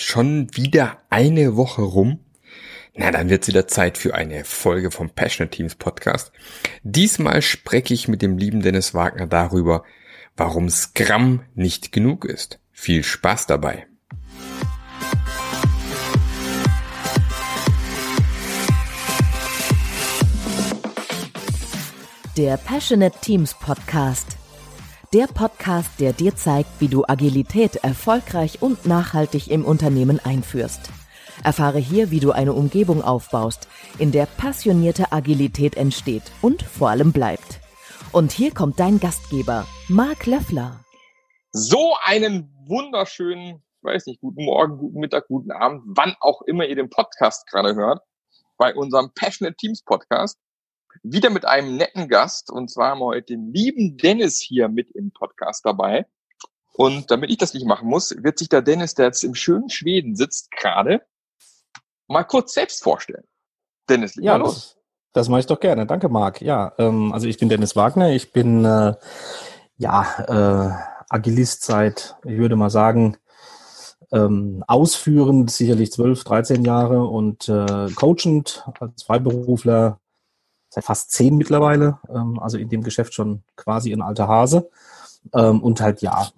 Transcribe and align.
Schon 0.00 0.46
wieder 0.54 0.98
eine 1.10 1.56
Woche 1.56 1.82
rum? 1.82 2.20
Na, 2.94 3.10
dann 3.10 3.30
wird's 3.30 3.48
wieder 3.48 3.66
Zeit 3.66 3.98
für 3.98 4.14
eine 4.14 4.44
Folge 4.44 4.92
vom 4.92 5.10
Passionate 5.10 5.50
Teams 5.50 5.74
Podcast. 5.74 6.30
Diesmal 6.84 7.42
spreche 7.42 7.94
ich 7.94 8.06
mit 8.06 8.22
dem 8.22 8.38
lieben 8.38 8.62
Dennis 8.62 8.94
Wagner 8.94 9.26
darüber, 9.26 9.82
warum 10.36 10.70
Scrum 10.70 11.40
nicht 11.56 11.90
genug 11.90 12.24
ist. 12.24 12.60
Viel 12.70 13.02
Spaß 13.02 13.46
dabei. 13.46 13.88
Der 22.36 22.56
Passionate 22.56 23.18
Teams 23.20 23.52
Podcast 23.52 24.38
der 25.14 25.26
Podcast, 25.26 26.00
der 26.00 26.12
dir 26.12 26.36
zeigt, 26.36 26.68
wie 26.80 26.88
du 26.88 27.04
Agilität 27.06 27.76
erfolgreich 27.76 28.60
und 28.60 28.84
nachhaltig 28.84 29.50
im 29.50 29.64
Unternehmen 29.64 30.20
einführst. 30.22 30.90
Erfahre 31.42 31.78
hier, 31.78 32.10
wie 32.10 32.20
du 32.20 32.32
eine 32.32 32.52
Umgebung 32.52 33.02
aufbaust, 33.02 33.68
in 33.98 34.12
der 34.12 34.26
passionierte 34.26 35.12
Agilität 35.12 35.76
entsteht 35.76 36.24
und 36.42 36.62
vor 36.62 36.90
allem 36.90 37.12
bleibt. 37.12 37.60
Und 38.12 38.32
hier 38.32 38.52
kommt 38.52 38.80
dein 38.80 39.00
Gastgeber, 39.00 39.66
Marc 39.88 40.26
Löffler. 40.26 40.84
So 41.52 41.94
einen 42.02 42.52
wunderschönen, 42.66 43.62
weiß 43.82 44.06
nicht, 44.06 44.20
guten 44.20 44.44
Morgen, 44.44 44.76
guten 44.76 45.00
Mittag, 45.00 45.28
guten 45.28 45.52
Abend, 45.52 45.82
wann 45.86 46.16
auch 46.20 46.42
immer 46.42 46.66
ihr 46.66 46.76
den 46.76 46.90
Podcast 46.90 47.46
gerade 47.46 47.74
hört, 47.74 48.00
bei 48.58 48.74
unserem 48.74 49.10
Passionate 49.14 49.56
Teams 49.56 49.82
Podcast 49.82 50.38
wieder 51.02 51.30
mit 51.30 51.44
einem 51.44 51.76
netten 51.76 52.08
Gast. 52.08 52.50
Und 52.50 52.70
zwar 52.70 52.90
haben 52.90 53.00
wir 53.00 53.06
heute 53.06 53.34
den 53.34 53.52
lieben 53.52 53.96
Dennis 53.96 54.40
hier 54.40 54.68
mit 54.68 54.90
im 54.92 55.12
Podcast 55.12 55.64
dabei. 55.64 56.06
Und 56.74 57.10
damit 57.10 57.30
ich 57.30 57.38
das 57.38 57.54
nicht 57.54 57.66
machen 57.66 57.88
muss, 57.88 58.14
wird 58.22 58.38
sich 58.38 58.48
der 58.48 58.62
Dennis, 58.62 58.94
der 58.94 59.06
jetzt 59.06 59.24
im 59.24 59.34
schönen 59.34 59.68
Schweden 59.68 60.14
sitzt, 60.14 60.50
gerade 60.52 61.02
mal 62.06 62.24
kurz 62.24 62.54
selbst 62.54 62.82
vorstellen. 62.82 63.24
Dennis, 63.88 64.16
leg 64.16 64.26
ja, 64.26 64.38
mal 64.38 64.44
los. 64.44 64.54
Das, 64.54 64.76
das 65.12 65.28
mache 65.28 65.40
ich 65.40 65.46
doch 65.46 65.60
gerne. 65.60 65.86
Danke, 65.86 66.08
Marc. 66.08 66.40
Ja, 66.40 66.72
ähm, 66.78 67.12
also 67.12 67.26
ich 67.26 67.38
bin 67.38 67.48
Dennis 67.48 67.74
Wagner. 67.74 68.10
Ich 68.12 68.32
bin 68.32 68.64
äh, 68.64 68.94
ja 69.76 70.06
äh, 70.28 70.94
Agilist 71.08 71.64
seit, 71.64 72.16
ich 72.24 72.38
würde 72.38 72.56
mal 72.56 72.70
sagen, 72.70 73.16
ähm, 74.12 74.64
ausführend 74.66 75.50
sicherlich 75.50 75.92
12, 75.92 76.24
13 76.24 76.64
Jahre 76.64 77.04
und 77.04 77.48
äh, 77.48 77.88
coachend 77.94 78.64
als 78.80 79.02
Freiberufler 79.02 80.00
seit 80.68 80.84
fast 80.84 81.10
zehn 81.12 81.36
mittlerweile, 81.36 81.98
ähm, 82.08 82.38
also 82.38 82.58
in 82.58 82.68
dem 82.68 82.82
Geschäft 82.82 83.14
schon 83.14 83.42
quasi 83.56 83.92
ein 83.92 84.02
alter 84.02 84.28
Hase. 84.28 84.70
Ähm, 85.34 85.62
und 85.62 85.80
halt 85.80 86.00
ja, 86.00 86.28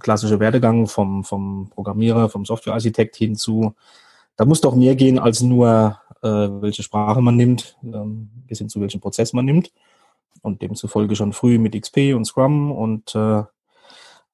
klassischer 0.00 0.40
Werdegang 0.40 0.86
vom, 0.86 1.24
vom 1.24 1.70
Programmierer, 1.70 2.28
vom 2.28 2.44
Softwarearchitekt 2.44 3.16
hinzu. 3.16 3.74
Da 4.36 4.44
muss 4.44 4.60
doch 4.60 4.74
mehr 4.74 4.96
gehen 4.96 5.18
als 5.18 5.40
nur, 5.40 5.98
äh, 6.22 6.28
welche 6.28 6.82
Sprache 6.82 7.20
man 7.22 7.36
nimmt, 7.36 7.78
ähm, 7.84 8.30
bis 8.46 8.58
hin 8.58 8.68
zu 8.68 8.80
welchem 8.80 9.00
Prozess 9.00 9.32
man 9.32 9.44
nimmt. 9.44 9.72
Und 10.42 10.60
demzufolge 10.60 11.16
schon 11.16 11.32
früh 11.32 11.58
mit 11.58 11.80
XP 11.80 12.14
und 12.14 12.26
Scrum 12.26 12.70
und 12.70 13.14
äh, 13.14 13.44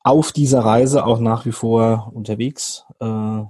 auf 0.02 0.32
dieser 0.32 0.64
Reise 0.64 1.04
auch 1.04 1.20
nach 1.20 1.44
wie 1.44 1.52
vor 1.52 2.10
unterwegs. 2.14 2.84
Äh, 3.00 3.42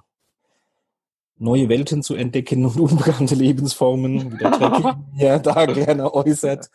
neue 1.40 1.68
Welten 1.68 2.02
zu 2.02 2.14
entdecken 2.14 2.64
und 2.64 2.78
unbekannte 2.80 3.34
Lebensformen, 3.34 4.32
wie 4.32 4.36
der 4.36 4.52
Trek 4.52 4.94
ja 5.16 5.38
da 5.40 5.66
gerne 5.66 6.14
äußert. 6.14 6.70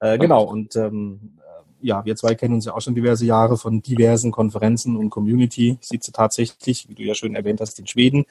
Äh, 0.00 0.18
genau, 0.18 0.44
und 0.44 0.76
ähm, 0.76 1.38
äh, 1.38 1.86
ja, 1.86 2.04
wir 2.04 2.14
zwei 2.16 2.34
kennen 2.34 2.54
uns 2.54 2.66
ja 2.66 2.74
auch 2.74 2.80
schon 2.80 2.94
diverse 2.94 3.24
Jahre 3.24 3.56
von 3.56 3.82
diversen 3.82 4.30
Konferenzen 4.30 4.96
und 4.96 5.10
Community. 5.10 5.78
Ich 5.80 5.88
sitze 5.88 6.12
tatsächlich, 6.12 6.88
wie 6.88 6.94
du 6.94 7.02
ja 7.02 7.14
schön 7.14 7.34
erwähnt 7.34 7.60
hast, 7.60 7.78
in 7.78 7.86
Schweden, 7.86 8.26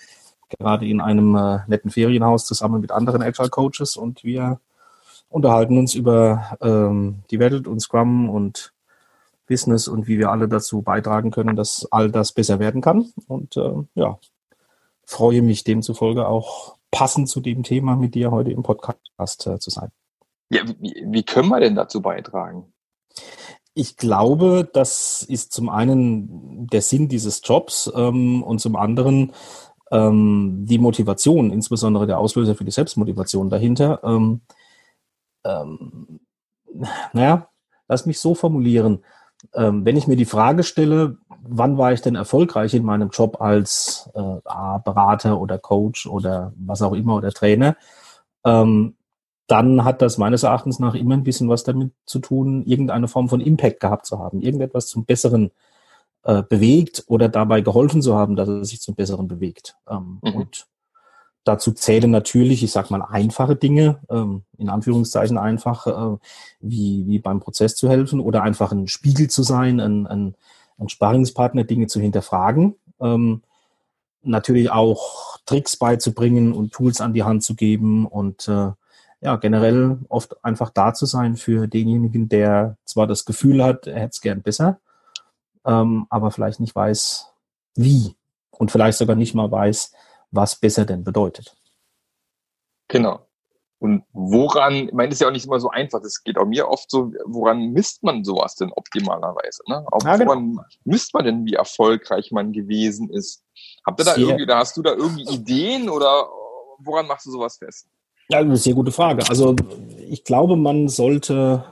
gerade 0.50 0.88
in 0.88 1.02
einem 1.02 1.36
äh, 1.36 1.59
netten 1.68 1.92
Ferienhaus 1.92 2.46
zusammen 2.46 2.80
mit 2.80 2.92
anderen 2.92 3.22
Agile 3.22 3.50
Coaches 3.50 3.98
und 3.98 4.24
wir 4.24 4.59
unterhalten 5.30 5.78
uns 5.78 5.96
über 5.96 6.58
ähm, 6.62 7.24
die 7.31 7.40
Welt 7.40 7.68
und 7.68 7.80
Scrum 7.80 8.30
und 8.30 8.74
Business 9.47 9.88
und 9.88 10.08
wie 10.08 10.20
wir 10.20 10.30
alle 10.30 10.47
dazu 10.47 10.81
beitragen 10.81 11.31
können, 11.31 11.56
dass 11.56 11.88
all 11.91 12.12
das 12.12 12.31
besser 12.34 12.59
werden 12.59 12.81
kann. 12.81 13.12
Und 13.28 13.58
äh, 13.58 13.74
ja, 13.96 14.20
freue 15.06 15.41
mich 15.41 15.63
demzufolge 15.63 16.28
auch 16.28 16.78
passend 16.91 17.29
zu 17.29 17.39
dem 17.39 17.63
Thema 17.63 17.95
mit 17.95 18.16
dir 18.16 18.31
heute 18.31 18.51
im 18.51 18.63
Podcast 18.63 19.47
äh, 19.47 19.59
zu 19.59 19.69
sein. 19.69 19.91
Ja, 20.50 20.63
wie, 20.79 21.06
wie 21.07 21.23
können 21.23 21.50
wir 21.50 21.59
denn 21.59 21.75
dazu 21.75 22.01
beitragen? 22.01 22.73
Ich 23.73 23.95
glaube, 23.95 24.69
das 24.72 25.23
ist 25.23 25.53
zum 25.53 25.69
einen 25.69 26.67
der 26.67 26.81
Sinn 26.81 27.07
dieses 27.07 27.41
Jobs 27.44 27.90
ähm, 27.95 28.44
und 28.44 28.59
zum 28.59 28.75
anderen 28.75 29.31
ähm, 29.91 30.66
die 30.67 30.78
Motivation, 30.78 31.51
insbesondere 31.51 32.06
der 32.06 32.19
Auslöser 32.19 32.56
für 32.56 32.66
die 32.66 32.72
Selbstmotivation 32.72 33.50
dahinter. 33.50 34.01
Ähm, 34.03 34.41
ähm, 35.45 36.19
naja, 37.13 37.50
lass 37.88 38.06
mich 38.06 38.19
so 38.19 38.35
formulieren. 38.35 39.06
Ähm, 39.53 39.85
wenn 39.85 39.97
ich 39.97 40.07
mir 40.07 40.17
die 40.17 40.25
Frage 40.25 40.63
stelle, 40.63 41.17
wann 41.44 41.78
war 41.78 41.94
ich 41.94 42.02
denn 42.02 42.16
erfolgreich 42.16 42.74
in 42.74 42.84
meinem 42.84 43.09
Job 43.09 43.41
als 43.41 44.09
äh, 44.13 44.19
Berater 44.84 45.40
oder 45.40 45.57
Coach 45.57 46.07
oder 46.07 46.53
was 46.57 46.81
auch 46.81 46.94
immer 46.94 47.16
oder 47.16 47.31
Trainer, 47.31 47.75
ähm, 48.46 48.96
dann 49.47 49.84
hat 49.84 50.02
das 50.02 50.18
meines 50.18 50.44
Erachtens 50.44 50.79
nach 50.79 50.96
immer 50.96 51.16
ein 51.16 51.24
bisschen 51.24 51.50
was 51.50 51.63
damit 51.63 51.91
zu 52.06 52.19
tun, 52.19 52.63
irgendeine 52.66 53.07
Form 53.07 53.28
von 53.28 53.41
Impact 53.41 53.79
gehabt 53.79 54.06
zu 54.06 54.19
haben, 54.19 54.41
irgendetwas 54.41 54.88
zum 54.88 55.06
Besseren 55.06 55.52
äh, 56.24 56.41
bewegt 56.44 57.03
oder 57.07 57.28
dabei 57.28 57.62
geholfen 57.62 58.02
zu 58.02 58.16
haben, 58.16 58.35
dass 58.35 58.47
es 58.47 58.69
sich 58.69 58.81
zum 58.81 58.96
Besseren 58.96 59.28
bewegt. 59.28 59.75
Ähm, 59.90 60.19
mhm. 60.22 60.35
Und 60.35 60.68
Dazu 61.44 61.72
zählen 61.72 62.12
natürlich, 62.12 62.62
ich 62.63 62.72
sag 62.72 62.91
mal, 62.91 63.02
einfache 63.02 63.56
Dinge, 63.56 64.00
ähm, 64.09 64.44
in 64.59 64.69
Anführungszeichen 64.69 65.40
einfach, 65.40 65.88
äh, 65.88 66.18
wie, 66.59 67.08
wie 67.08 67.18
beim 67.18 67.40
Prozess 67.40 67.75
zu 67.75 67.90
helfen 67.90 68.19
oder 68.19 68.44
einfach 68.44 68.72
ein 68.72 68.88
Spiegel 68.88 69.28
zu 69.28 69.41
sein, 69.41 69.79
ein, 69.79 70.06
ein, 70.06 70.35
ein 70.81 70.90
Sparingspartner, 70.90 71.64
Dinge 71.64 71.88
zu 71.88 72.00
hinterfragen. 72.00 72.75
Ähm, 73.00 73.42
natürlich 74.24 74.72
auch 74.72 75.38
Tricks 75.46 75.78
beizubringen 75.78 76.53
und 76.53 76.74
Tools 76.74 77.02
an 77.02 77.14
die 77.14 77.24
Hand 77.24 77.44
zu 77.44 77.56
geben 77.56 78.06
und 78.06 78.47
äh, 78.47 78.72
ja, 79.24 79.36
generell 79.36 80.00
oft 80.09 80.44
einfach 80.44 80.72
da 80.72 80.94
zu 80.94 81.06
sein 81.06 81.36
für 81.36 81.68
denjenigen, 81.68 82.28
der 82.28 82.78
zwar 82.86 83.08
das 83.08 83.25
Gefühl 83.25 83.64
hat, 83.64 83.88
er 83.88 84.00
hätte 84.00 84.12
es 84.12 84.22
gern 84.22 84.41
besser, 84.41 84.80
ähm, 85.66 86.08
aber 86.09 86.31
vielleicht 86.31 86.59
nicht 86.59 86.75
weiß, 86.75 87.31
wie 87.75 88.16
und 88.52 88.72
vielleicht 88.72 88.97
sogar 88.97 89.16
nicht 89.16 89.36
mal 89.36 89.52
weiß, 89.52 89.94
was 90.31 90.56
besser 90.56 90.86
denn 90.86 91.03
bedeutet. 91.03 91.56
Genau. 92.88 93.25
Und 93.81 94.03
woran, 94.14 94.74
ich 94.90 94.94
meine, 94.94 95.09
das 95.09 95.16
ist 95.16 95.22
ja 95.22 95.28
auch 95.28 95.31
nicht 95.31 95.47
immer 95.47 95.59
so 95.59 95.69
einfach, 95.72 96.03
das 96.03 96.24
geht 96.24 96.38
auch 96.38 96.46
mir 96.46 96.68
oft 96.68 96.92
so, 96.92 97.12
woran 97.25 97.72
misst 97.72 98.03
man 98.03 98.24
sowas 98.24 98.53
denn 98.53 98.72
optimalerweise? 98.72 99.64
Ne? 99.68 99.84
Auch 99.92 100.03
ja, 100.03 100.18
genau. 100.18 100.30
woran 100.30 100.59
misst 100.84 101.16
man 101.16 101.25
denn, 101.25 101.46
wie 101.47 101.56
erfolgreich 101.56 102.31
man 102.31 102.52
gewesen 102.53 103.09
ist? 103.09 103.44
Habt 103.84 104.00
ihr 104.00 104.06
da 104.06 104.14
sehr, 104.14 104.24
irgendwie, 104.24 104.46
da 104.46 104.59
hast 104.59 104.78
du 104.78 104.84
da 104.84 104.91
irgendwie 104.94 105.28
Ideen 105.34 105.90
oder 105.90 106.28
woran 106.78 107.08
machst 107.08 107.25
du 107.25 107.31
sowas 107.31 107.58
fest? 107.58 107.88
Ja, 108.30 108.38
eine 108.38 108.56
sehr 108.56 108.75
gute 108.75 108.91
Frage. 108.91 109.28
Also 109.28 109.56
ich 109.97 110.24
glaube, 110.24 110.56
man 110.56 110.88
sollte 110.88 111.66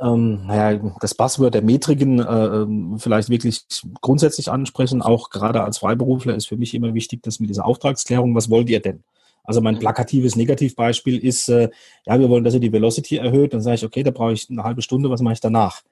ähm, 0.00 0.46
naja, 0.46 0.80
das 1.00 1.14
Buzzword 1.14 1.54
der 1.54 1.62
Metriken 1.62 2.18
äh, 2.18 2.46
ähm, 2.46 2.98
vielleicht 2.98 3.28
wirklich 3.28 3.66
grundsätzlich 4.00 4.50
ansprechen. 4.50 5.00
Auch 5.00 5.30
gerade 5.30 5.62
als 5.62 5.78
Freiberufler 5.78 6.34
ist 6.34 6.48
für 6.48 6.56
mich 6.56 6.74
immer 6.74 6.92
wichtig, 6.92 7.22
dass 7.22 7.38
mit 7.38 7.50
dieser 7.50 7.66
Auftragsklärung, 7.66 8.34
was 8.34 8.50
wollt 8.50 8.68
ihr 8.68 8.80
denn? 8.80 9.04
Also 9.44 9.60
mein 9.60 9.78
plakatives 9.78 10.36
Negativbeispiel 10.36 11.18
ist, 11.18 11.48
äh, 11.48 11.68
ja, 12.06 12.18
wir 12.18 12.28
wollen, 12.28 12.44
dass 12.44 12.54
ihr 12.54 12.60
die 12.60 12.72
Velocity 12.72 13.16
erhöht. 13.16 13.54
Dann 13.54 13.60
sage 13.60 13.76
ich, 13.76 13.84
okay, 13.84 14.02
da 14.02 14.10
brauche 14.10 14.32
ich 14.32 14.48
eine 14.50 14.62
halbe 14.62 14.82
Stunde, 14.82 15.10
was 15.10 15.20
mache 15.20 15.34
ich 15.34 15.40
danach? 15.40 15.82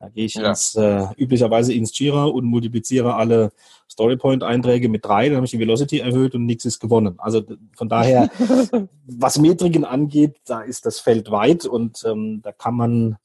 Da 0.00 0.08
gehe 0.10 0.26
ich 0.26 0.34
ja. 0.34 0.50
ins, 0.50 0.76
äh, 0.76 1.06
üblicherweise 1.16 1.72
ins 1.72 1.98
Jira 1.98 2.24
und 2.24 2.44
multipliziere 2.44 3.14
alle 3.14 3.50
Storypoint-Einträge 3.90 4.88
mit 4.88 5.04
drei, 5.04 5.28
dann 5.28 5.36
habe 5.36 5.46
ich 5.46 5.50
die 5.50 5.58
Velocity 5.58 5.98
erhöht 5.98 6.34
und 6.34 6.46
nichts 6.46 6.64
ist 6.64 6.78
gewonnen. 6.78 7.14
Also 7.18 7.42
von 7.76 7.88
daher, 7.88 8.30
was 9.06 9.38
Metriken 9.38 9.84
angeht, 9.84 10.36
da 10.46 10.60
ist 10.60 10.86
das 10.86 11.00
Feld 11.00 11.32
weit 11.32 11.66
und 11.66 12.04
ähm, 12.06 12.40
da 12.42 12.52
kann 12.52 12.76
man 12.76 13.16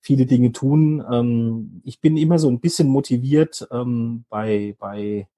viele 0.00 0.24
Dinge 0.24 0.52
tun. 0.52 1.04
Ähm, 1.10 1.82
ich 1.84 2.00
bin 2.00 2.16
immer 2.16 2.38
so 2.38 2.48
ein 2.48 2.60
bisschen 2.60 2.88
motiviert 2.88 3.66
ähm, 3.70 4.24
bei, 4.30 4.76
bei 4.78 5.28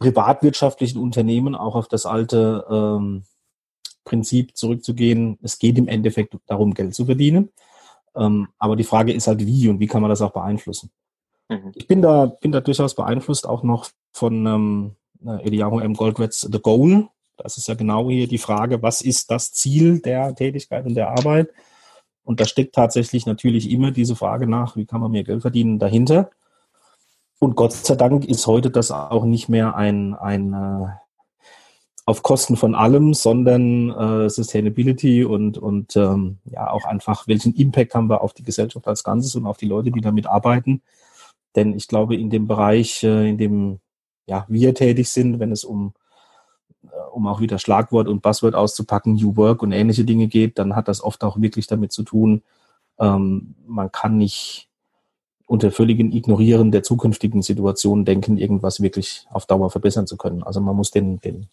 privatwirtschaftlichen 0.00 1.00
Unternehmen 1.00 1.54
auch 1.54 1.76
auf 1.76 1.86
das 1.86 2.06
alte 2.06 2.66
ähm, 2.68 3.22
Prinzip 4.04 4.56
zurückzugehen. 4.56 5.38
Es 5.42 5.58
geht 5.58 5.78
im 5.78 5.86
Endeffekt 5.86 6.36
darum, 6.46 6.74
Geld 6.74 6.94
zu 6.94 7.04
verdienen. 7.04 7.50
Ähm, 8.16 8.48
aber 8.58 8.74
die 8.74 8.84
Frage 8.84 9.12
ist 9.12 9.28
halt, 9.28 9.46
wie 9.46 9.68
und 9.68 9.78
wie 9.78 9.86
kann 9.86 10.02
man 10.02 10.08
das 10.08 10.22
auch 10.22 10.32
beeinflussen? 10.32 10.90
Mhm. 11.48 11.72
Ich 11.76 11.86
bin 11.86 12.02
da, 12.02 12.26
bin 12.26 12.50
da 12.50 12.60
durchaus 12.60 12.94
beeinflusst 12.94 13.46
auch 13.46 13.62
noch 13.62 13.88
von 14.12 14.46
ähm, 14.46 14.96
Eliyahu 15.24 15.78
M. 15.80 15.94
Goldwetts 15.94 16.48
The 16.50 16.60
Goal. 16.60 17.08
Das 17.36 17.56
ist 17.56 17.68
ja 17.68 17.74
genau 17.74 18.08
hier 18.08 18.26
die 18.26 18.38
Frage, 18.38 18.82
was 18.82 19.02
ist 19.02 19.30
das 19.30 19.52
Ziel 19.52 20.00
der 20.00 20.34
Tätigkeit 20.34 20.86
und 20.86 20.94
der 20.94 21.10
Arbeit? 21.10 21.50
Und 22.24 22.40
da 22.40 22.46
steckt 22.46 22.74
tatsächlich 22.74 23.26
natürlich 23.26 23.70
immer 23.70 23.90
diese 23.90 24.16
Frage 24.16 24.46
nach, 24.46 24.76
wie 24.76 24.86
kann 24.86 25.00
man 25.00 25.10
mehr 25.10 25.24
Geld 25.24 25.42
verdienen 25.42 25.78
dahinter. 25.78 26.30
Und 27.40 27.56
Gott 27.56 27.72
sei 27.72 27.94
Dank 27.94 28.26
ist 28.26 28.46
heute 28.46 28.70
das 28.70 28.90
auch 28.90 29.24
nicht 29.24 29.48
mehr 29.48 29.74
ein, 29.74 30.14
ein 30.14 30.52
äh, 30.52 30.88
auf 32.04 32.22
Kosten 32.22 32.54
von 32.56 32.74
allem, 32.74 33.14
sondern 33.14 33.90
äh, 33.90 34.28
Sustainability 34.28 35.24
und, 35.24 35.56
und 35.56 35.96
ähm, 35.96 36.38
ja 36.44 36.70
auch 36.70 36.84
einfach, 36.84 37.26
welchen 37.28 37.54
Impact 37.54 37.94
haben 37.94 38.10
wir 38.10 38.20
auf 38.20 38.34
die 38.34 38.42
Gesellschaft 38.42 38.86
als 38.86 39.04
Ganzes 39.04 39.36
und 39.36 39.46
auf 39.46 39.56
die 39.56 39.66
Leute, 39.66 39.90
die 39.90 40.02
damit 40.02 40.26
arbeiten. 40.26 40.82
Denn 41.56 41.74
ich 41.74 41.88
glaube, 41.88 42.14
in 42.14 42.28
dem 42.28 42.46
Bereich, 42.46 43.02
äh, 43.04 43.30
in 43.30 43.38
dem 43.38 43.80
ja, 44.26 44.44
wir 44.48 44.74
tätig 44.74 45.08
sind, 45.08 45.40
wenn 45.40 45.50
es 45.50 45.64
um, 45.64 45.94
äh, 46.84 46.88
um 47.12 47.26
auch 47.26 47.40
wieder 47.40 47.58
Schlagwort 47.58 48.06
und 48.06 48.20
Buzzword 48.20 48.54
auszupacken, 48.54 49.14
New 49.14 49.36
Work 49.36 49.62
und 49.62 49.72
ähnliche 49.72 50.04
Dinge 50.04 50.28
geht, 50.28 50.58
dann 50.58 50.76
hat 50.76 50.88
das 50.88 51.02
oft 51.02 51.24
auch 51.24 51.40
wirklich 51.40 51.66
damit 51.66 51.90
zu 51.90 52.02
tun, 52.02 52.42
ähm, 52.98 53.54
man 53.66 53.90
kann 53.90 54.18
nicht 54.18 54.69
unter 55.50 55.72
völligem 55.72 56.12
Ignorieren 56.12 56.70
der 56.70 56.84
zukünftigen 56.84 57.42
Situation 57.42 58.04
denken, 58.04 58.38
irgendwas 58.38 58.80
wirklich 58.80 59.26
auf 59.32 59.46
Dauer 59.46 59.68
verbessern 59.68 60.06
zu 60.06 60.16
können. 60.16 60.44
Also 60.44 60.60
man 60.60 60.76
muss 60.76 60.92
den, 60.92 61.20
den 61.20 61.48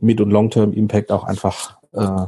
Mid- 0.00 0.20
und 0.20 0.30
Long-Term-Impact 0.30 1.10
auch 1.10 1.24
einfach 1.24 1.78
äh, 1.92 2.26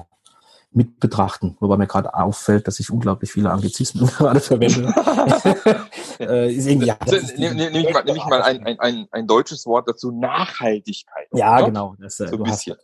mit 0.72 0.98
betrachten, 0.98 1.58
wobei 1.60 1.76
mir 1.76 1.86
gerade 1.86 2.14
auffällt, 2.14 2.66
dass 2.66 2.80
ich 2.80 2.90
unglaublich 2.90 3.30
viele 3.30 3.50
Anglizismen 3.50 4.06
gerade 4.16 4.40
verwende. 4.40 4.94
äh, 6.20 6.54
ist 6.54 6.66
irgendwie, 6.66 6.86
ja, 6.86 6.96
ist 7.04 7.38
Nehme 7.38 7.54
nehm 7.54 7.74
ich 7.74 7.92
mal, 7.92 8.04
nehm 8.04 8.16
ich 8.16 8.24
mal 8.24 8.40
ein, 8.40 8.64
ein, 8.64 8.80
ein, 8.80 9.06
ein 9.10 9.26
deutsches 9.26 9.66
Wort 9.66 9.88
dazu, 9.90 10.10
Nachhaltigkeit. 10.12 11.28
Ja, 11.34 11.56
oder? 11.56 11.66
genau. 11.66 11.96
Das, 11.98 12.18
äh, 12.20 12.28
so 12.28 12.36
ein 12.36 12.44
bisschen. 12.44 12.76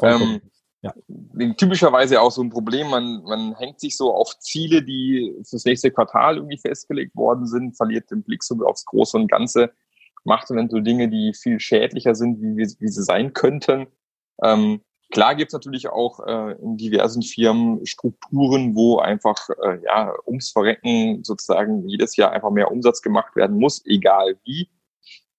Ähm, 0.00 0.40
ja. 0.82 0.94
Typischerweise 1.56 2.20
auch 2.20 2.30
so 2.30 2.42
ein 2.42 2.50
Problem, 2.50 2.88
man, 2.90 3.22
man 3.22 3.54
hängt 3.56 3.80
sich 3.80 3.96
so 3.96 4.12
auf 4.12 4.38
Ziele, 4.38 4.82
die 4.82 5.34
fürs 5.48 5.64
nächste 5.64 5.90
Quartal 5.90 6.36
irgendwie 6.36 6.58
festgelegt 6.58 7.14
worden 7.16 7.46
sind, 7.46 7.76
verliert 7.76 8.10
den 8.10 8.22
Blick 8.22 8.42
so 8.42 8.56
aufs 8.64 8.84
Große 8.84 9.16
und 9.16 9.30
Ganze, 9.30 9.72
macht 10.24 10.50
eventuell 10.50 10.82
Dinge, 10.82 11.08
die 11.08 11.34
viel 11.34 11.60
schädlicher 11.60 12.14
sind, 12.14 12.40
wie, 12.40 12.56
wie 12.56 12.88
sie 12.88 13.02
sein 13.02 13.32
könnten. 13.32 13.86
Ähm, 14.42 14.80
Klar 15.12 15.34
gibt 15.34 15.50
es 15.50 15.52
natürlich 15.52 15.90
auch 15.90 16.20
äh, 16.26 16.52
in 16.52 16.78
diversen 16.78 17.22
Firmen 17.22 17.84
Strukturen, 17.84 18.74
wo 18.74 18.98
einfach 18.98 19.50
äh, 19.62 19.78
ja 19.84 20.14
ums 20.26 20.50
Verrecken 20.50 21.22
sozusagen 21.22 21.86
jedes 21.86 22.16
Jahr 22.16 22.32
einfach 22.32 22.50
mehr 22.50 22.72
Umsatz 22.72 23.02
gemacht 23.02 23.36
werden 23.36 23.58
muss, 23.58 23.84
egal 23.84 24.38
wie. 24.44 24.70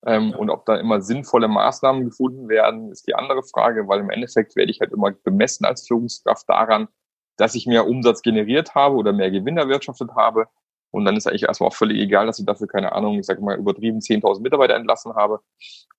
Ähm, 0.05 0.33
und 0.33 0.49
ob 0.49 0.65
da 0.65 0.75
immer 0.75 1.01
sinnvolle 1.01 1.47
Maßnahmen 1.47 2.05
gefunden 2.05 2.49
werden, 2.49 2.91
ist 2.91 3.07
die 3.07 3.15
andere 3.15 3.43
Frage, 3.43 3.87
weil 3.87 4.01
im 4.01 4.09
Endeffekt 4.09 4.55
werde 4.55 4.71
ich 4.71 4.81
halt 4.81 4.91
immer 4.91 5.11
bemessen 5.11 5.65
als 5.65 5.87
Führungskraft 5.87 6.47
daran, 6.49 6.87
dass 7.37 7.55
ich 7.55 7.67
mehr 7.67 7.87
Umsatz 7.87 8.21
generiert 8.21 8.75
habe 8.75 8.95
oder 8.95 9.13
mehr 9.13 9.31
Gewinn 9.31 9.57
erwirtschaftet 9.57 10.11
habe. 10.15 10.47
Und 10.91 11.05
dann 11.05 11.15
ist 11.15 11.25
eigentlich 11.25 11.43
erstmal 11.43 11.69
auch 11.69 11.75
völlig 11.75 11.99
egal, 11.99 12.27
dass 12.27 12.37
ich 12.37 12.45
dafür, 12.45 12.67
keine 12.67 12.91
Ahnung, 12.91 13.17
ich 13.17 13.25
sage 13.25 13.41
mal, 13.41 13.57
übertrieben 13.57 13.99
10.000 13.99 14.41
Mitarbeiter 14.41 14.75
entlassen 14.75 15.15
habe. 15.15 15.39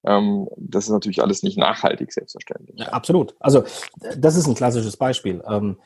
Ähm, 0.04 0.48
das 0.56 0.84
ist 0.84 0.90
natürlich 0.90 1.20
alles 1.20 1.42
nicht 1.42 1.58
nachhaltig, 1.58 2.12
selbstverständlich. 2.12 2.78
Ja, 2.78 2.88
absolut. 2.88 3.34
Also 3.40 3.64
das 4.16 4.36
ist 4.36 4.46
ein 4.46 4.54
klassisches 4.54 4.96
Beispiel. 4.96 5.42
Ähm, 5.48 5.78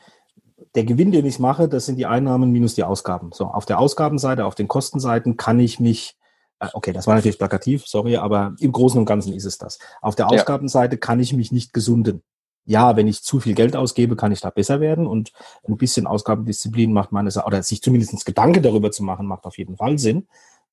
der 0.75 0.83
Gewinn, 0.83 1.11
den 1.11 1.25
ich 1.25 1.39
mache, 1.39 1.67
das 1.67 1.87
sind 1.87 1.95
die 1.95 2.05
Einnahmen 2.05 2.51
minus 2.51 2.75
die 2.75 2.83
Ausgaben. 2.83 3.31
So, 3.33 3.45
auf 3.45 3.65
der 3.65 3.79
Ausgabenseite, 3.79 4.45
auf 4.45 4.55
den 4.55 4.67
Kostenseiten 4.67 5.37
kann 5.37 5.59
ich 5.59 5.79
mich 5.79 6.18
Okay, 6.59 6.91
das 6.91 7.07
war 7.07 7.15
natürlich 7.15 7.37
plakativ, 7.37 7.87
sorry, 7.87 8.17
aber 8.17 8.55
im 8.59 8.71
Großen 8.71 8.99
und 8.99 9.05
Ganzen 9.05 9.33
ist 9.33 9.45
es 9.45 9.57
das. 9.57 9.79
Auf 10.01 10.15
der 10.15 10.29
Ausgabenseite 10.29 10.97
kann 10.97 11.19
ich 11.19 11.33
mich 11.33 11.51
nicht 11.51 11.73
gesunden 11.73 12.21
ja, 12.69 12.95
wenn 12.95 13.07
ich 13.07 13.23
zu 13.23 13.39
viel 13.39 13.55
Geld 13.55 13.75
ausgebe, 13.75 14.15
kann 14.15 14.31
ich 14.31 14.41
da 14.41 14.51
besser 14.51 14.79
werden 14.79 15.07
und 15.07 15.31
ein 15.67 15.75
bisschen 15.75 16.05
Ausgabendisziplin 16.05 16.93
macht 16.93 17.11
meines, 17.11 17.35
oder 17.43 17.63
sich 17.63 17.81
zumindest 17.81 18.23
Gedanke 18.27 18.61
darüber 18.61 18.91
zu 18.91 19.03
machen, 19.03 19.25
macht 19.25 19.45
auf 19.45 19.57
jeden 19.57 19.75
Fall 19.75 19.97
Sinn. 19.97 20.27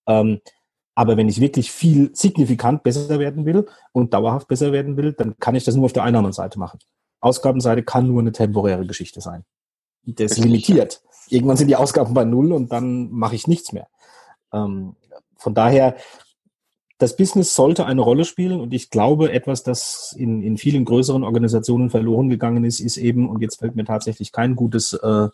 Ähm, 0.07 0.43
aber 0.95 1.17
wenn 1.17 1.31
ich 1.31 1.41
wirklich 1.41 1.73
viel 1.73 2.15
signifikant 2.15 2.83
besser 2.83 3.19
werden 3.19 3.47
will 3.47 3.67
und 3.93 4.13
dauerhaft 4.13 4.47
besser 4.47 4.73
werden 4.73 4.99
will, 4.99 5.15
dann 5.15 5.39
kann 5.39 5.55
ich 5.55 5.65
das 5.65 5.75
nur 5.75 5.87
auf 5.87 5.95
der 5.95 6.03
Einnahmenseite 6.03 6.59
machen. 6.59 6.81
Ausgabenseite 7.21 7.83
kann 7.83 8.07
nur 8.07 8.21
eine 8.21 8.33
temporäre 8.33 8.87
Geschichte 8.87 9.23
sein. 9.23 9.45
Das 10.03 10.33
ist 10.33 10.45
limitiert. 10.45 11.01
Irgendwann 11.31 11.57
sind 11.57 11.69
die 11.69 11.77
Ausgaben 11.77 12.13
bei 12.13 12.25
Null 12.25 12.53
und 12.53 12.73
dann 12.73 13.11
mache 13.11 13.35
ich 13.35 13.47
nichts 13.47 13.73
mehr. 13.73 13.89
Ähm, 14.53 14.97
von 15.37 15.55
daher 15.55 15.97
das 16.99 17.17
Business 17.17 17.55
sollte 17.55 17.85
eine 17.85 18.01
Rolle 18.01 18.25
spielen 18.25 18.61
und 18.61 18.73
ich 18.73 18.91
glaube, 18.91 19.31
etwas, 19.31 19.63
das 19.63 20.15
in, 20.19 20.43
in 20.43 20.57
vielen 20.57 20.85
größeren 20.85 21.25
Organisationen 21.25 21.91
verloren 21.91 22.31
gegangen 22.31 22.65
ist, 22.65 22.81
ist 22.81 22.97
eben, 22.97 23.29
und 23.29 23.43
jetzt 23.43 23.59
fällt 23.59 23.77
mir 23.77 23.85
tatsächlich 23.85 24.33
kein 24.33 24.57
gutes 24.57 24.95
äh, 24.95 25.29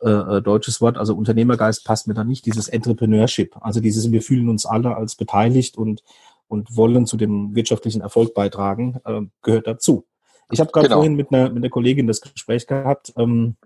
äh, 0.00 0.42
deutsches 0.42 0.80
Wort, 0.80 0.98
also 0.98 1.14
Unternehmergeist 1.14 1.84
passt 1.84 2.08
mir 2.08 2.14
da 2.14 2.24
nicht, 2.24 2.44
dieses 2.44 2.68
Entrepreneurship, 2.68 3.56
also 3.60 3.80
dieses, 3.80 4.10
wir 4.12 4.20
fühlen 4.20 4.50
uns 4.50 4.66
alle 4.66 4.94
als 4.96 5.14
beteiligt 5.14 5.78
und, 5.78 6.02
und 6.48 6.76
wollen 6.76 7.06
zu 7.06 7.16
dem 7.16 7.54
wirtschaftlichen 7.54 8.02
Erfolg 8.02 8.34
beitragen, 8.34 9.00
äh, 9.04 9.22
gehört 9.42 9.66
dazu. 9.66 10.04
Ich 10.50 10.60
habe 10.60 10.70
gerade 10.72 10.88
genau. 10.88 10.98
vorhin 10.98 11.14
mit 11.14 11.32
einer, 11.32 11.48
mit 11.48 11.58
einer 11.58 11.70
Kollegin 11.70 12.06
das 12.06 12.20
Gespräch 12.20 12.66
gehabt, 12.66 13.14
ähm, 13.16 13.56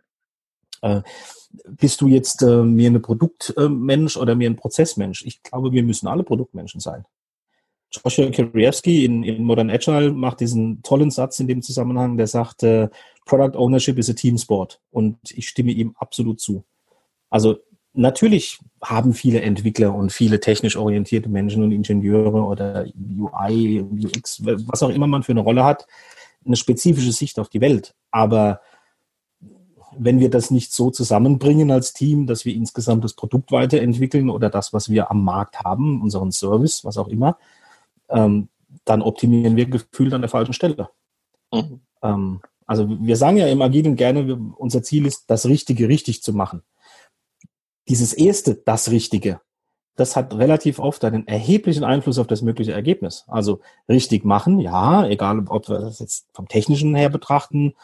äh, 0.87 1.03
bist 1.69 2.01
du 2.01 2.09
jetzt 2.09 2.43
äh, 2.43 2.63
mehr 2.63 2.91
ein 2.91 3.03
Produktmensch 3.03 4.17
oder 4.17 4.35
mehr 4.35 4.51
ein 4.51 4.57
Prozessmensch? 4.57 5.25
Ich 5.25 5.43
glaube, 5.43 5.73
wir 5.73 5.83
müssen 5.83 6.07
alle 6.07 6.23
Produktmenschen 6.23 6.81
sein. 6.81 7.05
Joshua 7.91 8.31
Kirievsky 8.31 9.05
in, 9.05 9.23
in 9.23 9.45
Modern 9.45 9.71
Agile 9.71 10.13
macht 10.13 10.41
diesen 10.41 10.83
tollen 10.83 11.11
Satz 11.11 11.41
in 11.41 11.49
dem 11.49 11.63
Zusammenhang, 11.63 12.17
der 12.17 12.27
sagt, 12.27 12.63
äh, 12.63 12.89
Product 13.25 13.57
Ownership 13.57 13.99
is 13.99 14.11
a 14.11 14.13
Team 14.13 14.39
Sport. 14.39 14.81
Und 14.91 15.19
ich 15.31 15.49
stimme 15.49 15.73
ihm 15.73 15.95
absolut 15.99 16.41
zu. 16.41 16.65
Also 17.31 17.57
natürlich 17.93 18.59
haben 18.83 19.15
viele 19.15 19.41
Entwickler 19.41 19.95
und 19.95 20.13
viele 20.13 20.41
technisch 20.41 20.77
orientierte 20.77 21.29
Menschen 21.29 21.63
und 21.63 21.73
Ingenieure 21.73 22.43
oder 22.43 22.87
UI, 22.97 23.81
UX, 23.81 24.43
was 24.45 24.83
auch 24.83 24.91
immer 24.91 25.07
man 25.07 25.23
für 25.23 25.33
eine 25.33 25.41
Rolle 25.41 25.65
hat, 25.65 25.87
eine 26.45 26.57
spezifische 26.57 27.13
Sicht 27.13 27.39
auf 27.39 27.49
die 27.49 27.61
Welt. 27.61 27.95
Aber 28.11 28.61
wenn 29.99 30.21
wir 30.21 30.31
das 30.31 30.51
nicht 30.51 30.73
so 30.73 30.91
zusammenbringen 30.91 31.71
als 31.71 31.93
Team, 31.93 32.27
dass 32.27 32.45
wir 32.45 32.55
insgesamt 32.55 33.05
das 33.05 33.15
Produkt 33.15 33.53
weiterentwickeln 33.53 34.31
oder 34.31 34.51
das, 34.51 34.73
was 34.73 34.89
wir 34.89 35.11
am 35.11 35.25
Markt 35.25 35.61
haben, 35.61 36.03
unseren 36.03 36.33
Service, 36.33 36.85
was 36.85 36.99
auch 36.99 37.09
immer, 37.09 37.39
ähm, 38.09 38.49
dann 38.85 39.03
optimieren 39.03 39.57
wir 39.57 39.67
gefühlt 39.67 40.13
an 40.15 40.23
der 40.23 40.31
falschen 40.31 40.53
Stelle. 40.53 40.89
Mhm. 41.53 41.81
Ähm, 42.03 42.41
also 42.67 42.89
wir 42.89 43.17
sagen 43.17 43.37
ja 43.37 43.47
im 43.47 43.63
Agilen 43.63 43.97
gerne, 43.97 44.27
wir, 44.27 44.39
unser 44.57 44.83
Ziel 44.83 45.07
ist, 45.07 45.25
das 45.29 45.47
Richtige 45.47 45.89
richtig 45.89 46.23
zu 46.23 46.33
machen. 46.33 46.63
Dieses 47.89 48.13
erste, 48.13 48.57
das 48.57 48.91
Richtige, 48.91 49.41
das 49.95 50.15
hat 50.15 50.35
relativ 50.35 50.79
oft 50.79 51.05
einen 51.05 51.27
erheblichen 51.27 51.85
Einfluss 51.85 52.19
auf 52.19 52.27
das 52.27 52.43
mögliche 52.43 52.73
Ergebnis. 52.73 53.25
Also 53.29 53.61
richtig 53.89 54.25
machen, 54.25 54.61
ja, 54.61 55.07
egal 55.07 55.45
ob 55.49 55.69
wir 55.69 55.79
das 55.79 56.01
jetzt 56.01 56.27
vom 56.33 56.49
technischen 56.49 56.95
her 56.95 57.09
betrachten, 57.09 57.75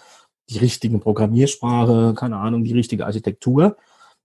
die 0.50 0.58
richtige 0.58 0.98
Programmiersprache, 0.98 2.14
keine 2.16 2.36
Ahnung, 2.36 2.64
die 2.64 2.72
richtige 2.72 3.06
Architektur, 3.06 3.76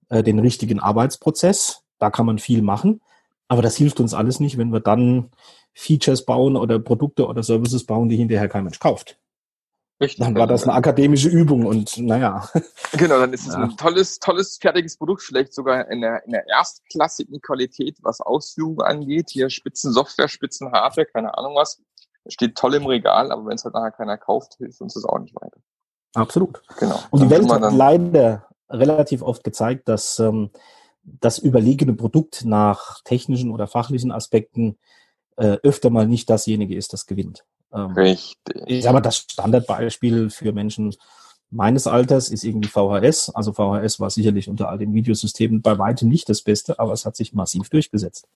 äh, 0.08 0.22
den 0.22 0.38
richtigen 0.38 0.80
Arbeitsprozess, 0.80 1.84
da 1.98 2.10
kann 2.10 2.26
man 2.26 2.38
viel 2.38 2.62
machen. 2.62 3.00
Aber 3.48 3.62
das 3.62 3.76
hilft 3.76 4.00
uns 4.00 4.14
alles 4.14 4.40
nicht, 4.40 4.58
wenn 4.58 4.72
wir 4.72 4.80
dann 4.80 5.30
Features 5.72 6.24
bauen 6.24 6.56
oder 6.56 6.78
Produkte 6.78 7.26
oder 7.26 7.42
Services 7.42 7.84
bauen, 7.84 8.08
die 8.08 8.16
hinterher 8.16 8.48
kein 8.48 8.64
Mensch 8.64 8.78
kauft. 8.78 9.18
Richtig. 10.00 10.24
Dann 10.24 10.36
war 10.36 10.46
das 10.46 10.62
eine 10.62 10.74
akademische 10.74 11.28
Übung 11.28 11.66
und 11.66 11.98
naja. 11.98 12.48
Genau, 12.92 13.18
dann 13.18 13.32
ist 13.32 13.48
es 13.48 13.54
ja. 13.54 13.64
ein 13.64 13.76
tolles, 13.76 14.20
tolles, 14.20 14.56
fertiges 14.60 14.96
Produkt, 14.96 15.22
vielleicht 15.22 15.52
sogar 15.52 15.90
in 15.90 16.00
der, 16.00 16.24
in 16.24 16.30
der 16.30 16.46
erstklassigen 16.46 17.40
Qualität, 17.40 17.98
was 18.02 18.20
Ausführung 18.20 18.80
angeht. 18.80 19.30
Hier 19.30 19.50
Spitzensoftware, 19.50 20.28
Spitzenhardware, 20.28 21.06
keine 21.06 21.36
Ahnung 21.36 21.56
was. 21.56 21.82
Steht 22.28 22.56
toll 22.56 22.74
im 22.74 22.86
Regal, 22.86 23.32
aber 23.32 23.46
wenn 23.46 23.54
es 23.54 23.64
halt 23.64 23.74
nachher 23.74 23.90
keiner 23.90 24.18
kauft, 24.18 24.54
hilft 24.58 24.80
uns 24.80 24.94
das 24.94 25.04
auch 25.04 25.18
nicht 25.18 25.34
weiter. 25.34 25.58
Absolut. 26.18 26.62
Genau. 26.78 26.98
Und 27.10 27.22
die 27.22 27.30
Welt 27.30 27.50
hat 27.50 27.72
leider 27.72 28.46
relativ 28.68 29.22
oft 29.22 29.44
gezeigt, 29.44 29.88
dass 29.88 30.18
ähm, 30.18 30.50
das 31.02 31.38
überlegene 31.38 31.94
Produkt 31.94 32.44
nach 32.44 33.00
technischen 33.04 33.50
oder 33.50 33.66
fachlichen 33.66 34.12
Aspekten 34.12 34.78
äh, 35.36 35.56
öfter 35.62 35.90
mal 35.90 36.06
nicht 36.06 36.28
dasjenige 36.28 36.76
ist, 36.76 36.92
das 36.92 37.06
gewinnt. 37.06 37.44
Ähm, 37.72 37.92
Richtig. 37.92 38.62
Ich 38.66 38.82
sage 38.82 38.94
mal, 38.94 39.00
das 39.00 39.16
Standardbeispiel 39.16 40.30
für 40.30 40.52
Menschen 40.52 40.94
meines 41.50 41.86
Alters 41.86 42.28
ist 42.28 42.44
irgendwie 42.44 42.68
VHS. 42.68 43.30
Also 43.30 43.52
VHS 43.52 44.00
war 44.00 44.10
sicherlich 44.10 44.48
unter 44.48 44.68
all 44.68 44.78
den 44.78 44.92
Videosystemen 44.92 45.62
bei 45.62 45.78
weitem 45.78 46.08
nicht 46.08 46.28
das 46.28 46.42
Beste, 46.42 46.78
aber 46.78 46.92
es 46.92 47.06
hat 47.06 47.16
sich 47.16 47.32
massiv 47.32 47.70
durchgesetzt. 47.70 48.26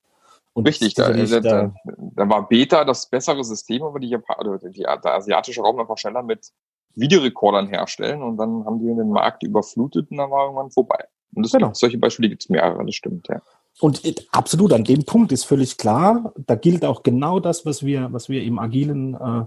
Und 0.55 0.69
Richtig, 0.69 0.95
da, 0.95 1.11
da, 1.11 1.41
da, 1.41 1.75
da, 1.85 2.29
war 2.29 2.47
Beta 2.47 2.85
das 2.85 3.07
bessere 3.07 3.43
System, 3.43 3.83
aber 3.83 3.99
die, 3.99 4.11
Japan 4.11 4.59
die, 4.71 4.83
der 4.83 5.15
asiatische 5.15 5.63
Raum 5.63 5.81
einfach 5.81 5.97
schneller 5.97 6.23
mit 6.23 6.53
Videorekordern 6.95 7.69
herstellen 7.69 8.23
und 8.23 8.37
dann 8.37 8.65
haben 8.65 8.79
die 8.79 8.87
den 8.87 9.11
Markt 9.11 9.43
überflutet 9.43 10.11
und 10.11 10.17
dann 10.19 10.31
war 10.31 10.45
irgendwann 10.45 10.71
vorbei. 10.71 11.05
Und 11.35 11.45
das 11.45 11.53
genau. 11.53 11.69
gibt, 11.69 11.77
solche 11.77 11.99
Beispiele 11.99 12.29
gibt 12.29 12.43
es 12.43 12.49
mehrere, 12.49 12.85
das 12.85 12.95
stimmt, 12.95 13.29
ja. 13.29 13.41
Und 13.81 14.03
absolut, 14.33 14.75
an 14.75 14.85
dem 14.85 15.05
Punkt 15.05 15.33
ist 15.33 15.45
völlig 15.45 15.79
klar, 15.79 16.35
da 16.47 16.57
gilt 16.57 16.85
auch 16.85 17.03
genau 17.03 17.41
das, 17.41 17.65
was 17.65 17.83
wir, 17.83 18.13
was 18.13 18.29
wir 18.29 18.43
im 18.43 18.59
Agilen 18.59 19.15
äh, 19.15 19.45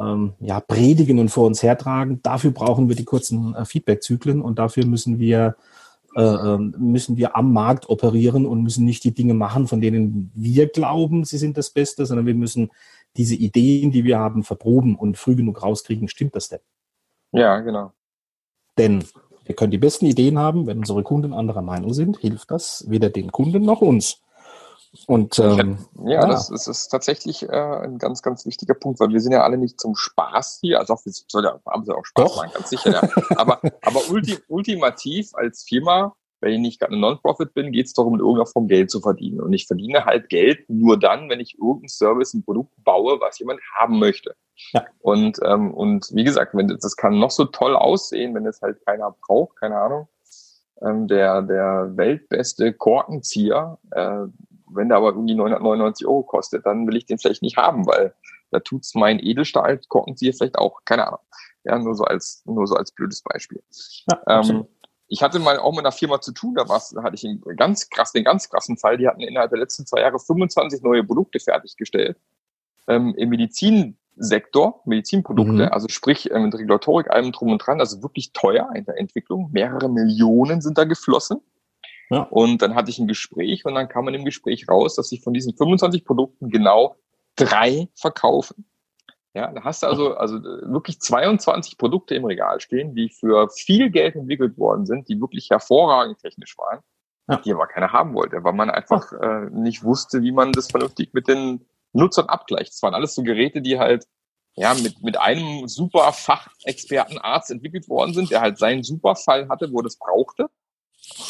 ähm, 0.00 0.32
ja, 0.40 0.60
predigen 0.60 1.18
und 1.18 1.28
vor 1.28 1.46
uns 1.46 1.62
hertragen. 1.62 2.20
Dafür 2.22 2.52
brauchen 2.52 2.88
wir 2.88 2.96
die 2.96 3.04
kurzen 3.04 3.54
äh, 3.54 3.66
Feedback-Zyklen 3.66 4.40
und 4.40 4.58
dafür 4.58 4.86
müssen 4.86 5.18
wir 5.18 5.56
äh, 6.16 6.22
ähm, 6.22 6.74
müssen 6.78 7.16
wir 7.16 7.36
am 7.36 7.52
Markt 7.52 7.88
operieren 7.88 8.46
und 8.46 8.62
müssen 8.62 8.84
nicht 8.84 9.02
die 9.02 9.12
Dinge 9.12 9.34
machen, 9.34 9.66
von 9.66 9.80
denen 9.80 10.30
wir 10.34 10.68
glauben, 10.68 11.24
sie 11.24 11.38
sind 11.38 11.58
das 11.58 11.70
Beste, 11.70 12.06
sondern 12.06 12.24
wir 12.24 12.36
müssen 12.36 12.70
diese 13.16 13.34
Ideen, 13.34 13.90
die 13.90 14.04
wir 14.04 14.18
haben, 14.18 14.42
verproben 14.42 14.96
und 14.96 15.16
früh 15.16 15.36
genug 15.36 15.62
rauskriegen, 15.62 16.08
stimmt 16.08 16.34
das 16.34 16.48
denn? 16.48 16.60
Ja, 17.32 17.60
genau. 17.60 17.92
Denn 18.78 19.04
wir 19.44 19.54
können 19.54 19.70
die 19.70 19.78
besten 19.78 20.06
Ideen 20.06 20.38
haben, 20.38 20.66
wenn 20.66 20.78
unsere 20.78 21.02
Kunden 21.02 21.32
anderer 21.32 21.62
Meinung 21.62 21.92
sind, 21.92 22.18
hilft 22.18 22.50
das 22.50 22.84
weder 22.88 23.10
den 23.10 23.30
Kunden 23.30 23.64
noch 23.64 23.80
uns. 23.80 24.20
Und 25.06 25.38
ähm, 25.40 25.78
ja, 26.04 26.20
ja, 26.20 26.26
das 26.26 26.50
ist, 26.50 26.68
ist 26.68 26.88
tatsächlich 26.88 27.42
äh, 27.42 27.48
ein 27.48 27.98
ganz, 27.98 28.22
ganz 28.22 28.46
wichtiger 28.46 28.74
Punkt, 28.74 29.00
weil 29.00 29.08
wir 29.08 29.20
sind 29.20 29.32
ja 29.32 29.42
alle 29.42 29.58
nicht 29.58 29.80
zum 29.80 29.96
Spaß 29.96 30.58
hier, 30.60 30.78
also 30.78 30.94
auch, 30.94 31.04
wir 31.04 31.12
sollen 31.12 31.44
ja, 31.44 31.60
haben 31.66 31.84
sie 31.84 31.94
auch 31.94 32.04
Spaß 32.04 32.24
Doch. 32.24 32.36
machen, 32.36 32.50
ganz 32.54 32.70
sicher. 32.70 32.92
Ja. 32.92 33.08
aber 33.36 33.60
aber 33.82 34.00
ulti, 34.10 34.38
ultimativ 34.48 35.34
als 35.34 35.64
Firma, 35.64 36.14
wenn 36.44 36.52
ich 36.52 36.60
nicht 36.60 36.78
gerade 36.78 36.92
eine 36.92 37.00
Non-Profit 37.00 37.54
bin, 37.54 37.72
geht 37.72 37.86
es 37.86 37.94
darum, 37.94 38.14
in 38.14 38.20
irgendeiner 38.20 38.46
Form 38.46 38.68
Geld 38.68 38.90
zu 38.90 39.00
verdienen. 39.00 39.40
Und 39.40 39.54
ich 39.54 39.66
verdiene 39.66 40.04
halt 40.04 40.28
Geld 40.28 40.68
nur 40.68 40.98
dann, 40.98 41.30
wenn 41.30 41.40
ich 41.40 41.54
irgendeinen 41.58 41.88
Service, 41.88 42.34
ein 42.34 42.44
Produkt 42.44 42.72
baue, 42.84 43.18
was 43.18 43.38
jemand 43.38 43.60
haben 43.74 43.98
möchte. 43.98 44.36
Ja. 44.72 44.84
Und, 45.00 45.40
ähm, 45.42 45.72
und 45.72 46.10
wie 46.12 46.22
gesagt, 46.22 46.54
wenn 46.54 46.68
das 46.68 46.96
kann 46.96 47.18
noch 47.18 47.30
so 47.30 47.46
toll 47.46 47.74
aussehen, 47.74 48.34
wenn 48.34 48.46
es 48.46 48.60
halt 48.60 48.84
keiner 48.84 49.16
braucht, 49.26 49.56
keine 49.56 49.78
Ahnung. 49.78 50.06
Ähm, 50.82 51.08
der, 51.08 51.40
der 51.40 51.96
weltbeste 51.96 52.74
Korkenzieher, 52.74 53.78
äh, 53.92 54.26
wenn 54.70 54.88
der 54.90 54.98
aber 54.98 55.12
irgendwie 55.12 55.34
999 55.34 56.06
Euro 56.06 56.24
kostet, 56.24 56.66
dann 56.66 56.86
will 56.86 56.96
ich 56.96 57.06
den 57.06 57.18
vielleicht 57.18 57.42
nicht 57.42 57.56
haben, 57.56 57.86
weil 57.86 58.14
da 58.50 58.60
tut's 58.60 58.94
mein 58.94 59.18
Edelstahl-Korkenzieher 59.18 60.34
vielleicht 60.34 60.58
auch, 60.58 60.84
keine 60.84 61.06
Ahnung. 61.06 61.20
Ja, 61.64 61.78
nur 61.78 61.94
so 61.94 62.04
als, 62.04 62.42
nur 62.44 62.66
so 62.66 62.74
als 62.74 62.92
blödes 62.92 63.22
Beispiel. 63.22 63.62
Ja, 64.10 64.22
ähm, 64.28 64.66
ich 65.08 65.22
hatte 65.22 65.38
mal 65.38 65.58
auch 65.58 65.72
mit 65.72 65.80
einer 65.80 65.92
Firma 65.92 66.20
zu 66.20 66.32
tun, 66.32 66.54
da, 66.54 66.68
war's, 66.68 66.90
da 66.90 67.02
hatte 67.02 67.14
ich 67.14 67.24
einen 67.24 67.40
ganz 67.56 67.88
krass, 67.90 68.12
den 68.12 68.24
ganz 68.24 68.48
krassen 68.48 68.76
Fall, 68.76 68.96
die 68.96 69.06
hatten 69.06 69.20
innerhalb 69.20 69.50
der 69.50 69.58
letzten 69.58 69.86
zwei 69.86 70.00
Jahre 70.00 70.18
25 70.18 70.82
neue 70.82 71.04
Produkte 71.04 71.40
fertiggestellt. 71.40 72.18
Ähm, 72.88 73.14
Im 73.16 73.28
Medizinsektor, 73.30 74.82
Medizinprodukte, 74.84 75.52
mhm. 75.52 75.72
also 75.72 75.88
sprich 75.88 76.30
äh, 76.30 76.38
mit 76.38 76.54
Regulatorik, 76.54 77.10
allem 77.10 77.32
drum 77.32 77.52
und 77.52 77.58
dran, 77.58 77.80
also 77.80 78.02
wirklich 78.02 78.32
teuer 78.32 78.70
in 78.74 78.84
der 78.84 78.98
Entwicklung. 78.98 79.50
Mehrere 79.52 79.88
Millionen 79.88 80.60
sind 80.60 80.78
da 80.78 80.84
geflossen. 80.84 81.40
Ja. 82.10 82.22
Und 82.22 82.60
dann 82.62 82.74
hatte 82.74 82.90
ich 82.90 82.98
ein 82.98 83.08
Gespräch 83.08 83.64
und 83.64 83.74
dann 83.74 83.88
kam 83.88 84.04
man 84.04 84.14
im 84.14 84.24
Gespräch 84.24 84.68
raus, 84.68 84.94
dass 84.94 85.08
sich 85.08 85.22
von 85.22 85.32
diesen 85.32 85.56
25 85.56 86.04
Produkten 86.04 86.50
genau 86.50 86.96
drei 87.36 87.88
verkaufen. 87.94 88.66
Ja, 89.34 89.50
da 89.50 89.64
hast 89.64 89.82
du 89.82 89.88
also, 89.88 90.14
also 90.14 90.40
wirklich 90.42 91.00
22 91.00 91.76
Produkte 91.76 92.14
im 92.14 92.24
Regal 92.24 92.60
stehen, 92.60 92.94
die 92.94 93.08
für 93.08 93.48
viel 93.48 93.90
Geld 93.90 94.14
entwickelt 94.14 94.56
worden 94.56 94.86
sind, 94.86 95.08
die 95.08 95.20
wirklich 95.20 95.50
hervorragend 95.50 96.20
technisch 96.20 96.56
waren, 96.56 96.80
ja. 97.28 97.36
die 97.38 97.52
aber 97.52 97.66
keiner 97.66 97.92
haben 97.92 98.14
wollte, 98.14 98.44
weil 98.44 98.52
man 98.52 98.70
einfach 98.70 99.12
äh, 99.12 99.50
nicht 99.50 99.82
wusste, 99.82 100.22
wie 100.22 100.30
man 100.30 100.52
das 100.52 100.70
vernünftig 100.70 101.14
mit 101.14 101.26
den 101.26 101.66
Nutzern 101.92 102.26
abgleicht. 102.26 102.74
Es 102.74 102.82
waren 102.82 102.94
alles 102.94 103.16
so 103.16 103.24
Geräte, 103.24 103.60
die 103.60 103.80
halt 103.80 104.06
ja 104.54 104.72
mit, 104.74 105.02
mit 105.02 105.18
einem 105.20 105.66
super 105.66 106.12
Fachexpertenarzt 106.12 107.50
entwickelt 107.50 107.88
worden 107.88 108.14
sind, 108.14 108.30
der 108.30 108.40
halt 108.40 108.58
seinen 108.58 108.84
Superfall 108.84 109.48
hatte, 109.48 109.72
wo 109.72 109.80
er 109.80 109.84
das 109.84 109.96
brauchte. 109.96 110.48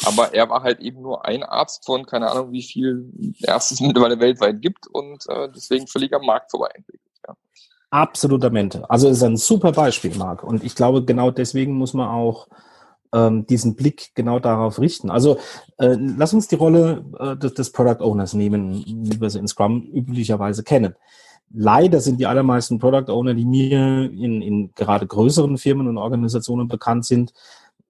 Aber 0.05 0.31
er 0.31 0.47
war 0.49 0.61
halt 0.61 0.79
eben 0.79 1.01
nur 1.01 1.25
ein 1.25 1.43
Arzt 1.43 1.85
von 1.85 2.05
keine 2.05 2.29
Ahnung, 2.29 2.51
wie 2.51 2.63
viel 2.63 3.11
Ärzte 3.41 3.73
es 3.73 3.81
mittlerweile 3.81 4.19
weltweit 4.19 4.61
gibt 4.61 4.85
und 4.85 5.27
äh, 5.27 5.49
deswegen 5.49 5.87
völlig 5.87 6.13
am 6.13 6.23
Markt 6.23 6.51
vorbei 6.51 6.69
entwickelt. 6.75 7.04
Ja. 7.95 8.01
Absoluter 8.01 8.49
Mente. 8.49 8.89
Also 8.89 9.07
ist 9.07 9.23
ein 9.23 9.37
super 9.37 9.71
Beispiel, 9.71 10.15
Marc. 10.17 10.43
Und 10.43 10.63
ich 10.63 10.75
glaube, 10.75 11.05
genau 11.05 11.31
deswegen 11.31 11.73
muss 11.73 11.93
man 11.93 12.07
auch 12.07 12.47
ähm, 13.13 13.45
diesen 13.45 13.75
Blick 13.75 14.11
genau 14.15 14.39
darauf 14.39 14.79
richten. 14.79 15.09
Also 15.09 15.37
äh, 15.77 15.95
lass 15.99 16.33
uns 16.33 16.47
die 16.47 16.55
Rolle 16.55 17.05
äh, 17.19 17.37
des, 17.37 17.53
des 17.53 17.71
Product 17.71 18.03
Owners 18.03 18.33
nehmen, 18.33 18.83
wie 18.85 19.19
wir 19.19 19.29
sie 19.29 19.39
in 19.39 19.47
Scrum 19.47 19.83
üblicherweise 19.83 20.63
kennen. 20.63 20.95
Leider 21.53 22.01
sind 22.01 22.19
die 22.19 22.25
allermeisten 22.25 22.79
Product 22.79 23.11
Owner, 23.11 23.33
die 23.33 23.45
mir 23.45 24.11
in, 24.11 24.41
in 24.41 24.71
gerade 24.75 25.07
größeren 25.07 25.57
Firmen 25.57 25.87
und 25.87 25.97
Organisationen 25.97 26.67
bekannt 26.67 27.05
sind, 27.05 27.33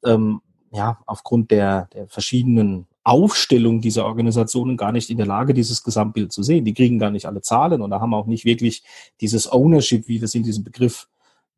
ähm, 0.03 0.41
ja, 0.71 0.99
aufgrund 1.05 1.51
der, 1.51 1.87
der 1.93 2.07
verschiedenen 2.07 2.85
Aufstellung 3.05 3.81
dieser 3.81 4.05
Organisationen 4.05 4.77
gar 4.77 4.91
nicht 4.91 5.09
in 5.09 5.17
der 5.17 5.27
Lage, 5.27 5.53
dieses 5.53 5.83
Gesamtbild 5.83 6.31
zu 6.33 6.43
sehen. 6.43 6.65
Die 6.65 6.73
kriegen 6.73 6.99
gar 6.99 7.11
nicht 7.11 7.27
alle 7.27 7.41
Zahlen 7.41 7.81
oder 7.81 8.01
haben 8.01 8.13
auch 8.13 8.25
nicht 8.25 8.45
wirklich 8.45 8.83
dieses 9.21 9.51
Ownership, 9.51 10.07
wie 10.07 10.19
das 10.19 10.35
in 10.35 10.43
diesem 10.43 10.63
Begriff 10.63 11.07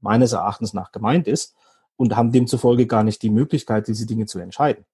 meines 0.01 0.33
Erachtens 0.33 0.73
nach 0.73 0.91
gemeint 0.91 1.27
ist, 1.27 1.55
und 1.95 2.15
haben 2.15 2.31
demzufolge 2.31 2.85
gar 2.85 3.03
nicht 3.03 3.21
die 3.23 3.31
Möglichkeit, 3.31 3.87
diese 3.87 4.05
Dinge 4.05 4.27
zu 4.27 4.39
entscheiden. 4.39 4.85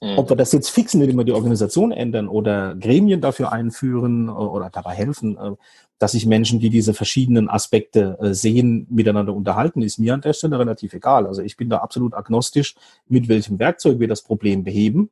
Mhm. 0.00 0.18
Ob 0.18 0.30
wir 0.30 0.36
das 0.36 0.52
jetzt 0.52 0.70
fixen, 0.70 1.00
indem 1.00 1.16
wir 1.16 1.24
die 1.24 1.32
Organisation 1.32 1.90
ändern 1.90 2.28
oder 2.28 2.74
Gremien 2.76 3.20
dafür 3.20 3.52
einführen 3.52 4.28
oder 4.28 4.70
dabei 4.70 4.94
helfen, 4.94 5.36
äh, 5.36 5.52
dass 5.98 6.12
sich 6.12 6.26
Menschen, 6.26 6.60
die 6.60 6.70
diese 6.70 6.94
verschiedenen 6.94 7.48
Aspekte 7.48 8.18
äh, 8.20 8.34
sehen, 8.34 8.86
miteinander 8.90 9.34
unterhalten, 9.34 9.82
ist 9.82 9.98
mir 9.98 10.14
an 10.14 10.20
der 10.20 10.34
Stelle 10.34 10.58
relativ 10.58 10.92
egal. 10.92 11.26
Also 11.26 11.42
ich 11.42 11.56
bin 11.56 11.70
da 11.70 11.78
absolut 11.78 12.14
agnostisch, 12.14 12.74
mit 13.08 13.28
welchem 13.28 13.58
Werkzeug 13.58 13.98
wir 13.98 14.08
das 14.08 14.22
Problem 14.22 14.64
beheben. 14.64 15.10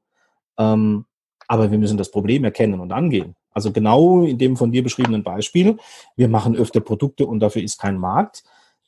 Ähm, 0.58 1.04
aber 1.46 1.70
wir 1.70 1.78
müssen 1.78 1.98
das 1.98 2.10
Problem 2.10 2.44
erkennen 2.44 2.80
und 2.80 2.92
angehen. 2.92 3.34
Also 3.50 3.70
genau 3.70 4.24
in 4.24 4.38
dem 4.38 4.56
von 4.56 4.72
dir 4.72 4.82
beschriebenen 4.82 5.22
Beispiel, 5.22 5.78
wir 6.16 6.28
machen 6.28 6.56
öfter 6.56 6.80
Produkte 6.80 7.26
und 7.26 7.40
dafür 7.40 7.62
ist 7.62 7.78
kein 7.78 7.98
Markt. 7.98 8.42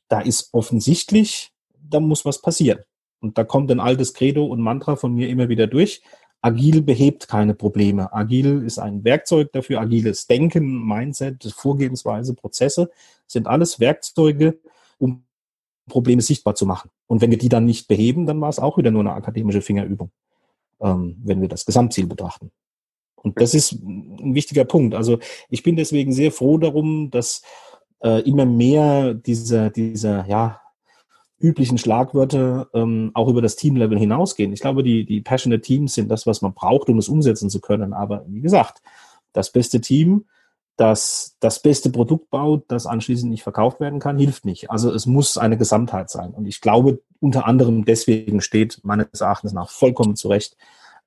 Da 0.09 0.19
ist 0.19 0.53
offensichtlich, 0.53 1.51
da 1.89 1.99
muss 1.99 2.25
was 2.25 2.41
passieren. 2.41 2.79
Und 3.19 3.37
da 3.37 3.43
kommt 3.43 3.71
ein 3.71 3.79
altes 3.79 4.13
Credo 4.13 4.45
und 4.45 4.61
Mantra 4.61 4.95
von 4.95 5.13
mir 5.13 5.29
immer 5.29 5.49
wieder 5.49 5.67
durch. 5.67 6.01
Agil 6.41 6.81
behebt 6.81 7.27
keine 7.27 7.55
Probleme. 7.55 8.13
Agil 8.13 8.63
ist 8.63 8.77
ein 8.77 9.03
Werkzeug 9.03 9.51
dafür. 9.53 9.81
Agiles 9.81 10.27
Denken, 10.27 10.85
Mindset, 10.85 11.43
Vorgehensweise, 11.55 12.35
Prozesse 12.35 12.91
sind 13.25 13.47
alles 13.47 13.79
Werkzeuge, 13.79 14.59
um 14.97 15.25
Probleme 15.89 16.21
sichtbar 16.21 16.55
zu 16.55 16.65
machen. 16.65 16.91
Und 17.07 17.21
wenn 17.21 17.31
wir 17.31 17.37
die 17.37 17.49
dann 17.49 17.65
nicht 17.65 17.87
beheben, 17.87 18.25
dann 18.25 18.39
war 18.39 18.49
es 18.49 18.59
auch 18.59 18.77
wieder 18.77 18.91
nur 18.91 19.01
eine 19.01 19.13
akademische 19.13 19.61
Fingerübung, 19.61 20.11
wenn 20.79 21.41
wir 21.41 21.47
das 21.47 21.65
Gesamtziel 21.65 22.07
betrachten. 22.07 22.51
Und 23.15 23.41
das 23.41 23.53
ist 23.53 23.73
ein 23.73 24.35
wichtiger 24.35 24.63
Punkt. 24.63 24.95
Also 24.95 25.19
ich 25.49 25.63
bin 25.63 25.75
deswegen 25.75 26.13
sehr 26.13 26.31
froh 26.31 26.57
darum, 26.57 27.09
dass 27.09 27.41
äh, 28.01 28.21
immer 28.21 28.45
mehr 28.45 29.13
dieser, 29.13 29.69
dieser, 29.69 30.27
ja, 30.27 30.61
üblichen 31.39 31.77
Schlagwörter 31.77 32.67
ähm, 32.73 33.11
auch 33.13 33.27
über 33.27 33.41
das 33.41 33.55
Teamlevel 33.55 33.97
hinausgehen. 33.99 34.53
Ich 34.53 34.61
glaube, 34.61 34.83
die, 34.83 35.05
die 35.05 35.21
passionate 35.21 35.61
Teams 35.61 35.93
sind 35.93 36.09
das, 36.09 36.25
was 36.25 36.41
man 36.41 36.53
braucht, 36.53 36.89
um 36.89 36.97
es 36.97 37.09
umsetzen 37.09 37.49
zu 37.49 37.61
können. 37.61 37.93
Aber 37.93 38.25
wie 38.27 38.41
gesagt, 38.41 38.81
das 39.33 39.51
beste 39.51 39.79
Team, 39.79 40.25
das 40.77 41.35
das 41.39 41.61
beste 41.61 41.89
Produkt 41.89 42.29
baut, 42.29 42.65
das 42.67 42.85
anschließend 42.85 43.31
nicht 43.31 43.43
verkauft 43.43 43.79
werden 43.79 43.99
kann, 43.99 44.17
hilft 44.17 44.45
nicht. 44.45 44.71
Also 44.71 44.93
es 44.93 45.05
muss 45.05 45.37
eine 45.37 45.57
Gesamtheit 45.57 46.09
sein. 46.09 46.31
Und 46.31 46.45
ich 46.45 46.61
glaube, 46.61 47.01
unter 47.19 47.45
anderem 47.47 47.83
deswegen 47.83 48.41
steht 48.41 48.79
meines 48.83 49.19
Erachtens 49.19 49.53
nach 49.53 49.69
vollkommen 49.69 50.15
zurecht 50.15 50.55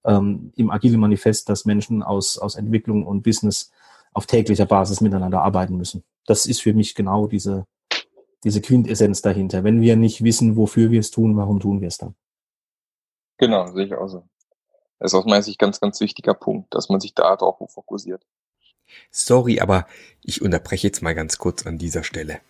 ähm, 0.04 0.52
im 0.56 0.70
Agile 0.70 0.98
Manifest, 0.98 1.48
dass 1.48 1.64
Menschen 1.64 2.02
aus, 2.02 2.36
aus 2.36 2.56
Entwicklung 2.56 3.06
und 3.06 3.22
Business 3.22 3.70
auf 4.12 4.26
täglicher 4.26 4.66
Basis 4.66 5.00
miteinander 5.00 5.42
arbeiten 5.42 5.76
müssen. 5.76 6.02
Das 6.26 6.46
ist 6.46 6.60
für 6.60 6.74
mich 6.74 6.96
genau 6.96 7.28
diese, 7.28 7.66
diese 8.42 8.60
Quintessenz 8.60 9.22
dahinter. 9.22 9.62
Wenn 9.62 9.80
wir 9.80 9.96
nicht 9.96 10.24
wissen, 10.24 10.56
wofür 10.56 10.90
wir 10.90 11.00
es 11.00 11.12
tun, 11.12 11.36
warum 11.36 11.60
tun 11.60 11.80
wir 11.80 11.88
es 11.88 11.98
dann? 11.98 12.14
Genau, 13.38 13.72
sehe 13.72 13.86
ich 13.86 13.94
auch 13.94 14.08
so. 14.08 14.24
Das 14.98 15.12
ist 15.12 15.18
aus 15.18 15.24
meiner 15.24 15.42
Sicht 15.42 15.58
ganz, 15.58 15.80
ganz 15.80 16.00
wichtiger 16.00 16.34
Punkt, 16.34 16.74
dass 16.74 16.88
man 16.88 17.00
sich 17.00 17.14
da 17.14 17.36
drauf 17.36 17.58
fokussiert. 17.72 18.26
Sorry, 19.10 19.60
aber 19.60 19.86
ich 20.22 20.42
unterbreche 20.42 20.86
jetzt 20.86 21.02
mal 21.02 21.14
ganz 21.14 21.38
kurz 21.38 21.66
an 21.66 21.78
dieser 21.78 22.02
Stelle. 22.02 22.40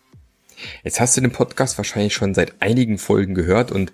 Jetzt 0.83 0.99
hast 0.99 1.17
du 1.17 1.21
den 1.21 1.31
Podcast 1.31 1.77
wahrscheinlich 1.77 2.13
schon 2.13 2.33
seit 2.33 2.61
einigen 2.61 2.97
Folgen 2.97 3.33
gehört 3.33 3.71
und 3.71 3.91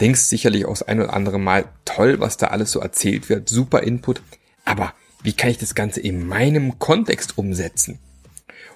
denkst 0.00 0.22
sicherlich 0.22 0.64
auch 0.64 0.72
das 0.72 0.82
ein 0.82 1.00
oder 1.00 1.14
andere 1.14 1.38
Mal, 1.38 1.66
toll, 1.84 2.20
was 2.20 2.36
da 2.36 2.48
alles 2.48 2.72
so 2.72 2.80
erzählt 2.80 3.28
wird, 3.28 3.48
super 3.48 3.82
Input, 3.82 4.22
aber 4.64 4.94
wie 5.22 5.32
kann 5.32 5.50
ich 5.50 5.58
das 5.58 5.74
Ganze 5.74 6.00
in 6.00 6.26
meinem 6.26 6.78
Kontext 6.78 7.38
umsetzen? 7.38 7.98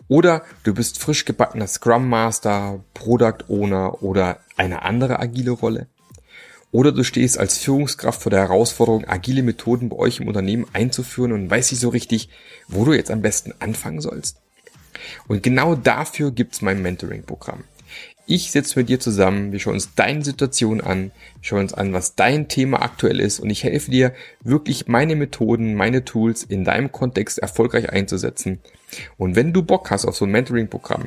Oder 0.08 0.44
du 0.62 0.74
bist 0.74 1.00
frisch 1.00 1.24
gebackener 1.24 1.66
Scrum 1.66 2.08
Master, 2.08 2.84
Product 2.94 3.48
Owner 3.48 4.02
oder 4.02 4.40
eine 4.56 4.82
andere 4.82 5.18
agile 5.18 5.50
Rolle. 5.50 5.88
Oder 6.72 6.92
du 6.92 7.04
stehst 7.04 7.38
als 7.38 7.58
Führungskraft 7.58 8.22
vor 8.22 8.30
der 8.30 8.40
Herausforderung, 8.40 9.06
agile 9.06 9.42
Methoden 9.42 9.88
bei 9.88 9.96
euch 9.96 10.20
im 10.20 10.28
Unternehmen 10.28 10.66
einzuführen 10.72 11.32
und 11.32 11.48
weißt 11.48 11.72
nicht 11.72 11.80
so 11.80 11.88
richtig, 11.88 12.28
wo 12.68 12.84
du 12.84 12.92
jetzt 12.92 13.10
am 13.10 13.22
besten 13.22 13.54
anfangen 13.60 14.00
sollst. 14.00 14.38
Und 15.28 15.42
genau 15.42 15.74
dafür 15.74 16.30
gibt's 16.32 16.62
mein 16.62 16.82
Mentoring-Programm. 16.82 17.64
Ich 18.28 18.50
sitze 18.50 18.76
mit 18.76 18.88
dir 18.88 18.98
zusammen, 18.98 19.52
wir 19.52 19.60
schauen 19.60 19.74
uns 19.74 19.94
deine 19.94 20.24
Situation 20.24 20.80
an, 20.80 21.12
schauen 21.42 21.60
uns 21.60 21.74
an, 21.74 21.92
was 21.92 22.16
dein 22.16 22.48
Thema 22.48 22.82
aktuell 22.82 23.20
ist 23.20 23.38
und 23.38 23.50
ich 23.50 23.62
helfe 23.62 23.92
dir 23.92 24.12
wirklich 24.42 24.88
meine 24.88 25.14
Methoden, 25.14 25.76
meine 25.76 26.04
Tools 26.04 26.42
in 26.42 26.64
deinem 26.64 26.90
Kontext 26.90 27.38
erfolgreich 27.38 27.90
einzusetzen. 27.90 28.58
Und 29.16 29.36
wenn 29.36 29.52
du 29.52 29.62
Bock 29.62 29.92
hast 29.92 30.06
auf 30.06 30.16
so 30.16 30.24
ein 30.24 30.32
Mentoring-Programm, 30.32 31.04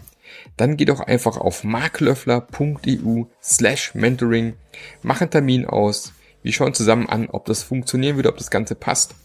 dann 0.57 0.77
geh 0.77 0.85
doch 0.85 0.99
einfach 0.99 1.37
auf 1.37 1.63
marklöffler.eu 1.63 3.23
slash 3.41 3.95
mentoring, 3.95 4.53
mach 5.01 5.21
einen 5.21 5.31
Termin 5.31 5.65
aus, 5.65 6.13
Wir 6.41 6.53
schauen 6.53 6.73
zusammen 6.73 7.09
an, 7.09 7.27
ob 7.29 7.45
das 7.45 7.63
funktionieren 7.63 8.15
würde, 8.15 8.29
ob 8.29 8.37
das 8.37 8.49
Ganze 8.49 8.75
passt. 8.75 9.15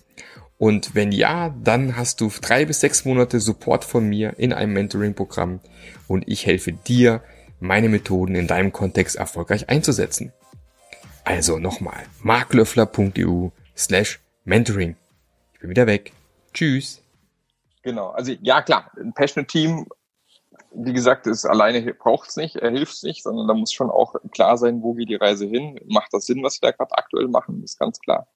Und 0.59 0.95
wenn 0.95 1.13
ja, 1.13 1.55
dann 1.63 1.97
hast 1.97 2.21
du 2.21 2.31
drei 2.41 2.65
bis 2.65 2.81
sechs 2.81 3.05
Monate 3.05 3.41
Support 3.41 3.85
von 3.85 4.09
mir 4.09 4.35
in 4.39 4.53
einem 4.53 4.73
Mentoring-Programm 4.73 5.61
und 6.09 6.25
ich 6.27 6.47
helfe 6.47 6.73
dir, 6.73 7.23
meine 7.61 7.89
Methoden 7.89 8.35
in 8.35 8.47
deinem 8.47 8.73
Kontext 8.73 9.17
erfolgreich 9.17 9.69
einzusetzen. 9.69 10.33
Also 11.25 11.59
nochmal, 11.59 12.05
marklöffler.eu 12.23 13.49
slash 13.77 14.21
mentoring. 14.45 14.97
Ich 15.55 15.61
bin 15.61 15.71
wieder 15.71 15.87
weg. 15.87 16.13
Tschüss. 16.53 17.01
Genau, 17.83 18.11
also 18.11 18.33
ja 18.43 18.63
klar, 18.63 18.91
ein 18.99 19.13
Passionate 19.13 19.51
Team, 19.51 19.87
wie 20.73 20.93
gesagt, 20.93 21.27
ist 21.27 21.45
alleine 21.45 21.95
braucht 21.95 22.29
es 22.29 22.37
nicht, 22.37 22.57
er 22.57 22.71
hilft 22.71 23.03
nicht, 23.05 23.23
sondern 23.23 23.49
da 23.49 23.55
muss 23.55 23.73
schon 23.73 23.91
auch 23.91 24.15
klar 24.33 24.57
sein, 24.59 24.83
wo 24.83 24.95
geht 24.95 25.09
die 25.09 25.17
Reise 25.17 25.47
hin. 25.47 25.79
Macht 25.87 26.13
das 26.13 26.27
Sinn, 26.27 26.43
was 26.43 26.61
wir 26.61 26.71
da 26.71 26.77
gerade 26.77 26.97
aktuell 26.97 27.29
machen, 27.29 27.63
ist 27.63 27.79
ganz 27.79 27.99
klar. 27.99 28.29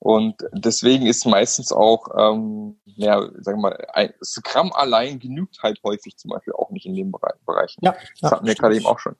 Und 0.00 0.36
deswegen 0.52 1.06
ist 1.06 1.26
meistens 1.26 1.72
auch, 1.72 2.06
ähm, 2.16 2.80
ja, 2.84 3.20
sagen 3.38 3.58
wir 3.58 3.70
mal, 3.70 3.86
ein 3.92 4.12
Scrum 4.22 4.72
allein 4.72 5.18
genügt 5.18 5.60
halt 5.62 5.80
häufig 5.82 6.16
zum 6.16 6.30
Beispiel 6.30 6.52
auch 6.54 6.70
nicht 6.70 6.86
in 6.86 6.94
dem 6.94 7.10
Bereich. 7.10 7.76
Ja, 7.80 7.92
das 7.92 8.00
ja, 8.20 8.30
hatten 8.30 8.46
wir 8.46 8.54
gerade 8.54 8.76
eben 8.76 8.86
auch 8.86 9.00
schon. 9.00 9.16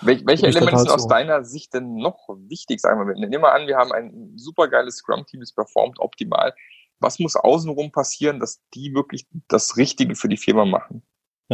Wel 0.00 0.26
welche 0.26 0.46
Elemente 0.46 0.78
sind 0.78 0.90
aus 0.90 1.02
so. 1.02 1.08
deiner 1.08 1.44
Sicht 1.44 1.74
denn 1.74 1.96
noch 1.96 2.28
wichtig, 2.28 2.80
sagen 2.80 3.00
wir 3.00 3.04
mal? 3.04 3.14
Nehmen 3.14 3.42
wir 3.42 3.52
an, 3.52 3.66
wir 3.66 3.76
haben 3.76 3.92
ein 3.92 4.32
supergeiles 4.36 4.96
Scrum-Team, 4.96 5.40
das 5.40 5.52
performt 5.52 6.00
optimal. 6.00 6.54
Was 7.00 7.18
muss 7.18 7.36
außenrum 7.36 7.92
passieren, 7.92 8.40
dass 8.40 8.62
die 8.72 8.94
wirklich 8.94 9.26
das 9.48 9.76
Richtige 9.76 10.14
für 10.14 10.28
die 10.28 10.38
Firma 10.38 10.64
machen? 10.64 11.02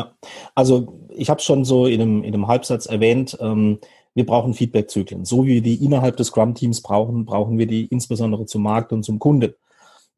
Ja, 0.01 0.13
also 0.55 0.99
ich 1.11 1.29
habe 1.29 1.39
es 1.39 1.45
schon 1.45 1.65
so 1.65 1.87
in 1.87 2.01
einem, 2.01 2.25
in 2.25 2.35
einem 2.35 2.47
Halbsatz 2.49 2.87
erwähnt. 2.87 3.37
Ähm, 3.41 3.79
wir 4.15 4.27
brauchen 4.27 4.55
Feedback-Zyklen. 4.55 5.25
So 5.25 5.45
wie 5.45 5.55
wir 5.55 5.63
die 5.63 5.85
innerhalb 5.85 6.17
des 6.17 6.29
Scrum-Teams 6.29 6.81
brauchen, 6.83 7.25
brauchen 7.27 7.59
wir 7.59 7.67
die 7.67 7.87
insbesondere 7.87 8.47
zum 8.47 8.63
Markt 8.63 8.93
und 8.93 9.05
zum 9.05 9.19
Kunden. 9.19 9.55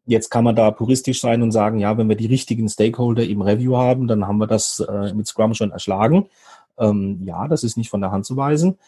Jetzt 0.07 0.31
kann 0.31 0.45
man 0.45 0.57
da 0.57 0.71
puristisch 0.71 1.21
sein 1.21 1.43
und 1.43 1.53
sagen, 1.53 1.79
ja, 1.79 1.97
wenn 1.99 2.09
wir 2.09 2.17
die 2.17 2.27
richtigen 2.27 2.69
Stakeholder 2.69 3.25
im 3.25 3.43
Review 3.43 3.77
haben, 3.77 4.09
dann 4.09 4.27
haben 4.27 4.39
wir 4.39 4.47
das 4.47 4.81
äh, 4.81 5.13
mit 5.15 5.27
Scrum 5.27 5.55
schon 5.55 5.71
erschlagen. 5.71 6.29
Ähm, 6.79 7.23
ja, 7.25 7.47
das 7.49 7.65
ist 7.65 7.77
nicht 7.77 7.91
von 7.91 8.01
der 8.01 8.11
Hand 8.11 8.25
zu 8.25 8.37
weisen. 8.37 8.79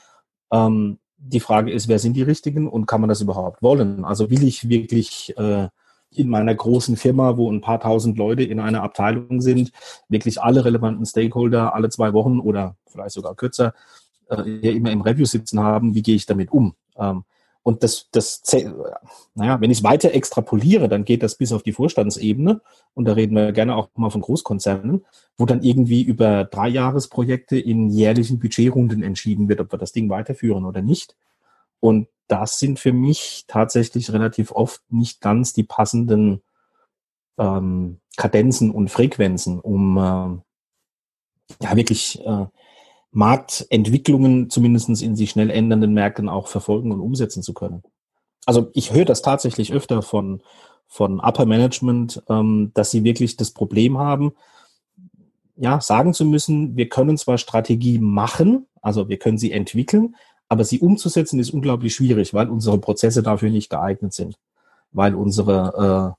Ähm, 0.52 0.98
die 1.18 1.40
Frage 1.40 1.70
ist, 1.72 1.88
wer 1.88 1.98
sind 1.98 2.14
die 2.14 2.22
richtigen 2.22 2.68
und 2.68 2.86
kann 2.86 3.00
man 3.00 3.08
das 3.08 3.20
überhaupt 3.20 3.62
wollen? 3.62 4.04
Also 4.04 4.30
will 4.30 4.42
ich 4.42 4.68
wirklich 4.68 5.36
äh, 5.36 5.68
in 6.16 6.28
meiner 6.28 6.54
großen 6.54 6.97
Firma, 6.97 7.37
wo 7.37 7.50
ein 7.50 7.61
paar 7.61 7.80
tausend 7.80 8.18
Leute 8.18 8.42
in 8.42 8.61
einer 8.61 8.83
Abteilung 8.83 9.40
sind, 9.40 9.73
wirklich 10.09 10.40
alle 10.40 10.64
relevanten 10.64 11.04
Stakeholder 11.06 11.75
alle 11.75 11.90
zwei 11.90 12.12
Wochen 12.12 12.40
oder 12.40 12.76
vielleicht 12.87 13.12
sogar 13.12 13.35
kürzer 13.35 13.75
äh, 14.30 14.76
immer 14.76 14.90
im 14.90 15.00
Review 15.00 15.26
sitzen 15.26 15.61
haben, 15.61 15.94
wie 15.94 16.02
gehe 16.02 16.16
ich 16.16 16.26
damit 16.26 16.52
um? 16.52 16.75
Ähm, 16.97 17.25
und 17.64 17.83
das, 17.83 18.09
das, 18.12 18.42
naja, 19.35 19.59
wenn 19.59 19.71
ich 19.71 19.78
es 19.78 19.85
weiter 19.85 20.12
extrapoliere, 20.12 20.87
dann 20.87 21.06
geht 21.06 21.23
das 21.23 21.37
bis 21.37 21.50
auf 21.50 21.62
die 21.62 21.73
Vorstandsebene. 21.73 22.61
Und 22.92 23.06
da 23.06 23.14
reden 23.14 23.35
wir 23.35 23.52
gerne 23.52 23.75
auch 23.75 23.88
mal 23.94 24.11
von 24.11 24.21
Großkonzernen, 24.21 25.06
wo 25.38 25.47
dann 25.47 25.62
irgendwie 25.62 26.02
über 26.02 26.44
Dreijahresprojekte 26.44 27.59
in 27.59 27.88
jährlichen 27.88 28.38
Budgetrunden 28.38 29.02
entschieden 29.02 29.49
wird, 29.49 29.61
ob 29.61 29.73
wir 29.73 29.78
das 29.78 29.92
Ding 29.92 30.11
weiterführen 30.11 30.66
oder 30.66 30.83
nicht. 30.83 31.16
Und 31.80 32.09
das 32.28 32.58
sind 32.58 32.78
für 32.78 32.92
mich 32.92 33.44
tatsächlich 33.46 34.12
relativ 34.12 34.52
oft 34.52 34.80
nicht 34.90 35.20
ganz 35.20 35.52
die 35.52 35.64
passenden 35.64 36.42
ähm, 37.38 38.00
Kadenzen 38.16 38.70
und 38.70 38.90
Frequenzen, 38.90 39.60
um 39.60 39.96
äh, 39.96 41.64
ja 41.64 41.76
wirklich 41.76 42.24
äh, 42.24 42.46
Marktentwicklungen 43.10 44.50
zumindest 44.50 44.88
in 45.02 45.16
sich 45.16 45.30
schnell 45.30 45.50
ändernden 45.50 45.94
Märkten 45.94 46.28
auch 46.28 46.48
verfolgen 46.48 46.92
und 46.92 47.00
umsetzen 47.00 47.42
zu 47.42 47.54
können. 47.54 47.82
Also 48.46 48.70
ich 48.74 48.92
höre 48.92 49.04
das 49.04 49.22
tatsächlich 49.22 49.72
öfter 49.72 50.02
von, 50.02 50.42
von 50.86 51.20
Upper 51.20 51.46
Management, 51.46 52.22
ähm, 52.28 52.72
dass 52.74 52.90
sie 52.90 53.04
wirklich 53.04 53.36
das 53.36 53.52
Problem 53.52 53.98
haben, 53.98 54.32
ja, 55.56 55.80
sagen 55.80 56.14
zu 56.14 56.24
müssen, 56.24 56.76
wir 56.76 56.88
können 56.88 57.16
zwar 57.16 57.38
Strategie 57.38 57.98
machen, 57.98 58.66
also 58.82 59.08
wir 59.08 59.18
können 59.18 59.38
sie 59.38 59.52
entwickeln, 59.52 60.16
aber 60.48 60.64
sie 60.64 60.80
umzusetzen 60.80 61.38
ist 61.40 61.50
unglaublich 61.50 61.94
schwierig, 61.94 62.35
weil 62.35 62.48
unsere 62.48 62.78
Prozesse 62.78 63.22
dafür 63.22 63.50
nicht 63.50 63.70
geeignet 63.70 64.12
sind, 64.12 64.37
weil 64.92 65.14
unsere 65.14 66.16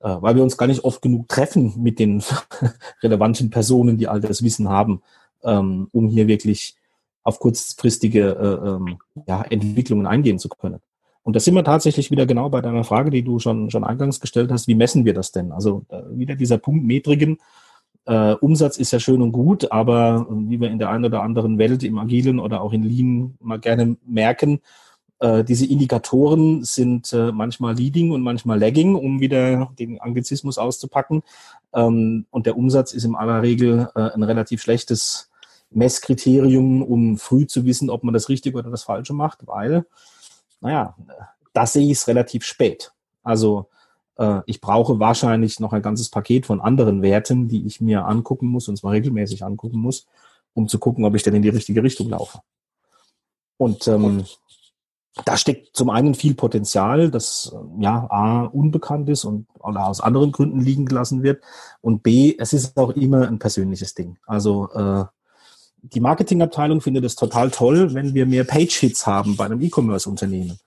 äh, 0.00 0.08
äh, 0.08 0.22
weil 0.22 0.36
wir 0.36 0.44
uns 0.44 0.56
gar 0.56 0.66
nicht 0.66 0.84
oft 0.84 1.02
genug 1.02 1.28
treffen 1.28 1.74
mit 1.76 1.98
den 1.98 2.22
relevanten 3.02 3.50
Personen, 3.50 3.98
die 3.98 4.08
all 4.08 4.20
das 4.20 4.42
Wissen 4.42 4.68
haben 4.68 5.02
ähm, 5.42 5.88
um 5.92 6.08
hier 6.08 6.28
wirklich 6.28 6.76
auf 7.22 7.38
kurzfristige 7.40 8.30
äh, 8.30 8.68
ähm, 8.68 8.98
ja, 9.26 9.42
Entwicklungen 9.42 10.06
eingehen 10.06 10.38
zu 10.38 10.48
können. 10.48 10.80
Und 11.22 11.36
da 11.36 11.40
sind 11.40 11.54
wir 11.54 11.64
tatsächlich 11.64 12.10
wieder 12.10 12.24
genau 12.24 12.48
bei 12.48 12.62
deiner 12.62 12.84
Frage, 12.84 13.10
die 13.10 13.22
du 13.22 13.38
schon, 13.38 13.70
schon 13.70 13.84
eingangs 13.84 14.20
gestellt 14.20 14.50
hast. 14.50 14.66
Wie 14.66 14.74
messen 14.74 15.04
wir 15.04 15.12
das 15.12 15.30
denn? 15.30 15.52
Also 15.52 15.84
äh, 15.90 16.00
wieder 16.10 16.36
dieser 16.36 16.58
Punkt 16.58 16.86
Metriken. 16.86 17.38
Äh, 18.08 18.36
Umsatz 18.40 18.78
ist 18.78 18.90
ja 18.90 19.00
schön 19.00 19.20
und 19.20 19.32
gut, 19.32 19.70
aber 19.70 20.26
wie 20.30 20.58
wir 20.58 20.70
in 20.70 20.78
der 20.78 20.88
einen 20.88 21.04
oder 21.04 21.22
anderen 21.22 21.58
Welt 21.58 21.82
im 21.82 21.98
Agilen 21.98 22.40
oder 22.40 22.62
auch 22.62 22.72
in 22.72 22.82
Lean 22.82 23.36
mal 23.38 23.58
gerne 23.58 23.98
merken, 24.06 24.60
äh, 25.18 25.44
diese 25.44 25.66
Indikatoren 25.66 26.64
sind 26.64 27.12
äh, 27.12 27.32
manchmal 27.32 27.74
leading 27.74 28.12
und 28.12 28.22
manchmal 28.22 28.58
lagging, 28.58 28.94
um 28.94 29.20
wieder 29.20 29.70
den 29.78 30.00
Anglizismus 30.00 30.56
auszupacken. 30.56 31.22
Ähm, 31.74 32.24
und 32.30 32.46
der 32.46 32.56
Umsatz 32.56 32.94
ist 32.94 33.04
in 33.04 33.14
aller 33.14 33.42
Regel 33.42 33.90
äh, 33.94 34.00
ein 34.00 34.22
relativ 34.22 34.62
schlechtes 34.62 35.30
Messkriterium, 35.70 36.82
um 36.82 37.18
früh 37.18 37.46
zu 37.46 37.66
wissen, 37.66 37.90
ob 37.90 38.04
man 38.04 38.14
das 38.14 38.30
Richtige 38.30 38.56
oder 38.56 38.70
das 38.70 38.84
Falsche 38.84 39.12
macht, 39.12 39.46
weil, 39.46 39.84
naja, 40.62 40.96
da 41.52 41.66
sehe 41.66 41.84
ich 41.84 41.98
es 41.98 42.08
relativ 42.08 42.42
spät. 42.42 42.92
Also 43.22 43.68
äh, 44.18 44.40
ich 44.46 44.60
brauche 44.60 44.98
wahrscheinlich 44.98 45.60
noch 45.60 45.72
ein 45.72 45.82
ganzes 45.82 46.10
Paket 46.10 46.46
von 46.46 46.60
anderen 46.60 47.02
Werten, 47.02 47.48
die 47.48 47.66
ich 47.66 47.80
mir 47.80 48.04
angucken 48.04 48.48
muss, 48.48 48.68
und 48.68 48.76
zwar 48.76 48.92
regelmäßig 48.92 49.44
angucken 49.44 49.78
muss, 49.78 50.06
um 50.54 50.68
zu 50.68 50.78
gucken, 50.78 51.04
ob 51.04 51.14
ich 51.14 51.22
denn 51.22 51.34
in 51.34 51.42
die 51.42 51.48
richtige 51.48 51.82
Richtung 51.82 52.08
laufe. 52.08 52.40
Und 53.56 53.88
ähm, 53.88 54.24
da 55.24 55.36
steckt 55.36 55.76
zum 55.76 55.90
einen 55.90 56.14
viel 56.14 56.34
Potenzial, 56.34 57.10
das 57.10 57.52
ja 57.80 58.06
A 58.10 58.44
unbekannt 58.44 59.08
ist 59.08 59.24
und 59.24 59.46
oder 59.58 59.86
aus 59.86 60.00
anderen 60.00 60.30
Gründen 60.30 60.60
liegen 60.60 60.86
gelassen 60.86 61.22
wird. 61.22 61.42
Und 61.80 62.02
B, 62.02 62.36
es 62.38 62.52
ist 62.52 62.76
auch 62.76 62.90
immer 62.90 63.26
ein 63.26 63.38
persönliches 63.38 63.94
Ding. 63.94 64.18
Also 64.26 64.68
äh, 64.72 65.04
die 65.82 66.00
Marketingabteilung 66.00 66.80
findet 66.80 67.04
es 67.04 67.16
total 67.16 67.50
toll, 67.50 67.94
wenn 67.94 68.14
wir 68.14 68.26
mehr 68.26 68.44
Page-Hits 68.44 69.06
haben 69.06 69.36
bei 69.36 69.44
einem 69.44 69.60
E-Commerce-Unternehmen. 69.60 70.58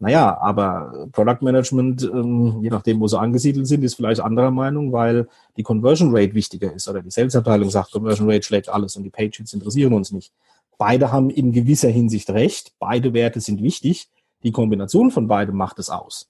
Naja, 0.00 0.38
aber 0.40 1.08
Product 1.10 1.38
Management, 1.40 2.02
ähm, 2.04 2.60
je 2.62 2.70
nachdem, 2.70 3.00
wo 3.00 3.08
sie 3.08 3.18
angesiedelt 3.18 3.66
sind, 3.66 3.82
ist 3.82 3.96
vielleicht 3.96 4.20
anderer 4.20 4.52
Meinung, 4.52 4.92
weil 4.92 5.26
die 5.56 5.64
Conversion 5.64 6.14
Rate 6.14 6.34
wichtiger 6.34 6.72
ist. 6.72 6.88
Oder 6.88 7.02
die 7.02 7.10
Sales-Abteilung 7.10 7.68
sagt, 7.70 7.90
Conversion 7.90 8.30
Rate 8.30 8.44
schlägt 8.44 8.68
alles 8.68 8.96
und 8.96 9.02
die 9.02 9.10
Page-Hits 9.10 9.52
interessieren 9.52 9.92
uns 9.92 10.12
nicht. 10.12 10.32
Beide 10.78 11.10
haben 11.10 11.30
in 11.30 11.50
gewisser 11.50 11.88
Hinsicht 11.88 12.30
recht. 12.30 12.72
Beide 12.78 13.12
Werte 13.12 13.40
sind 13.40 13.60
wichtig. 13.60 14.08
Die 14.44 14.52
Kombination 14.52 15.10
von 15.10 15.26
beidem 15.26 15.56
macht 15.56 15.80
es 15.80 15.90
aus. 15.90 16.28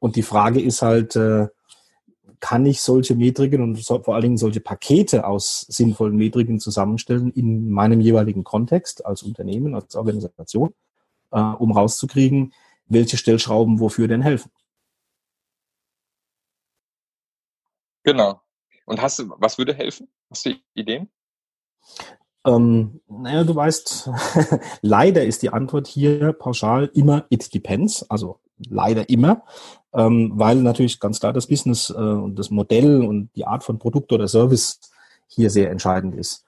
Und 0.00 0.16
die 0.16 0.22
Frage 0.22 0.60
ist 0.60 0.82
halt, 0.82 1.14
äh, 1.14 1.46
kann 2.40 2.66
ich 2.66 2.80
solche 2.80 3.14
Metriken 3.14 3.62
und 3.62 3.78
vor 3.78 4.14
allen 4.14 4.22
Dingen 4.22 4.36
solche 4.36 4.60
Pakete 4.60 5.26
aus 5.26 5.66
sinnvollen 5.68 6.16
Metriken 6.16 6.60
zusammenstellen 6.60 7.30
in 7.32 7.70
meinem 7.70 8.00
jeweiligen 8.00 8.44
Kontext 8.44 9.06
als 9.06 9.22
Unternehmen, 9.22 9.74
als 9.74 9.96
Organisation, 9.96 10.72
äh, 11.32 11.40
um 11.40 11.72
rauszukriegen, 11.72 12.52
welche 12.88 13.16
Stellschrauben 13.16 13.80
wofür 13.80 14.08
denn 14.08 14.22
helfen. 14.22 14.50
Genau. 18.04 18.40
Und 18.86 19.02
hast 19.02 19.18
du, 19.18 19.34
was 19.38 19.58
würde 19.58 19.74
helfen? 19.74 20.08
Hast 20.30 20.46
du 20.46 20.54
Ideen? 20.74 21.08
Ähm, 22.46 23.00
naja, 23.08 23.44
du 23.44 23.54
weißt, 23.54 24.10
leider 24.82 25.24
ist 25.24 25.42
die 25.42 25.50
Antwort 25.50 25.86
hier 25.86 26.32
pauschal 26.32 26.90
immer 26.94 27.26
it 27.28 27.52
depends, 27.52 28.08
also 28.08 28.40
leider 28.56 29.08
immer 29.08 29.44
ähm, 29.92 30.32
weil 30.34 30.56
natürlich 30.56 31.00
ganz 31.00 31.20
klar 31.20 31.32
das 31.32 31.46
Business 31.46 31.90
äh, 31.90 31.94
und 31.94 32.38
das 32.38 32.50
Modell 32.50 33.02
und 33.02 33.30
die 33.36 33.46
Art 33.46 33.64
von 33.64 33.78
Produkt 33.78 34.12
oder 34.12 34.28
Service 34.28 34.80
hier 35.26 35.50
sehr 35.50 35.70
entscheidend 35.70 36.14
ist. 36.14 36.44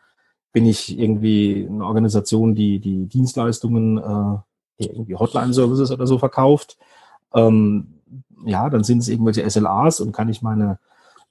Bin 0.52 0.66
ich 0.66 0.98
irgendwie 0.98 1.66
eine 1.68 1.84
Organisation, 1.84 2.54
die 2.54 2.80
die 2.80 3.06
Dienstleistungen, 3.06 3.98
äh, 3.98 4.38
irgendwie 4.86 5.16
Hotline-Services 5.16 5.90
oder 5.90 6.06
so 6.06 6.18
verkauft, 6.18 6.78
ähm, 7.34 7.94
ja, 8.44 8.70
dann 8.70 8.84
sind 8.84 8.98
es 8.98 9.08
irgendwelche 9.08 9.48
SLAs 9.48 10.00
und 10.00 10.12
kann 10.12 10.28
ich 10.28 10.42
meine, 10.42 10.78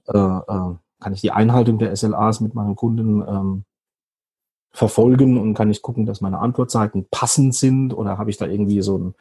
äh, 0.07 0.17
äh, 0.17 0.75
kann 0.99 1.13
ich 1.13 1.21
die 1.21 1.31
Einhaltung 1.31 1.79
der 1.79 1.95
SLAs 1.95 2.41
mit 2.41 2.53
meinem 2.53 2.75
Kunden 2.75 3.21
ähm, 3.21 3.63
verfolgen 4.71 5.37
und 5.37 5.55
kann 5.55 5.71
ich 5.71 5.81
gucken, 5.81 6.05
dass 6.05 6.21
meine 6.21 6.39
Antwortzeiten 6.39 7.07
passend 7.09 7.55
sind 7.55 7.93
oder 7.93 8.17
habe 8.17 8.29
ich 8.29 8.37
da 8.37 8.45
irgendwie 8.45 8.81
so 8.81 8.97
ein 8.97 9.15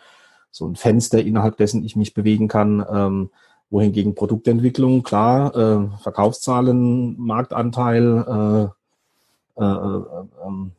so 0.51 0.67
ein 0.67 0.77
Fenster, 0.77 1.21
innerhalb 1.21 1.57
dessen 1.57 1.85
ich 1.85 1.97
mich 1.97 2.15
bewegen 2.15 2.49
kann. 2.49 2.85
Ähm, 2.91 3.31
wohingegen 3.71 4.15
Produktentwicklung, 4.15 5.03
klar, 5.03 5.55
äh, 5.55 5.99
Verkaufszahlen, 5.99 7.19
Marktanteil, 7.19 8.73
äh, 9.59 9.63
äh, 9.63 9.65
äh, 9.65 10.03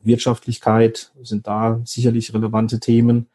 Wirtschaftlichkeit 0.01 1.11
sind 1.21 1.45
da 1.45 1.81
sicherlich 1.83 2.33
relevante 2.33 2.79
Themen. 2.79 3.27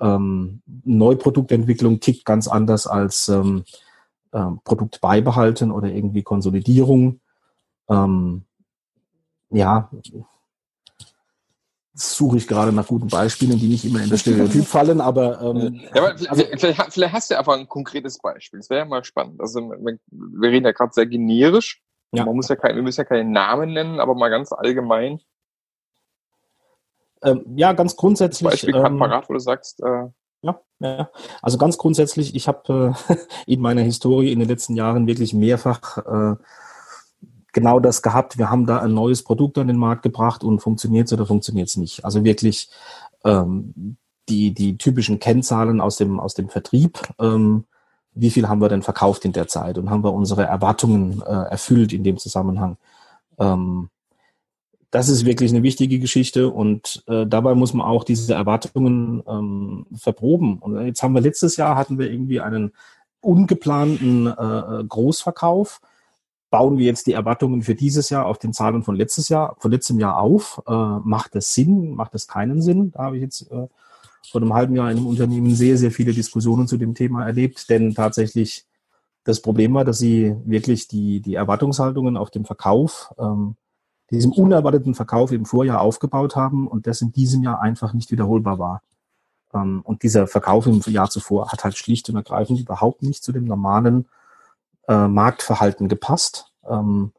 Ähm, 0.00 0.62
Neuproduktentwicklung 0.84 2.00
tickt 2.00 2.24
ganz 2.24 2.48
anders 2.48 2.86
als 2.86 3.28
ähm, 3.28 3.64
ähm, 4.32 4.60
Produkt 4.64 5.00
beibehalten 5.00 5.70
oder 5.70 5.88
irgendwie 5.88 6.22
Konsolidierung. 6.22 7.20
Ähm, 7.88 8.44
ja, 9.50 9.90
suche 11.96 12.36
ich 12.36 12.46
gerade 12.46 12.72
nach 12.72 12.86
guten 12.86 13.08
Beispielen, 13.08 13.58
die 13.58 13.68
nicht 13.68 13.84
immer 13.86 14.02
in 14.02 14.10
das 14.10 14.20
Stereotyp 14.20 14.66
fallen, 14.66 15.00
aber, 15.00 15.40
ähm, 15.40 15.80
ja, 15.94 16.02
aber 16.02 16.08
also, 16.08 16.44
vielleicht, 16.58 16.92
vielleicht, 16.92 17.12
hast 17.14 17.30
du 17.30 17.38
einfach 17.38 17.56
ein 17.56 17.68
konkretes 17.68 18.18
Beispiel. 18.18 18.60
Das 18.60 18.68
wäre 18.68 18.80
ja 18.80 18.84
mal 18.84 19.02
spannend. 19.02 19.40
Also 19.40 19.60
wir 19.60 20.50
reden 20.50 20.66
ja 20.66 20.72
gerade 20.72 20.92
sehr 20.92 21.06
generisch. 21.06 21.80
Ja. 22.12 22.26
Man 22.26 22.36
muss 22.36 22.48
ja 22.48 22.56
kein, 22.56 22.76
wir 22.76 22.82
müssen 22.82 23.00
ja 23.00 23.04
keinen 23.04 23.32
Namen 23.32 23.72
nennen, 23.72 23.98
aber 23.98 24.14
mal 24.14 24.28
ganz 24.28 24.52
allgemein. 24.52 25.20
Ähm, 27.22 27.44
ja, 27.56 27.72
ganz 27.72 27.96
grundsätzlich. 27.96 28.50
Beispiel 28.50 28.76
ähm, 28.76 28.98
parat, 28.98 29.28
wo 29.28 29.34
du 29.34 29.38
sagst. 29.40 29.82
Äh, 29.82 30.08
ja, 30.42 30.60
ja, 30.80 31.10
also 31.42 31.58
ganz 31.58 31.78
grundsätzlich, 31.78 32.34
ich 32.34 32.46
habe 32.46 32.94
äh, 33.08 33.16
in 33.46 33.60
meiner 33.60 33.82
Historie 33.82 34.32
in 34.32 34.38
den 34.38 34.48
letzten 34.48 34.76
Jahren 34.76 35.06
wirklich 35.06 35.32
mehrfach 35.34 35.98
äh, 35.98 36.36
genau 37.52 37.80
das 37.80 38.02
gehabt. 38.02 38.38
Wir 38.38 38.50
haben 38.50 38.66
da 38.66 38.80
ein 38.80 38.92
neues 38.92 39.24
Produkt 39.24 39.58
an 39.58 39.66
den 39.66 39.78
Markt 39.78 40.02
gebracht 40.02 40.44
und 40.44 40.60
funktioniert 40.60 41.06
es 41.06 41.12
oder 41.12 41.26
funktioniert 41.26 41.68
es 41.68 41.76
nicht. 41.76 42.04
Also 42.04 42.22
wirklich 42.22 42.70
ähm, 43.24 43.96
die, 44.28 44.52
die 44.52 44.76
typischen 44.76 45.18
Kennzahlen 45.18 45.80
aus 45.80 45.96
dem, 45.96 46.20
aus 46.20 46.34
dem 46.34 46.48
Vertrieb. 46.48 47.00
Ähm, 47.18 47.64
wie 48.12 48.30
viel 48.30 48.48
haben 48.48 48.60
wir 48.60 48.68
denn 48.68 48.82
verkauft 48.82 49.24
in 49.24 49.32
der 49.32 49.46
Zeit 49.46 49.78
und 49.78 49.90
haben 49.90 50.04
wir 50.04 50.12
unsere 50.12 50.44
Erwartungen 50.44 51.22
äh, 51.22 51.50
erfüllt 51.50 51.92
in 51.92 52.04
dem 52.04 52.18
Zusammenhang? 52.18 52.76
Ähm, 53.38 53.90
das 54.90 55.08
ist 55.08 55.24
wirklich 55.24 55.50
eine 55.50 55.62
wichtige 55.62 55.98
Geschichte 55.98 56.48
und 56.48 57.02
äh, 57.06 57.26
dabei 57.26 57.54
muss 57.54 57.74
man 57.74 57.86
auch 57.86 58.04
diese 58.04 58.34
Erwartungen 58.34 59.22
ähm, 59.26 59.86
verproben. 59.94 60.58
Und 60.58 60.84
jetzt 60.86 61.02
haben 61.02 61.14
wir 61.14 61.20
letztes 61.20 61.56
Jahr 61.56 61.76
hatten 61.76 61.98
wir 61.98 62.10
irgendwie 62.10 62.40
einen 62.40 62.72
ungeplanten 63.20 64.26
äh, 64.26 64.84
Großverkauf 64.88 65.80
bauen 66.50 66.78
wir 66.78 66.86
jetzt 66.86 67.06
die 67.06 67.12
Erwartungen 67.12 67.62
für 67.62 67.74
dieses 67.74 68.10
Jahr 68.10 68.26
auf 68.26 68.38
den 68.38 68.52
Zahlen 68.52 68.82
von 68.82 68.96
letztes 68.96 69.28
Jahr, 69.28 69.56
von 69.58 69.70
letztem 69.70 69.98
Jahr 69.98 70.18
auf? 70.18 70.62
Äh, 70.66 70.72
macht 70.72 71.34
das 71.34 71.52
Sinn? 71.52 71.94
Macht 71.94 72.14
das 72.14 72.28
keinen 72.28 72.62
Sinn? 72.62 72.92
Da 72.92 73.04
habe 73.04 73.16
ich 73.16 73.22
jetzt 73.22 73.50
äh, 73.50 73.66
vor 74.30 74.40
einem 74.40 74.54
halben 74.54 74.74
Jahr 74.76 74.90
in 74.90 74.98
einem 74.98 75.06
Unternehmen 75.06 75.54
sehr, 75.54 75.76
sehr 75.76 75.90
viele 75.90 76.12
Diskussionen 76.12 76.66
zu 76.66 76.76
dem 76.76 76.94
Thema 76.94 77.26
erlebt, 77.26 77.68
denn 77.68 77.94
tatsächlich 77.94 78.64
das 79.24 79.40
Problem 79.40 79.74
war, 79.74 79.84
dass 79.84 79.98
sie 79.98 80.36
wirklich 80.44 80.88
die, 80.88 81.20
die 81.20 81.34
Erwartungshaltungen 81.34 82.16
auf 82.16 82.30
dem 82.30 82.44
Verkauf, 82.44 83.12
ähm, 83.18 83.56
diesem 84.10 84.32
unerwarteten 84.32 84.94
Verkauf 84.94 85.32
im 85.32 85.46
Vorjahr 85.46 85.80
aufgebaut 85.80 86.36
haben 86.36 86.68
und 86.68 86.86
das 86.86 87.02
in 87.02 87.12
diesem 87.12 87.42
Jahr 87.42 87.60
einfach 87.60 87.92
nicht 87.92 88.10
wiederholbar 88.10 88.58
war. 88.58 88.82
Ähm, 89.52 89.82
und 89.84 90.02
dieser 90.02 90.26
Verkauf 90.26 90.66
im 90.66 90.80
Jahr 90.86 91.10
zuvor 91.10 91.50
hat 91.50 91.64
halt 91.64 91.76
schlicht 91.76 92.08
und 92.08 92.16
ergreifend 92.16 92.60
überhaupt 92.60 93.02
nicht 93.02 93.24
zu 93.24 93.32
dem 93.32 93.44
normalen 93.44 94.06
äh, 94.88 95.08
Marktverhalten 95.08 95.88
gepasst. 95.88 96.52
Ähm, 96.68 97.12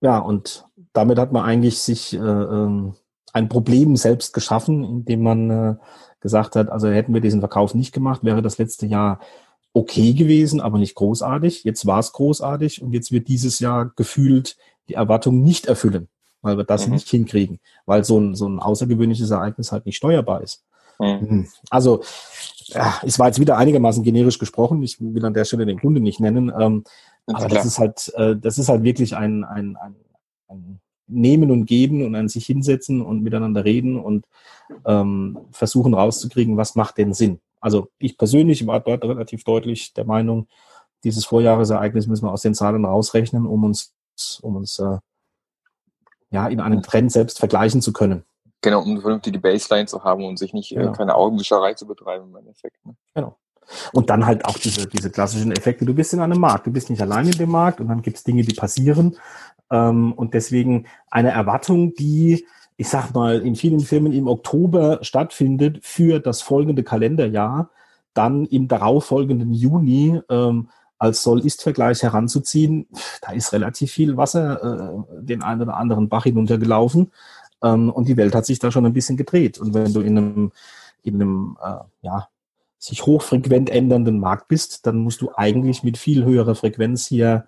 ja, 0.00 0.18
und 0.18 0.66
damit 0.92 1.18
hat 1.18 1.32
man 1.32 1.44
eigentlich 1.44 1.80
sich 1.80 2.14
äh, 2.14 2.18
ähm, 2.18 2.94
ein 3.32 3.48
Problem 3.48 3.96
selbst 3.96 4.34
geschaffen, 4.34 4.84
indem 4.84 5.22
man 5.22 5.50
äh, 5.50 5.76
gesagt 6.20 6.56
hat, 6.56 6.70
also 6.70 6.88
hätten 6.88 7.14
wir 7.14 7.20
diesen 7.20 7.40
Verkauf 7.40 7.74
nicht 7.74 7.92
gemacht, 7.92 8.22
wäre 8.22 8.42
das 8.42 8.58
letzte 8.58 8.86
Jahr 8.86 9.18
okay 9.74 10.14
gewesen, 10.14 10.60
aber 10.60 10.78
nicht 10.78 10.94
großartig. 10.94 11.64
Jetzt 11.64 11.84
war 11.84 11.98
es 11.98 12.12
großartig 12.12 12.80
und 12.80 12.92
jetzt 12.92 13.12
wird 13.12 13.28
dieses 13.28 13.58
Jahr 13.58 13.92
gefühlt 13.96 14.56
die 14.88 14.94
Erwartung 14.94 15.42
nicht 15.42 15.66
erfüllen, 15.66 16.08
weil 16.40 16.56
wir 16.56 16.64
das 16.64 16.86
mhm. 16.86 16.94
nicht 16.94 17.08
hinkriegen, 17.08 17.58
weil 17.84 18.04
so 18.04 18.18
ein, 18.18 18.34
so 18.34 18.48
ein 18.48 18.60
außergewöhnliches 18.60 19.30
Ereignis 19.30 19.72
halt 19.72 19.84
nicht 19.84 19.96
steuerbar 19.96 20.42
ist. 20.42 20.64
Mhm. 20.98 21.18
mhm. 21.20 21.48
Also 21.70 22.02
ja, 22.66 22.94
es 23.02 23.18
war 23.18 23.26
jetzt 23.26 23.40
wieder 23.40 23.58
einigermaßen 23.58 24.04
generisch 24.04 24.38
gesprochen. 24.38 24.82
Ich 24.82 25.00
will 25.00 25.24
an 25.24 25.34
der 25.34 25.44
Stelle 25.44 25.66
den 25.66 25.80
Kunde 25.80 26.00
nicht 26.00 26.20
nennen. 26.20 26.52
Ähm, 26.58 26.84
aber 27.26 27.46
klar. 27.46 27.48
das 27.48 27.66
ist 27.66 27.78
halt, 27.78 28.12
äh, 28.16 28.36
das 28.36 28.58
ist 28.58 28.68
halt 28.68 28.84
wirklich 28.84 29.16
ein, 29.16 29.44
ein, 29.44 29.76
ein, 29.76 29.96
ein 30.48 30.80
Nehmen 31.06 31.50
und 31.50 31.66
Geben 31.66 32.06
und 32.06 32.14
ein 32.14 32.28
sich 32.28 32.46
hinsetzen 32.46 33.02
und 33.02 33.22
miteinander 33.22 33.64
reden 33.64 33.98
und 33.98 34.26
ähm, 34.86 35.38
versuchen 35.50 35.94
rauszukriegen, 35.94 36.56
was 36.56 36.76
macht 36.76 36.96
denn 36.98 37.12
Sinn. 37.12 37.40
Also 37.64 37.88
ich 37.98 38.18
persönlich 38.18 38.66
war 38.66 38.78
dort 38.80 39.02
relativ 39.04 39.42
deutlich 39.42 39.94
der 39.94 40.04
Meinung, 40.04 40.48
dieses 41.02 41.24
Vorjahresereignis 41.24 42.06
müssen 42.06 42.26
wir 42.26 42.32
aus 42.32 42.42
den 42.42 42.54
Zahlen 42.54 42.84
rausrechnen, 42.84 43.46
um 43.46 43.64
uns, 43.64 43.94
um 44.42 44.56
uns 44.56 44.78
äh, 44.80 44.98
ja 46.28 46.46
in 46.48 46.60
einem 46.60 46.82
Trend 46.82 47.10
selbst 47.10 47.38
vergleichen 47.38 47.80
zu 47.80 47.94
können. 47.94 48.24
Genau, 48.60 48.82
um 48.82 48.90
eine 48.90 49.00
vernünftige 49.00 49.38
Baseline 49.38 49.86
zu 49.86 50.04
haben 50.04 50.26
und 50.26 50.38
sich 50.38 50.52
nicht 50.52 50.72
äh, 50.72 50.80
genau. 50.80 50.92
keine 50.92 51.14
Augenwischerei 51.14 51.72
zu 51.72 51.86
betreiben 51.86 52.28
im 52.28 52.36
Endeffekt. 52.36 52.84
Ne? 52.84 52.96
Genau. 53.14 53.38
Und 53.94 54.10
dann 54.10 54.26
halt 54.26 54.44
auch 54.44 54.58
diese, 54.58 54.86
diese 54.86 55.10
klassischen 55.10 55.52
Effekte. 55.52 55.86
Du 55.86 55.94
bist 55.94 56.12
in 56.12 56.20
einem 56.20 56.40
Markt, 56.40 56.66
du 56.66 56.70
bist 56.70 56.90
nicht 56.90 57.00
allein 57.00 57.24
in 57.24 57.38
dem 57.38 57.50
Markt 57.50 57.80
und 57.80 57.88
dann 57.88 58.02
gibt 58.02 58.18
es 58.18 58.24
Dinge, 58.24 58.42
die 58.42 58.54
passieren. 58.54 59.16
Ähm, 59.70 60.12
und 60.12 60.34
deswegen 60.34 60.86
eine 61.10 61.30
Erwartung, 61.30 61.94
die, 61.94 62.46
ich 62.76 62.88
sag 62.88 63.14
mal, 63.14 63.40
in 63.40 63.56
vielen 63.56 63.80
Firmen 63.80 64.12
im 64.12 64.26
Oktober 64.26 64.98
stattfindet 65.02 65.78
für 65.82 66.20
das 66.20 66.42
folgende 66.42 66.82
Kalenderjahr, 66.82 67.70
dann 68.14 68.46
im 68.46 68.68
darauffolgenden 68.68 69.52
Juni 69.52 70.20
ähm, 70.28 70.68
als 70.98 71.22
Soll-Ist-Vergleich 71.22 72.02
heranzuziehen, 72.02 72.86
da 73.20 73.32
ist 73.32 73.52
relativ 73.52 73.92
viel 73.92 74.16
Wasser 74.16 74.62
äh, 74.62 75.22
den 75.22 75.42
einen 75.42 75.62
oder 75.62 75.76
anderen 75.76 76.08
Bach 76.08 76.24
hinuntergelaufen. 76.24 77.12
Ähm, 77.62 77.90
und 77.90 78.08
die 78.08 78.16
Welt 78.16 78.34
hat 78.34 78.46
sich 78.46 78.58
da 78.58 78.70
schon 78.70 78.86
ein 78.86 78.92
bisschen 78.92 79.16
gedreht. 79.16 79.58
Und 79.58 79.74
wenn 79.74 79.92
du 79.92 80.00
in 80.00 80.18
einem, 80.18 80.52
in 81.02 81.14
einem 81.16 81.58
äh, 81.62 81.76
ja, 82.02 82.28
sich 82.78 83.06
hochfrequent 83.06 83.70
ändernden 83.70 84.18
Markt 84.18 84.48
bist, 84.48 84.86
dann 84.86 84.98
musst 84.98 85.20
du 85.20 85.30
eigentlich 85.34 85.82
mit 85.82 85.98
viel 85.98 86.24
höherer 86.24 86.54
Frequenz 86.54 87.06
hier 87.06 87.46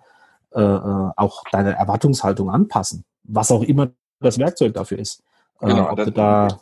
äh, 0.51 0.61
äh 0.61 1.11
auch 1.15 1.43
deine 1.51 1.75
Erwartungshaltung 1.75 2.49
anpassen. 2.49 3.05
Was 3.23 3.51
auch 3.51 3.63
immer 3.63 3.89
das 4.19 4.37
Werkzeug 4.37 4.73
dafür 4.73 4.99
ist. 4.99 5.23
Äh, 5.61 5.67
genau, 5.67 5.91
ob 5.91 5.97
du 5.97 6.11
da 6.11 6.59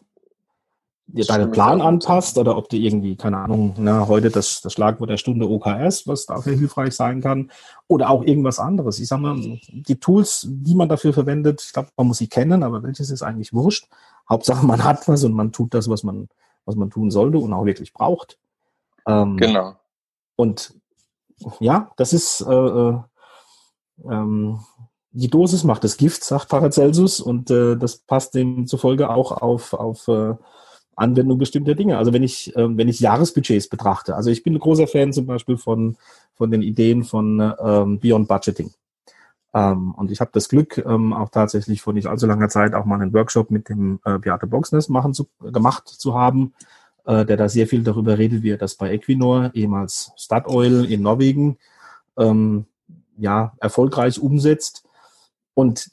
dir 1.07 1.25
deinen 1.25 1.51
Plan 1.51 1.81
anpasst 1.81 2.37
oder 2.37 2.57
ob 2.57 2.69
du 2.69 2.77
irgendwie, 2.77 3.15
keine 3.15 3.37
Ahnung, 3.37 3.75
na, 3.77 4.07
heute 4.07 4.29
das, 4.29 4.61
das 4.61 4.73
Schlagwort 4.73 5.09
der 5.09 5.17
Stunde 5.17 5.49
OKS, 5.49 6.07
was 6.07 6.25
dafür 6.25 6.55
hilfreich 6.55 6.95
sein 6.95 7.21
kann, 7.21 7.51
oder 7.87 8.09
auch 8.09 8.23
irgendwas 8.23 8.59
anderes. 8.59 8.99
Ich 8.99 9.07
sag 9.07 9.19
mal, 9.19 9.37
die 9.71 9.99
Tools, 9.99 10.47
die 10.49 10.75
man 10.75 10.89
dafür 10.89 11.13
verwendet, 11.13 11.61
ich 11.63 11.73
glaube, 11.73 11.89
man 11.95 12.07
muss 12.07 12.17
sie 12.17 12.27
kennen, 12.27 12.63
aber 12.63 12.81
welches 12.83 13.11
ist 13.11 13.21
eigentlich 13.21 13.53
wurscht. 13.53 13.87
Hauptsache, 14.27 14.65
man 14.65 14.83
hat 14.83 15.07
was 15.07 15.23
und 15.23 15.33
man 15.33 15.51
tut 15.51 15.73
das, 15.75 15.87
was 15.89 16.03
man, 16.03 16.27
was 16.65 16.75
man 16.75 16.89
tun 16.89 17.11
sollte 17.11 17.37
und 17.37 17.53
auch 17.53 17.65
wirklich 17.65 17.93
braucht. 17.93 18.39
Ähm, 19.07 19.37
genau. 19.37 19.75
Und 20.35 20.73
ja, 21.59 21.91
das 21.97 22.13
ist 22.13 22.41
äh, 22.41 22.51
äh, 22.51 22.99
ähm, 24.09 24.59
die 25.15 25.29
Dosis 25.29 25.63
macht 25.63 25.83
das 25.85 25.95
Gift, 25.95 26.23
sagt 26.23 26.49
Paracelsus, 26.49 27.21
und 27.21 27.49
äh, 27.49 27.77
das 27.77 27.97
passt 27.97 28.35
demzufolge 28.35 29.09
auch 29.09 29.31
auf, 29.31 29.73
auf 29.73 30.07
äh, 30.09 30.33
Anwendung 30.95 31.37
bestimmter 31.37 31.73
Dinge. 31.73 31.97
Also 31.97 32.11
wenn 32.11 32.23
ich, 32.23 32.53
äh, 32.55 32.77
wenn 32.77 32.89
ich 32.89 32.99
Jahresbudgets 32.99 33.69
betrachte, 33.69 34.15
also 34.15 34.29
ich 34.29 34.43
bin 34.43 34.55
ein 34.55 34.59
großer 34.59 34.87
Fan 34.87 35.13
zum 35.13 35.25
Beispiel 35.25 35.57
von, 35.57 35.95
von 36.35 36.51
den 36.51 36.61
Ideen 36.61 37.05
von 37.05 37.53
ähm, 37.59 37.99
Beyond 37.99 38.27
Budgeting. 38.27 38.71
Ähm, 39.53 39.93
und 39.93 40.11
ich 40.11 40.19
habe 40.19 40.31
das 40.33 40.49
Glück, 40.49 40.83
ähm, 40.85 41.13
auch 41.13 41.29
tatsächlich 41.29 41.81
vor 41.81 41.93
nicht 41.93 42.07
allzu 42.07 42.27
langer 42.27 42.49
Zeit 42.49 42.73
auch 42.73 42.83
mal 42.83 43.01
einen 43.01 43.13
Workshop 43.13 43.51
mit 43.51 43.69
dem 43.69 44.01
äh, 44.03 44.19
Beate 44.19 44.47
Boxness 44.47 44.89
machen 44.89 45.13
zu, 45.13 45.27
gemacht 45.39 45.87
zu 45.87 46.13
haben, 46.13 46.53
äh, 47.05 47.25
der 47.25 47.37
da 47.37 47.47
sehr 47.47 47.67
viel 47.67 47.83
darüber 47.83 48.17
redet, 48.17 48.43
wie 48.43 48.49
er 48.49 48.57
das 48.57 48.75
bei 48.75 48.91
Equinor, 48.91 49.51
ehemals 49.53 50.11
Statoil 50.17 50.83
in 50.83 51.01
Norwegen, 51.01 51.57
ähm, 52.17 52.65
ja, 53.17 53.53
erfolgreich 53.61 54.19
umsetzt. 54.19 54.83
Und 55.55 55.89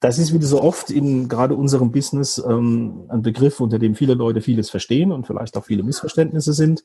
das 0.00 0.18
ist 0.18 0.32
wie 0.32 0.42
so 0.42 0.62
oft 0.62 0.90
in 0.90 1.28
gerade 1.28 1.54
unserem 1.54 1.90
Business 1.90 2.36
ähm, 2.38 3.04
ein 3.08 3.22
Begriff, 3.22 3.60
unter 3.60 3.78
dem 3.78 3.94
viele 3.94 4.14
Leute 4.14 4.40
vieles 4.40 4.70
verstehen 4.70 5.12
und 5.12 5.26
vielleicht 5.26 5.56
auch 5.56 5.64
viele 5.64 5.82
Missverständnisse 5.82 6.52
sind. 6.52 6.84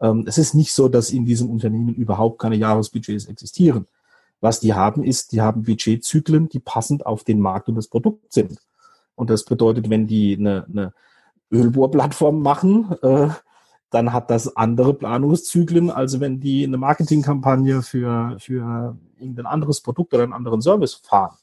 Ähm, 0.00 0.24
es 0.26 0.36
ist 0.36 0.54
nicht 0.54 0.72
so, 0.72 0.88
dass 0.88 1.10
in 1.10 1.24
diesem 1.24 1.48
Unternehmen 1.48 1.94
überhaupt 1.94 2.40
keine 2.40 2.56
Jahresbudgets 2.56 3.26
existieren. 3.26 3.86
Was 4.40 4.60
die 4.60 4.74
haben, 4.74 5.02
ist, 5.02 5.32
die 5.32 5.40
haben 5.40 5.62
Budgetzyklen, 5.62 6.48
die 6.48 6.58
passend 6.58 7.06
auf 7.06 7.24
den 7.24 7.40
Markt 7.40 7.68
und 7.68 7.76
das 7.76 7.88
Produkt 7.88 8.32
sind. 8.32 8.58
Und 9.14 9.30
das 9.30 9.44
bedeutet, 9.44 9.88
wenn 9.88 10.06
die 10.06 10.36
eine, 10.36 10.66
eine 10.68 10.92
Ölbohrplattform 11.50 12.42
machen, 12.42 12.96
äh, 13.00 13.28
dann 13.90 14.12
hat 14.12 14.28
das 14.28 14.56
andere 14.56 14.92
Planungszyklen, 14.92 15.90
als 15.90 16.18
wenn 16.18 16.40
die 16.40 16.64
eine 16.64 16.76
Marketingkampagne 16.76 17.82
für, 17.82 18.36
für 18.40 18.98
irgendein 19.18 19.46
anderes 19.46 19.80
Produkt 19.80 20.12
oder 20.12 20.24
einen 20.24 20.32
anderen 20.32 20.60
Service 20.60 20.94
fahren 20.94 21.36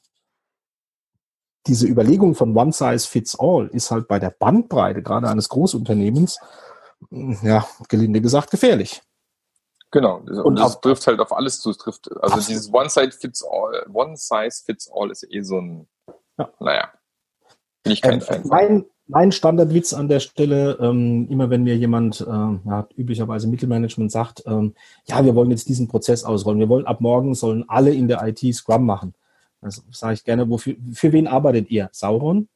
diese 1.66 1.86
Überlegung 1.86 2.34
von 2.34 2.56
One 2.56 2.72
Size 2.72 3.08
Fits 3.08 3.38
All 3.38 3.68
ist 3.68 3.90
halt 3.90 4.08
bei 4.08 4.18
der 4.18 4.30
Bandbreite 4.30 5.02
gerade 5.02 5.28
eines 5.28 5.48
Großunternehmens, 5.48 6.38
ja, 7.10 7.66
gelinde 7.88 8.20
gesagt, 8.20 8.50
gefährlich. 8.50 9.02
Genau. 9.90 10.16
Und, 10.42 10.58
das 10.58 10.80
trifft 10.80 11.06
halt 11.06 11.20
auf 11.20 11.32
alles 11.32 11.60
zu. 11.60 11.70
Es 11.70 11.78
trifft, 11.78 12.10
also 12.10 12.34
absolut. 12.34 12.48
dieses 12.48 12.74
One 12.74 12.88
Size 12.88 13.12
Fits 13.12 13.44
All, 13.44 13.86
One 13.92 14.16
Size 14.16 14.64
Fits 14.64 14.90
All 14.92 15.10
ist 15.10 15.24
eh 15.30 15.42
so 15.42 15.58
ein, 15.60 15.88
ja. 16.36 16.50
naja, 16.58 16.88
bin 17.84 17.92
ich 17.92 18.02
kein 18.02 18.14
ähm, 18.14 18.20
Fan 18.20 18.42
mein, 18.46 18.84
Mein 19.06 19.32
Standardwitz 19.32 19.92
an 19.92 20.08
der 20.08 20.18
Stelle, 20.20 20.78
ähm, 20.80 21.28
immer 21.30 21.50
wenn 21.50 21.62
mir 21.62 21.76
jemand, 21.76 22.22
äh, 22.22 22.24
ja, 22.24 22.88
üblicherweise 22.96 23.46
Mittelmanagement 23.46 24.10
sagt, 24.10 24.42
ähm, 24.46 24.74
ja, 25.06 25.24
wir 25.24 25.34
wollen 25.34 25.50
jetzt 25.50 25.68
diesen 25.68 25.86
Prozess 25.86 26.24
ausrollen, 26.24 26.58
wir 26.58 26.68
wollen 26.68 26.86
ab 26.86 27.00
morgen 27.00 27.34
sollen 27.34 27.64
alle 27.68 27.92
in 27.92 28.08
der 28.08 28.26
IT 28.26 28.40
Scrum 28.54 28.86
machen. 28.86 29.14
Das 29.64 29.82
sage 29.92 30.14
ich 30.14 30.24
gerne, 30.24 30.48
wofür, 30.50 30.76
für 30.92 31.12
wen 31.12 31.26
arbeitet 31.26 31.70
ihr? 31.70 31.88
Sauron? 31.90 32.48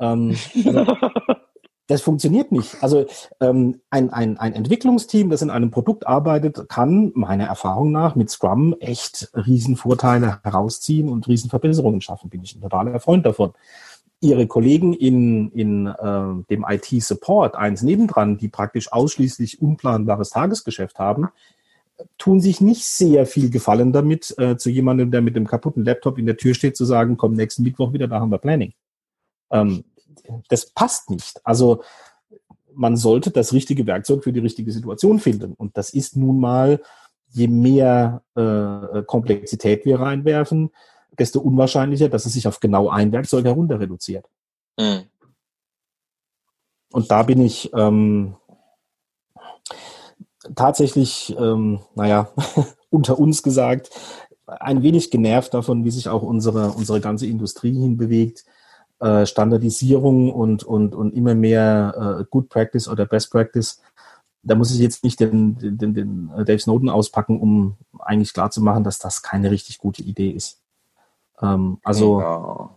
Ähm, 0.00 0.36
also, 0.64 0.86
das 1.86 2.02
funktioniert 2.02 2.50
nicht. 2.50 2.82
Also 2.82 3.06
ähm, 3.40 3.80
ein, 3.90 4.10
ein, 4.10 4.38
ein 4.38 4.52
Entwicklungsteam, 4.52 5.30
das 5.30 5.42
in 5.42 5.50
einem 5.50 5.70
Produkt 5.70 6.06
arbeitet, 6.06 6.68
kann 6.68 7.12
meiner 7.14 7.46
Erfahrung 7.46 7.92
nach 7.92 8.16
mit 8.16 8.28
Scrum 8.28 8.74
echt 8.80 9.30
Riesenvorteile 9.34 10.40
herausziehen 10.42 11.08
und 11.08 11.28
Riesenverbesserungen 11.28 12.00
schaffen. 12.00 12.28
Bin 12.28 12.42
ich 12.42 12.56
ein 12.56 12.60
totaler 12.60 12.98
Freund 12.98 13.24
davon. 13.24 13.52
Ihre 14.20 14.48
Kollegen 14.48 14.94
in, 14.94 15.52
in 15.52 15.86
äh, 15.86 16.44
dem 16.50 16.66
IT-Support, 16.68 17.54
eins 17.54 17.82
nebendran, 17.82 18.36
die 18.36 18.48
praktisch 18.48 18.90
ausschließlich 18.90 19.62
unplanbares 19.62 20.30
Tagesgeschäft 20.30 20.98
haben, 20.98 21.28
tun 22.18 22.40
sich 22.40 22.60
nicht 22.60 22.84
sehr 22.84 23.26
viel 23.26 23.50
Gefallen 23.50 23.92
damit, 23.92 24.34
äh, 24.38 24.56
zu 24.56 24.70
jemandem, 24.70 25.10
der 25.10 25.22
mit 25.22 25.36
dem 25.36 25.46
kaputten 25.46 25.84
Laptop 25.84 26.18
in 26.18 26.26
der 26.26 26.36
Tür 26.36 26.54
steht, 26.54 26.76
zu 26.76 26.84
sagen, 26.84 27.16
komm 27.16 27.34
nächsten 27.34 27.62
Mittwoch 27.62 27.92
wieder, 27.92 28.08
da 28.08 28.20
haben 28.20 28.30
wir 28.30 28.38
Planning. 28.38 28.72
Ähm, 29.50 29.84
das 30.48 30.70
passt 30.70 31.10
nicht. 31.10 31.40
Also 31.44 31.82
man 32.74 32.96
sollte 32.96 33.30
das 33.30 33.52
richtige 33.52 33.86
Werkzeug 33.86 34.22
für 34.22 34.32
die 34.32 34.40
richtige 34.40 34.70
Situation 34.70 35.18
finden. 35.18 35.54
Und 35.54 35.76
das 35.76 35.90
ist 35.90 36.16
nun 36.16 36.40
mal, 36.40 36.82
je 37.30 37.48
mehr 37.48 38.22
äh, 38.34 39.02
Komplexität 39.02 39.84
wir 39.84 40.00
reinwerfen, 40.00 40.70
desto 41.18 41.40
unwahrscheinlicher, 41.40 42.08
dass 42.08 42.26
es 42.26 42.34
sich 42.34 42.46
auf 42.46 42.60
genau 42.60 42.88
ein 42.88 43.12
Werkzeug 43.12 43.44
herunter 43.46 43.80
reduziert. 43.80 44.26
Mhm. 44.78 45.04
Und 46.92 47.10
da 47.10 47.22
bin 47.22 47.40
ich 47.40 47.72
ähm, 47.74 48.36
tatsächlich, 50.54 51.36
ähm, 51.38 51.80
naja, 51.94 52.28
unter 52.90 53.18
uns 53.18 53.42
gesagt, 53.42 53.90
ein 54.46 54.82
wenig 54.82 55.10
genervt 55.10 55.54
davon, 55.54 55.84
wie 55.84 55.90
sich 55.90 56.08
auch 56.08 56.22
unsere, 56.22 56.70
unsere 56.72 57.00
ganze 57.00 57.26
Industrie 57.26 57.72
hinbewegt. 57.72 58.44
Äh, 58.98 59.26
Standardisierung 59.26 60.32
und, 60.32 60.64
und, 60.64 60.94
und 60.94 61.12
immer 61.12 61.34
mehr 61.34 62.20
äh, 62.20 62.24
Good 62.30 62.48
Practice 62.48 62.88
oder 62.88 63.04
Best 63.04 63.30
Practice. 63.30 63.82
Da 64.42 64.54
muss 64.54 64.72
ich 64.72 64.78
jetzt 64.78 65.04
nicht 65.04 65.20
den, 65.20 65.58
den, 65.58 65.92
den 65.92 66.30
Dave 66.46 66.58
Snowden 66.58 66.88
auspacken, 66.88 67.38
um 67.38 67.76
eigentlich 67.98 68.32
klarzumachen, 68.32 68.84
dass 68.84 68.98
das 68.98 69.20
keine 69.22 69.50
richtig 69.50 69.78
gute 69.78 70.02
Idee 70.02 70.30
ist. 70.30 70.62
Ähm, 71.42 71.78
also 71.82 72.20
ja. 72.20 72.70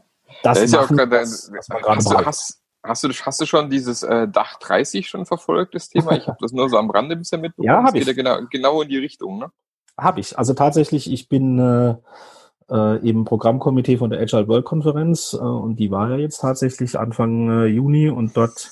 das 0.43 0.58
da 0.58 0.63
ist 0.63 0.71
machen, 0.73 0.97
ja 0.97 1.05
auch 1.05 1.10
grad, 1.10 1.21
was 1.21 1.69
man 1.69 1.99
du, 1.99 2.25
hast, 2.25 2.60
hast, 2.83 3.03
du, 3.03 3.09
hast 3.09 3.41
du 3.41 3.45
schon 3.45 3.69
dieses 3.69 4.03
äh, 4.03 4.27
Dach 4.27 4.57
30 4.59 5.07
schon 5.07 5.25
verfolgt, 5.25 5.75
das 5.75 5.89
Thema? 5.89 6.11
Ich 6.13 6.27
habe 6.27 6.37
das 6.41 6.51
nur 6.51 6.69
so 6.69 6.77
am 6.77 6.89
Rande 6.89 7.15
bisher 7.15 7.39
mitbekommen. 7.39 7.67
Ja, 7.75 7.83
habe 7.83 7.97
ich. 7.97 8.05
Ja 8.05 8.13
genau, 8.13 8.39
genau 8.49 8.81
in 8.81 8.89
die 8.89 8.97
Richtung, 8.97 9.39
ne? 9.39 9.51
Habe 9.97 10.19
ich. 10.19 10.37
Also 10.37 10.53
tatsächlich, 10.53 11.11
ich 11.11 11.27
bin 11.27 11.59
äh, 11.59 11.95
äh, 12.69 13.01
eben 13.01 13.25
Programmkomitee 13.25 13.97
von 13.97 14.09
der 14.09 14.21
Agile 14.21 14.47
World 14.47 14.65
Konferenz 14.65 15.33
äh, 15.33 15.37
und 15.37 15.77
die 15.77 15.91
war 15.91 16.09
ja 16.09 16.17
jetzt 16.17 16.39
tatsächlich 16.39 16.97
Anfang 16.97 17.49
äh, 17.49 17.65
Juni 17.65 18.09
und 18.09 18.35
dort 18.37 18.71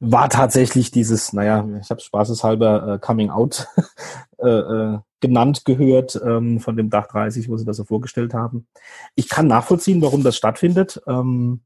war 0.00 0.28
tatsächlich 0.28 0.90
dieses, 0.90 1.32
naja, 1.32 1.66
ich 1.80 1.88
habe 1.90 2.00
spaßeshalber 2.00 2.94
äh, 2.94 2.98
Coming 2.98 3.30
Out 3.30 3.68
äh, 4.38 4.48
äh, 4.48 4.98
genannt 5.20 5.64
gehört 5.64 6.20
ähm, 6.22 6.60
von 6.60 6.76
dem 6.76 6.90
Dach 6.90 7.06
30, 7.06 7.48
wo 7.48 7.56
sie 7.56 7.64
das 7.64 7.78
so 7.78 7.84
vorgestellt 7.84 8.34
haben. 8.34 8.66
Ich 9.14 9.28
kann 9.30 9.46
nachvollziehen, 9.46 10.02
warum 10.02 10.22
das 10.22 10.36
stattfindet. 10.36 11.00
Ähm, 11.06 11.62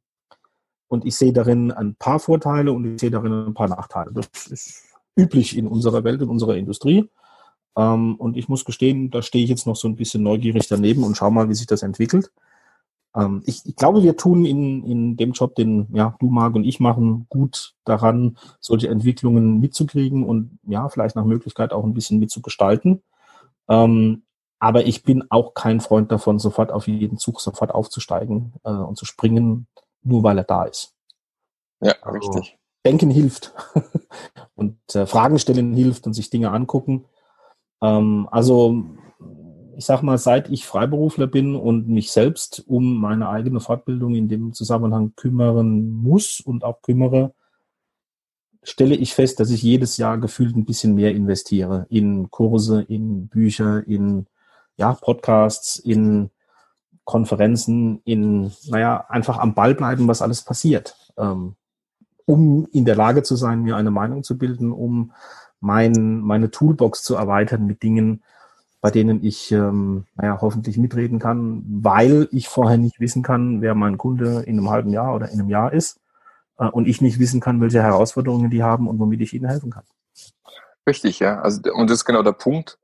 und 0.88 1.05
ich 1.05 1.16
sehe 1.16 1.33
darin 1.33 1.70
ein 1.70 1.94
paar 1.94 2.18
Vorteile 2.18 2.72
und 2.72 2.85
ich 2.85 3.01
sehe 3.01 3.11
darin 3.11 3.33
ein 3.33 3.55
paar 3.55 3.68
Nachteile. 3.68 4.12
Das 4.12 4.46
ist 4.46 4.85
üblich 5.16 5.57
in 5.57 5.66
unserer 5.66 6.05
Welt, 6.05 6.22
in 6.22 6.29
unserer 6.29 6.57
Industrie. 6.57 7.09
Ähm, 7.77 8.16
und 8.16 8.37
ich 8.37 8.48
muss 8.48 8.64
gestehen, 8.64 9.11
da 9.11 9.22
stehe 9.22 9.44
ich 9.44 9.51
jetzt 9.51 9.66
noch 9.66 9.77
so 9.77 9.88
ein 9.88 9.96
bisschen 9.96 10.22
neugierig 10.22 10.66
daneben 10.68 11.05
und 11.05 11.16
schau 11.16 11.31
mal, 11.31 11.48
wie 11.48 11.55
sich 11.55 11.66
das 11.66 11.83
entwickelt. 11.83 12.33
Ähm, 13.14 13.42
ich, 13.46 13.64
ich, 13.66 13.77
glaube, 13.77 14.03
wir 14.03 14.16
tun 14.16 14.44
in, 14.44 14.85
in 14.85 15.16
dem 15.16 15.33
Job, 15.33 15.55
den 15.55 15.88
ja, 15.92 16.14
du, 16.18 16.29
Marc 16.29 16.55
und 16.55 16.64
ich 16.64 16.81
machen, 16.81 17.27
gut 17.29 17.74
daran, 17.85 18.38
solche 18.61 18.88
Entwicklungen 18.88 19.61
mitzukriegen 19.61 20.24
und 20.24 20.59
ja, 20.66 20.88
vielleicht 20.88 21.16
nach 21.16 21.24
Möglichkeit 21.24 21.72
auch 21.72 21.85
ein 21.85 21.94
bisschen 21.94 22.18
mitzugestalten. 22.18 23.03
Ähm, 23.68 24.22
aber 24.61 24.87
ich 24.87 25.05
bin 25.05 25.24
auch 25.31 25.55
kein 25.55 25.81
Freund 25.81 26.11
davon, 26.11 26.38
sofort 26.38 26.72
auf 26.72 26.88
jeden 26.88 27.18
Zug 27.18 27.40
sofort 27.40 27.72
aufzusteigen 27.72 28.55
äh, 28.64 28.70
und 28.70 28.96
zu 28.96 29.05
springen, 29.05 29.68
nur 30.03 30.23
weil 30.23 30.39
er 30.39 30.45
da 30.45 30.65
ist. 30.65 30.95
Ja, 31.81 31.95
also, 32.03 32.31
richtig. 32.31 32.59
Denken 32.85 33.11
hilft 33.11 33.55
und 34.55 34.79
äh, 34.95 35.07
Fragen 35.07 35.39
stellen 35.39 35.75
hilft 35.75 36.07
und 36.07 36.15
sich 36.15 36.31
Dinge 36.31 36.51
angucken. 36.51 37.05
Ähm, 37.83 38.29
also 38.31 38.85
ich 39.79 39.85
sag 39.85 40.03
mal, 40.03 40.19
seit 40.19 40.51
ich 40.51 40.67
Freiberufler 40.67 41.29
bin 41.29 41.55
und 41.55 41.89
mich 41.89 42.11
selbst 42.11 42.65
um 42.67 42.97
meine 42.97 43.29
eigene 43.29 43.61
Fortbildung 43.61 44.17
in 44.17 44.29
dem 44.29 44.53
Zusammenhang 44.53 45.13
kümmern 45.15 45.91
muss 45.91 46.41
und 46.41 46.65
auch 46.65 46.83
kümmere, 46.83 47.33
stelle 48.65 48.97
ich 48.97 49.15
fest, 49.15 49.39
dass 49.39 49.51
ich 49.51 49.63
jedes 49.63 49.97
Jahr 49.97 50.19
gefühlt 50.19 50.57
ein 50.57 50.65
bisschen 50.65 50.97
mehr 50.97 51.15
investiere 51.15 51.87
in 51.91 52.29
Kurse, 52.29 52.83
in 52.83 53.29
Bücher, 53.29 53.87
in 53.87 54.27
ja, 54.77 54.95
Podcasts, 54.95 55.77
in 55.77 56.31
Konferenzen, 57.09 58.03
in, 58.05 58.53
naja, 58.66 59.07
einfach 59.09 59.38
am 59.38 59.55
Ball 59.55 59.75
bleiben, 59.75 60.09
was 60.09 60.21
alles 60.21 60.42
passiert, 60.42 60.94
ähm, 61.16 61.55
um 62.27 62.68
in 62.71 62.85
der 62.85 62.97
Lage 62.97 63.23
zu 63.23 63.35
sein, 63.35 63.62
mir 63.62 63.77
eine 63.77 63.90
Meinung 63.90 64.25
zu 64.25 64.37
bilden, 64.37 64.73
um 64.73 65.12
mein, 65.59 66.21
meine 66.21 66.51
Toolbox 66.51 67.03
zu 67.03 67.14
erweitern 67.14 67.64
mit 67.64 67.83
Dingen, 67.83 68.23
bei 68.83 68.90
denen 68.90 69.25
ich 69.25 69.51
ähm, 69.53 70.05
naja, 70.16 70.37
hoffentlich 70.42 70.77
mitreden 70.77 71.18
kann, 71.18 71.64
weil 71.66 72.29
ich 72.31 72.47
vorher 72.47 72.77
nicht 72.77 73.01
wissen 73.01 73.23
kann, 73.23 73.62
wer 73.62 73.75
mein 73.75 73.97
Kunde 73.97 74.42
in 74.42 74.59
einem 74.59 74.68
halben 74.68 74.90
Jahr 74.90 75.14
oder 75.14 75.31
in 75.31 75.40
einem 75.40 75.49
Jahr 75.49 75.73
ist 75.73 76.01
äh, 76.59 76.66
und 76.66 76.87
ich 76.87 77.01
nicht 77.01 77.18
wissen 77.18 77.40
kann, 77.40 77.62
welche 77.62 77.83
Herausforderungen 77.83 78.51
die 78.51 78.62
haben 78.62 78.87
und 78.87 78.99
womit 78.99 79.23
ich 79.23 79.33
ihnen 79.33 79.49
helfen 79.49 79.71
kann. 79.71 79.85
Richtig, 80.87 81.21
ja. 81.21 81.40
Also 81.40 81.73
und 81.73 81.88
das 81.88 82.01
ist 82.01 82.05
genau 82.05 82.23
der 82.23 82.33
Punkt. 82.33 82.77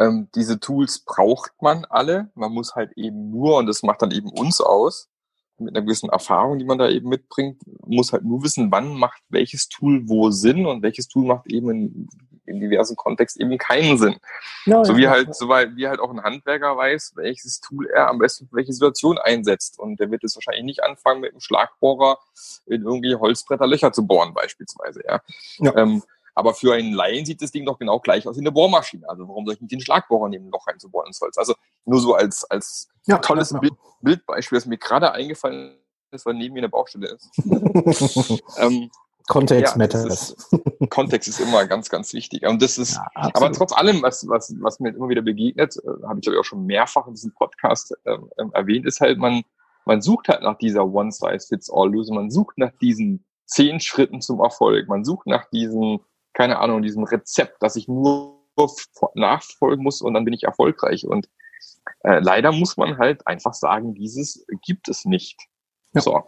Ähm, 0.00 0.28
diese 0.34 0.58
Tools 0.58 1.00
braucht 1.00 1.52
man 1.60 1.84
alle. 1.84 2.30
Man 2.34 2.52
muss 2.52 2.74
halt 2.74 2.92
eben 2.96 3.30
nur, 3.30 3.58
und 3.58 3.66
das 3.66 3.82
macht 3.82 4.00
dann 4.02 4.10
eben 4.10 4.30
uns 4.30 4.60
aus, 4.60 5.10
mit 5.58 5.76
einer 5.76 5.84
gewissen 5.84 6.08
Erfahrung, 6.08 6.58
die 6.58 6.64
man 6.64 6.78
da 6.78 6.88
eben 6.88 7.10
mitbringt, 7.10 7.60
muss 7.86 8.12
halt 8.14 8.24
nur 8.24 8.42
wissen, 8.42 8.72
wann 8.72 8.94
macht 8.94 9.22
welches 9.28 9.68
Tool 9.68 10.08
wo 10.08 10.30
Sinn 10.30 10.64
und 10.64 10.82
welches 10.82 11.06
Tool 11.06 11.26
macht 11.26 11.52
eben 11.52 11.70
in, 11.70 12.08
in 12.46 12.60
diversen 12.60 12.96
Kontexten 12.96 13.42
eben 13.42 13.58
keinen 13.58 13.98
Sinn. 13.98 14.16
Ja, 14.64 14.82
so 14.84 14.96
wie 14.96 15.06
halt, 15.06 15.34
so 15.34 15.48
weil 15.48 15.76
wie 15.76 15.86
halt 15.86 16.00
auch 16.00 16.10
ein 16.10 16.22
Handwerker 16.22 16.78
weiß, 16.78 17.12
welches 17.16 17.60
Tool 17.60 17.86
er 17.86 18.08
am 18.08 18.18
besten 18.18 18.48
für 18.48 18.56
welche 18.56 18.72
Situation 18.72 19.18
einsetzt. 19.18 19.78
Und 19.78 20.00
der 20.00 20.10
wird 20.10 20.24
es 20.24 20.34
wahrscheinlich 20.34 20.64
nicht 20.64 20.82
anfangen, 20.82 21.20
mit 21.20 21.32
einem 21.32 21.40
Schlagbohrer 21.40 22.18
in 22.64 22.82
irgendwie 22.82 23.14
Holzbretter 23.14 23.66
Löcher 23.66 23.92
zu 23.92 24.06
bohren, 24.06 24.32
beispielsweise, 24.32 25.02
ja. 25.06 25.20
ja. 25.58 25.76
Ähm, 25.76 26.02
aber 26.40 26.54
für 26.54 26.72
einen 26.72 26.94
Laien 26.94 27.26
sieht 27.26 27.42
das 27.42 27.52
Ding 27.52 27.66
doch 27.66 27.78
genau 27.78 28.00
gleich 28.00 28.26
aus 28.26 28.36
wie 28.36 28.40
eine 28.40 28.50
Bohrmaschine. 28.50 29.06
Also 29.08 29.28
warum 29.28 29.44
soll 29.44 29.54
ich 29.54 29.60
nicht 29.60 29.72
den 29.72 29.80
Schlagbohrer 29.80 30.30
nehmen, 30.30 30.46
ein 30.46 30.50
Loch 30.50 30.66
reinzubohren 30.66 31.08
ins 31.08 31.20
Holz? 31.20 31.36
Also 31.36 31.54
nur 31.84 32.00
so 32.00 32.14
als, 32.14 32.50
als 32.50 32.88
ja, 33.06 33.18
tolles 33.18 33.54
Bild, 33.60 33.74
Bildbeispiel, 34.00 34.56
das 34.56 34.64
mir 34.64 34.78
gerade 34.78 35.12
eingefallen 35.12 35.76
ist, 36.10 36.24
weil 36.24 36.34
neben 36.34 36.54
mir 36.54 36.60
eine 36.60 36.70
Baustelle 36.70 37.08
ist. 37.08 37.30
ähm, 38.58 38.90
Kontext 39.28 39.74
ja, 39.74 39.78
matters. 39.78 40.30
Ist, 40.30 40.60
Kontext 40.88 41.28
ist 41.28 41.40
immer 41.40 41.66
ganz, 41.66 41.90
ganz 41.90 42.12
wichtig. 42.14 42.46
Und 42.46 42.62
das 42.62 42.78
ist, 42.78 42.94
ja, 42.94 43.30
aber 43.34 43.52
trotz 43.52 43.72
allem, 43.72 44.02
was, 44.02 44.26
was, 44.26 44.54
was 44.60 44.80
mir 44.80 44.88
immer 44.88 45.10
wieder 45.10 45.22
begegnet, 45.22 45.76
äh, 45.76 46.06
habe 46.06 46.18
ich 46.18 46.22
glaube 46.22 46.36
ich 46.36 46.40
auch 46.40 46.44
schon 46.44 46.64
mehrfach 46.64 47.06
in 47.06 47.14
diesem 47.14 47.34
Podcast 47.34 47.94
äh, 48.04 48.14
äh, 48.14 48.46
erwähnt, 48.54 48.86
ist 48.86 49.00
halt, 49.00 49.18
man, 49.18 49.42
man 49.84 50.00
sucht 50.00 50.28
halt 50.28 50.42
nach 50.42 50.56
dieser 50.56 50.86
One-Size-Fits-All-Lösung. 50.86 52.16
Man 52.16 52.30
sucht 52.30 52.56
nach 52.56 52.72
diesen 52.80 53.26
zehn 53.50 53.80
Schritten 53.80 54.20
zum 54.20 54.40
Erfolg. 54.40 54.88
Man 54.88 55.04
sucht 55.04 55.26
nach 55.26 55.48
diesem, 55.50 56.00
keine 56.32 56.58
Ahnung, 56.58 56.82
diesem 56.82 57.04
Rezept, 57.04 57.62
das 57.62 57.76
ich 57.76 57.88
nur 57.88 58.40
nachfolgen 59.14 59.82
muss 59.82 60.02
und 60.02 60.14
dann 60.14 60.24
bin 60.24 60.34
ich 60.34 60.44
erfolgreich. 60.44 61.06
Und 61.06 61.28
äh, 62.02 62.18
leider 62.20 62.52
muss 62.52 62.76
man 62.76 62.98
halt 62.98 63.26
einfach 63.26 63.54
sagen, 63.54 63.94
dieses 63.94 64.46
gibt 64.62 64.88
es 64.88 65.04
nicht. 65.04 65.40
Ja. 65.94 66.02
So. 66.02 66.22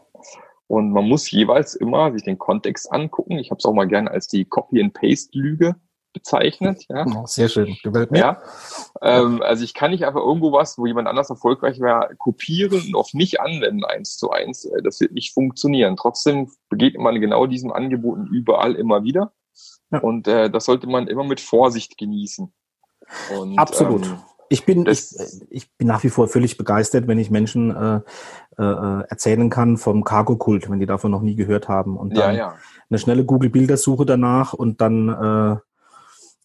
Und 0.66 0.92
man 0.92 1.06
muss 1.06 1.30
jeweils 1.30 1.74
immer 1.74 2.12
sich 2.12 2.22
den 2.22 2.38
Kontext 2.38 2.90
angucken. 2.90 3.38
Ich 3.38 3.50
habe 3.50 3.58
es 3.58 3.64
auch 3.66 3.74
mal 3.74 3.86
gerne 3.86 4.10
als 4.10 4.26
die 4.28 4.46
Copy-and-Paste-Lüge 4.46 5.76
bezeichnet. 6.12 6.86
Ja. 6.88 7.04
Oh, 7.06 7.26
sehr 7.26 7.48
schön, 7.48 7.76
gefällt 7.82 8.10
mir. 8.10 8.18
Ja. 8.18 8.42
Ähm, 9.00 9.42
also 9.42 9.64
ich 9.64 9.74
kann 9.74 9.90
nicht 9.90 10.04
einfach 10.04 10.20
irgendwo 10.20 10.52
was, 10.52 10.78
wo 10.78 10.86
jemand 10.86 11.08
anders 11.08 11.30
erfolgreich 11.30 11.80
wäre, 11.80 12.14
kopieren 12.16 12.82
und 12.86 12.94
auf 12.94 13.14
mich 13.14 13.40
anwenden, 13.40 13.84
eins 13.84 14.16
zu 14.16 14.30
eins. 14.30 14.64
Äh, 14.64 14.82
das 14.82 15.00
wird 15.00 15.12
nicht 15.12 15.32
funktionieren. 15.32 15.96
Trotzdem 15.96 16.50
begegnet 16.68 17.02
man 17.02 17.20
genau 17.20 17.46
diesen 17.46 17.72
Angeboten 17.72 18.26
überall 18.26 18.74
immer 18.74 19.04
wieder. 19.04 19.32
Ja. 19.90 19.98
Und 20.00 20.26
äh, 20.28 20.50
das 20.50 20.64
sollte 20.64 20.86
man 20.86 21.06
immer 21.06 21.24
mit 21.24 21.40
Vorsicht 21.40 21.98
genießen. 21.98 22.52
Und, 23.36 23.58
Absolut. 23.58 24.06
Ähm, 24.06 24.18
Ich 24.48 24.66
bin, 24.66 24.86
ich, 24.86 25.14
ich, 25.48 25.74
bin 25.78 25.88
nach 25.88 26.04
wie 26.04 26.10
vor 26.10 26.28
völlig 26.28 26.58
begeistert, 26.58 27.06
wenn 27.06 27.18
ich 27.18 27.30
Menschen 27.30 27.74
äh, 27.74 28.00
äh, 28.58 29.02
erzählen 29.08 29.48
kann 29.48 29.78
vom 29.78 30.04
Cargo-Kult, 30.04 30.68
wenn 30.68 30.78
die 30.78 30.86
davon 30.86 31.10
noch 31.10 31.22
nie 31.22 31.36
gehört 31.36 31.68
haben. 31.68 31.96
Und 31.96 32.16
dann 32.16 32.34
ja, 32.34 32.52
ja. 32.52 32.56
eine 32.90 32.98
schnelle 32.98 33.24
Google-Bildersuche 33.24 34.04
danach 34.04 34.52
und 34.52 34.82
dann 34.82 35.08
äh, 35.08 35.56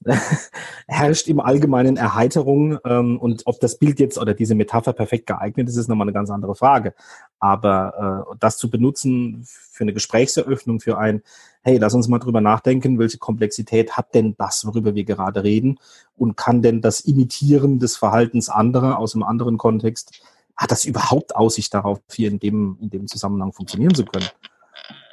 herrscht 0.87 1.27
im 1.27 1.39
Allgemeinen 1.39 1.97
Erheiterung 1.97 2.77
ähm, 2.85 3.17
und 3.19 3.43
ob 3.45 3.59
das 3.59 3.77
Bild 3.77 3.99
jetzt 3.99 4.17
oder 4.17 4.33
diese 4.33 4.55
Metapher 4.55 4.93
perfekt 4.93 5.27
geeignet 5.27 5.67
ist, 5.67 5.77
ist 5.77 5.87
nochmal 5.87 6.05
eine 6.05 6.13
ganz 6.13 6.29
andere 6.29 6.55
Frage. 6.55 6.93
Aber 7.39 8.27
äh, 8.31 8.35
das 8.39 8.57
zu 8.57 8.69
benutzen 8.69 9.43
für 9.45 9.83
eine 9.83 9.93
Gesprächseröffnung, 9.93 10.79
für 10.79 10.97
ein, 10.97 11.21
hey, 11.61 11.77
lass 11.77 11.93
uns 11.93 12.07
mal 12.07 12.19
drüber 12.19 12.41
nachdenken, 12.41 12.99
welche 12.99 13.17
Komplexität 13.17 13.97
hat 13.97 14.13
denn 14.13 14.35
das, 14.37 14.65
worüber 14.65 14.95
wir 14.95 15.03
gerade 15.03 15.43
reden 15.43 15.79
und 16.15 16.37
kann 16.37 16.61
denn 16.61 16.81
das 16.81 17.01
Imitieren 17.01 17.79
des 17.79 17.97
Verhaltens 17.97 18.49
anderer 18.49 18.99
aus 18.99 19.15
einem 19.15 19.23
anderen 19.23 19.57
Kontext, 19.57 20.21
hat 20.55 20.71
das 20.71 20.85
überhaupt 20.85 21.35
Aussicht 21.35 21.73
darauf, 21.73 21.99
hier 22.11 22.29
in 22.29 22.39
dem, 22.39 22.77
in 22.81 22.89
dem 22.89 23.07
Zusammenhang 23.07 23.53
funktionieren 23.53 23.93
zu 23.93 24.05
können? 24.05 24.27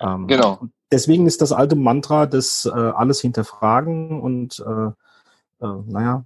Ähm, 0.00 0.26
genau 0.26 0.60
deswegen 0.94 1.26
ist 1.26 1.42
das 1.42 1.50
alte 1.50 1.74
Mantra 1.74 2.26
des 2.26 2.66
äh, 2.66 2.70
alles 2.70 3.20
hinterfragen 3.20 4.20
und 4.20 4.64
äh, 4.64 4.86
äh, 5.64 5.82
naja, 5.86 6.24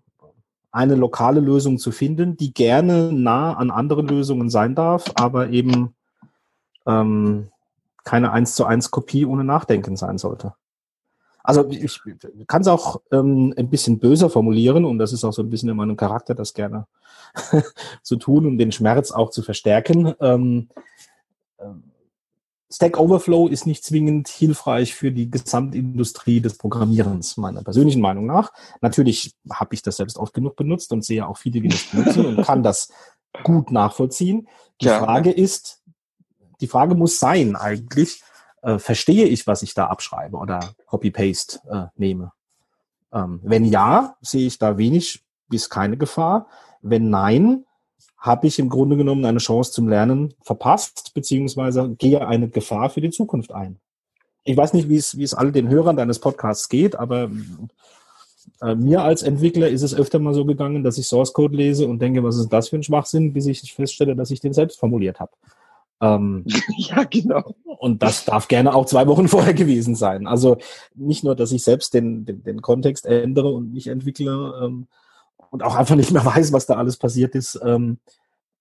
eine 0.70 0.94
lokale 0.94 1.40
Lösung 1.40 1.78
zu 1.78 1.90
finden, 1.90 2.36
die 2.36 2.52
gerne 2.52 3.10
nah 3.10 3.54
an 3.54 3.70
anderen 3.70 4.06
Lösungen 4.06 4.50
sein 4.50 4.74
darf, 4.74 5.10
aber 5.14 5.48
eben 5.48 5.94
ähm, 6.86 7.48
keine 8.04 8.30
eins 8.30 8.54
zu 8.54 8.66
eins 8.66 8.90
Kopie 8.90 9.24
ohne 9.24 9.42
Nachdenken 9.42 9.96
sein 9.96 10.18
sollte. 10.18 10.52
Also 11.42 11.66
ich 11.70 11.98
kann 12.46 12.60
es 12.60 12.68
auch 12.68 13.00
ähm, 13.10 13.54
ein 13.56 13.70
bisschen 13.70 13.98
böser 13.98 14.28
formulieren 14.28 14.84
und 14.84 14.98
das 14.98 15.14
ist 15.14 15.24
auch 15.24 15.32
so 15.32 15.42
ein 15.42 15.48
bisschen 15.48 15.70
in 15.70 15.78
meinem 15.78 15.96
Charakter, 15.96 16.34
das 16.34 16.52
gerne 16.52 16.86
zu 18.02 18.16
tun, 18.16 18.44
um 18.44 18.58
den 18.58 18.70
Schmerz 18.70 19.12
auch 19.12 19.30
zu 19.30 19.40
verstärken. 19.42 20.14
Ähm, 20.20 20.68
ähm 21.58 21.84
Stack 22.70 22.98
Overflow 22.98 23.48
ist 23.48 23.66
nicht 23.66 23.82
zwingend 23.82 24.28
hilfreich 24.28 24.94
für 24.94 25.10
die 25.10 25.30
Gesamtindustrie 25.30 26.40
des 26.40 26.58
Programmierens, 26.58 27.38
meiner 27.38 27.62
persönlichen 27.62 28.02
Meinung 28.02 28.26
nach. 28.26 28.52
Natürlich 28.82 29.34
habe 29.50 29.74
ich 29.74 29.82
das 29.82 29.96
selbst 29.96 30.18
oft 30.18 30.34
genug 30.34 30.54
benutzt 30.56 30.92
und 30.92 31.04
sehe 31.04 31.26
auch 31.26 31.38
viele, 31.38 31.62
die 31.62 31.68
das 31.68 31.84
benutzen 31.84 32.26
und 32.26 32.44
kann 32.44 32.62
das 32.62 32.92
gut 33.42 33.70
nachvollziehen. 33.70 34.48
Die 34.82 34.86
ja. 34.86 35.02
Frage 35.02 35.30
ist, 35.30 35.82
die 36.60 36.66
Frage 36.66 36.94
muss 36.94 37.18
sein 37.18 37.56
eigentlich, 37.56 38.22
äh, 38.62 38.78
verstehe 38.78 39.26
ich, 39.26 39.46
was 39.46 39.62
ich 39.62 39.72
da 39.72 39.86
abschreibe 39.86 40.36
oder 40.36 40.74
Copy-Paste 40.86 41.60
äh, 41.70 41.86
nehme? 41.96 42.32
Ähm, 43.12 43.40
wenn 43.42 43.64
ja, 43.64 44.16
sehe 44.20 44.46
ich 44.46 44.58
da 44.58 44.76
wenig 44.76 45.24
bis 45.48 45.70
keine 45.70 45.96
Gefahr. 45.96 46.48
Wenn 46.82 47.08
nein, 47.08 47.64
habe 48.18 48.46
ich 48.46 48.58
im 48.58 48.68
Grunde 48.68 48.96
genommen 48.96 49.24
eine 49.24 49.38
Chance 49.38 49.72
zum 49.72 49.88
Lernen 49.88 50.34
verpasst, 50.42 51.12
beziehungsweise 51.14 51.90
gehe 51.98 52.26
eine 52.26 52.48
Gefahr 52.48 52.90
für 52.90 53.00
die 53.00 53.10
Zukunft 53.10 53.52
ein. 53.52 53.76
Ich 54.44 54.56
weiß 54.56 54.72
nicht, 54.72 54.88
wie 54.88 54.96
es, 54.96 55.16
wie 55.16 55.22
es 55.22 55.34
all 55.34 55.52
den 55.52 55.68
Hörern 55.68 55.96
deines 55.96 56.18
Podcasts 56.18 56.68
geht, 56.68 56.96
aber 56.96 57.30
äh, 58.62 58.74
mir 58.74 59.02
als 59.02 59.22
Entwickler 59.22 59.68
ist 59.68 59.82
es 59.82 59.94
öfter 59.94 60.18
mal 60.18 60.34
so 60.34 60.44
gegangen, 60.44 60.82
dass 60.82 60.98
ich 60.98 61.06
Source 61.06 61.32
Code 61.32 61.56
lese 61.56 61.86
und 61.86 62.00
denke, 62.00 62.24
was 62.24 62.36
ist 62.36 62.52
das 62.52 62.68
für 62.68 62.76
ein 62.76 62.82
Schwachsinn, 62.82 63.32
bis 63.32 63.46
ich 63.46 63.72
feststelle, 63.72 64.16
dass 64.16 64.30
ich 64.30 64.40
den 64.40 64.52
selbst 64.52 64.78
formuliert 64.78 65.20
habe. 65.20 65.32
Ähm, 66.00 66.44
ja, 66.76 67.04
genau. 67.04 67.54
Und 67.64 68.02
das 68.02 68.24
darf 68.24 68.48
gerne 68.48 68.74
auch 68.74 68.86
zwei 68.86 69.06
Wochen 69.06 69.28
vorher 69.28 69.54
gewesen 69.54 69.94
sein. 69.94 70.26
Also 70.26 70.58
nicht 70.94 71.24
nur, 71.24 71.36
dass 71.36 71.52
ich 71.52 71.62
selbst 71.62 71.94
den, 71.94 72.24
den, 72.24 72.42
den 72.42 72.62
Kontext 72.62 73.06
ändere 73.06 73.50
und 73.50 73.72
mich 73.72 73.86
entwickle, 73.86 74.60
ähm, 74.62 74.88
und 75.50 75.62
auch 75.62 75.74
einfach 75.74 75.96
nicht 75.96 76.12
mehr 76.12 76.24
weiß, 76.36 76.52
was 76.52 76.66
da 76.66 76.74
alles 76.74 76.96
passiert 76.96 77.34
ist, 77.34 77.58
ähm, 77.64 77.98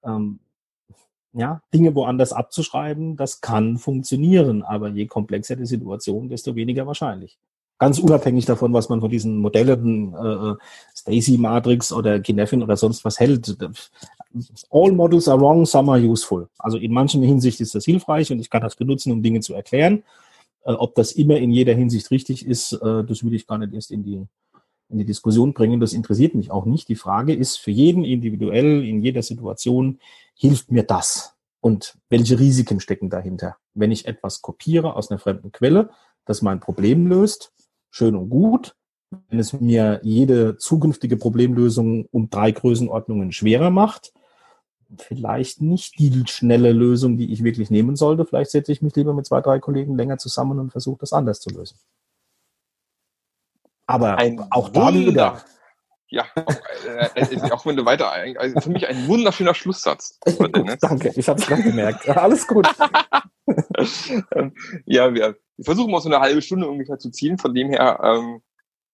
ähm, 0.03 0.39
ja, 1.33 1.61
Dinge 1.73 1.93
woanders 1.93 2.33
abzuschreiben, 2.33 3.15
das 3.15 3.41
kann 3.41 3.77
funktionieren, 3.77 4.63
aber 4.63 4.89
je 4.89 5.05
komplexer 5.05 5.55
die 5.55 5.65
Situation, 5.65 6.29
desto 6.29 6.55
weniger 6.55 6.87
wahrscheinlich. 6.87 7.37
Ganz 7.79 7.99
unabhängig 7.99 8.45
davon, 8.45 8.73
was 8.73 8.89
man 8.89 9.01
von 9.01 9.11
diesen 9.11 9.37
Modellen 9.37 10.15
äh, 10.15 10.55
Stacy 10.95 11.37
Matrix 11.37 11.93
oder 11.93 12.19
Kinefin 12.19 12.63
oder 12.63 12.75
sonst 12.75 13.05
was 13.05 13.19
hält. 13.19 13.55
All 14.71 14.91
models 14.93 15.27
are 15.27 15.39
wrong, 15.39 15.63
some 15.63 15.91
are 15.91 16.01
useful. 16.01 16.49
Also 16.57 16.79
in 16.79 16.91
manchen 16.91 17.21
Hinsicht 17.21 17.61
ist 17.61 17.75
das 17.75 17.85
hilfreich 17.85 18.31
und 18.31 18.39
ich 18.39 18.49
kann 18.49 18.63
das 18.63 18.75
benutzen, 18.75 19.11
um 19.11 19.21
Dinge 19.21 19.41
zu 19.41 19.53
erklären. 19.53 20.03
Äh, 20.63 20.71
ob 20.71 20.95
das 20.95 21.11
immer 21.11 21.37
in 21.37 21.51
jeder 21.51 21.75
Hinsicht 21.75 22.09
richtig 22.09 22.47
ist, 22.47 22.73
äh, 22.73 23.03
das 23.03 23.23
will 23.23 23.35
ich 23.35 23.45
gar 23.45 23.59
nicht 23.59 23.73
erst 23.73 23.91
in 23.91 24.03
die 24.03 24.25
in 24.89 24.97
die 24.97 25.05
Diskussion 25.05 25.53
bringen. 25.53 25.79
Das 25.79 25.93
interessiert 25.93 26.35
mich 26.35 26.51
auch 26.51 26.65
nicht. 26.65 26.89
Die 26.89 26.95
Frage 26.95 27.33
ist 27.33 27.57
für 27.57 27.71
jeden 27.71 28.03
individuell, 28.03 28.83
in 28.83 29.01
jeder 29.01 29.21
Situation, 29.21 29.99
hilft 30.35 30.71
mir 30.71 30.83
das? 30.83 31.35
Und 31.59 31.97
welche 32.09 32.39
Risiken 32.39 32.79
stecken 32.79 33.09
dahinter? 33.09 33.57
Wenn 33.73 33.91
ich 33.91 34.05
etwas 34.05 34.41
kopiere 34.41 34.95
aus 34.95 35.09
einer 35.11 35.19
fremden 35.19 35.51
Quelle, 35.51 35.89
das 36.25 36.41
mein 36.41 36.59
Problem 36.59 37.07
löst, 37.07 37.51
schön 37.89 38.15
und 38.15 38.29
gut. 38.29 38.75
Wenn 39.29 39.39
es 39.39 39.53
mir 39.53 40.01
jede 40.03 40.57
zukünftige 40.57 41.17
Problemlösung 41.17 42.05
um 42.11 42.29
drei 42.29 42.51
Größenordnungen 42.51 43.31
schwerer 43.31 43.69
macht, 43.69 44.13
vielleicht 44.97 45.61
nicht 45.61 45.97
die 45.99 46.23
schnelle 46.27 46.71
Lösung, 46.71 47.17
die 47.17 47.31
ich 47.31 47.43
wirklich 47.43 47.69
nehmen 47.69 47.95
sollte. 47.95 48.25
Vielleicht 48.25 48.51
setze 48.51 48.71
ich 48.71 48.81
mich 48.81 48.95
lieber 48.95 49.13
mit 49.13 49.25
zwei, 49.25 49.41
drei 49.41 49.59
Kollegen 49.59 49.95
länger 49.95 50.17
zusammen 50.17 50.59
und 50.59 50.71
versuche 50.71 50.99
das 50.99 51.13
anders 51.13 51.39
zu 51.39 51.49
lösen. 51.49 51.77
Aber 53.87 54.17
ein 54.17 54.45
auch 54.51 54.69
da 54.69 54.93
wieder. 54.93 55.41
Ja, 56.09 56.25
auch, 56.35 56.55
äh, 57.15 57.21
äh, 57.21 57.51
auch 57.51 57.65
wenn 57.65 57.75
du 57.75 57.83
weiter, 57.83 58.11
also 58.11 58.61
für 58.61 58.69
mich 58.69 58.87
ein 58.87 59.07
wunderschöner 59.07 59.53
Schlusssatz. 59.53 60.19
Danke, 60.79 61.11
ich 61.15 61.27
habe 61.27 61.39
es 61.39 61.47
gerade 61.47 61.63
gemerkt. 61.63 62.07
Alles 62.07 62.47
gut. 62.47 62.67
Ja, 64.85 65.13
wir, 65.13 65.35
versuchen 65.61 65.91
mal 65.91 66.01
so 66.01 66.09
eine 66.09 66.19
halbe 66.19 66.41
Stunde 66.41 66.67
ungefähr 66.67 66.99
zu 66.99 67.09
ziehen. 67.09 67.37
Von 67.37 67.53
dem 67.53 67.69
her 67.69 67.99
ähm, 68.03 68.41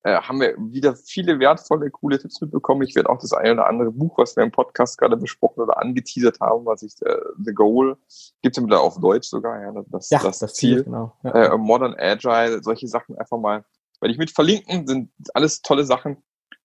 äh, 0.04 0.16
haben 0.22 0.40
wir 0.40 0.56
wieder 0.58 0.96
viele 0.96 1.40
wertvolle, 1.40 1.90
coole 1.90 2.20
Tipps 2.20 2.42
mitbekommen. 2.42 2.84
Ich 2.84 2.96
werde 2.96 3.10
auch 3.10 3.20
das 3.20 3.34
eine 3.34 3.54
oder 3.54 3.68
andere 3.68 3.92
Buch, 3.92 4.18
was 4.18 4.36
wir 4.36 4.44
im 4.44 4.52
Podcast 4.52 4.98
gerade 4.98 5.18
besprochen 5.18 5.62
oder 5.62 5.82
angeteasert 5.82 6.40
haben, 6.40 6.66
was 6.66 6.84
ich 6.84 6.94
äh, 7.02 7.18
The 7.44 7.54
Goal, 7.54 7.98
gibt 8.42 8.58
es 8.58 8.64
ja 8.70 8.78
auf 8.78 9.00
Deutsch 9.00 9.30
sogar, 9.30 9.62
ja, 9.62 9.74
das, 9.88 10.10
ja, 10.10 10.20
das, 10.22 10.40
das 10.40 10.54
Ziel, 10.54 10.78
Ziel 10.78 10.84
genau. 10.86 11.14
Ja. 11.24 11.54
Äh, 11.54 11.58
Modern 11.58 11.96
Agile, 11.98 12.62
solche 12.64 12.88
Sachen 12.88 13.18
einfach 13.18 13.38
mal 13.38 13.64
werde 14.04 14.12
ich 14.12 14.20
mit 14.20 14.32
verlinken, 14.32 14.86
sind 14.86 15.10
alles 15.34 15.62
tolle 15.62 15.86
Sachen. 15.86 16.18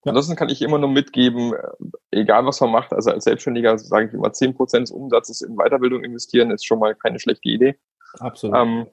Ja. 0.04 0.10
Ansonsten 0.10 0.36
kann 0.36 0.48
ich 0.48 0.60
immer 0.60 0.78
nur 0.78 0.90
mitgeben, 0.90 1.54
äh, 1.54 2.20
egal 2.20 2.44
was 2.44 2.60
man 2.60 2.70
macht, 2.70 2.92
also 2.92 3.10
als 3.10 3.24
Selbstständiger 3.24 3.78
sage 3.78 4.08
ich 4.08 4.12
immer, 4.12 4.32
zehn 4.32 4.54
Prozent 4.54 4.88
des 4.88 4.90
Umsatzes 4.90 5.40
in 5.40 5.56
Weiterbildung 5.56 6.04
investieren, 6.04 6.50
ist 6.50 6.66
schon 6.66 6.78
mal 6.78 6.94
keine 6.94 7.18
schlechte 7.18 7.48
Idee. 7.48 7.78
Absolut. 8.18 8.56
Ähm, 8.56 8.86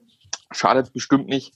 schadet 0.52 0.92
bestimmt 0.92 1.28
nicht. 1.28 1.54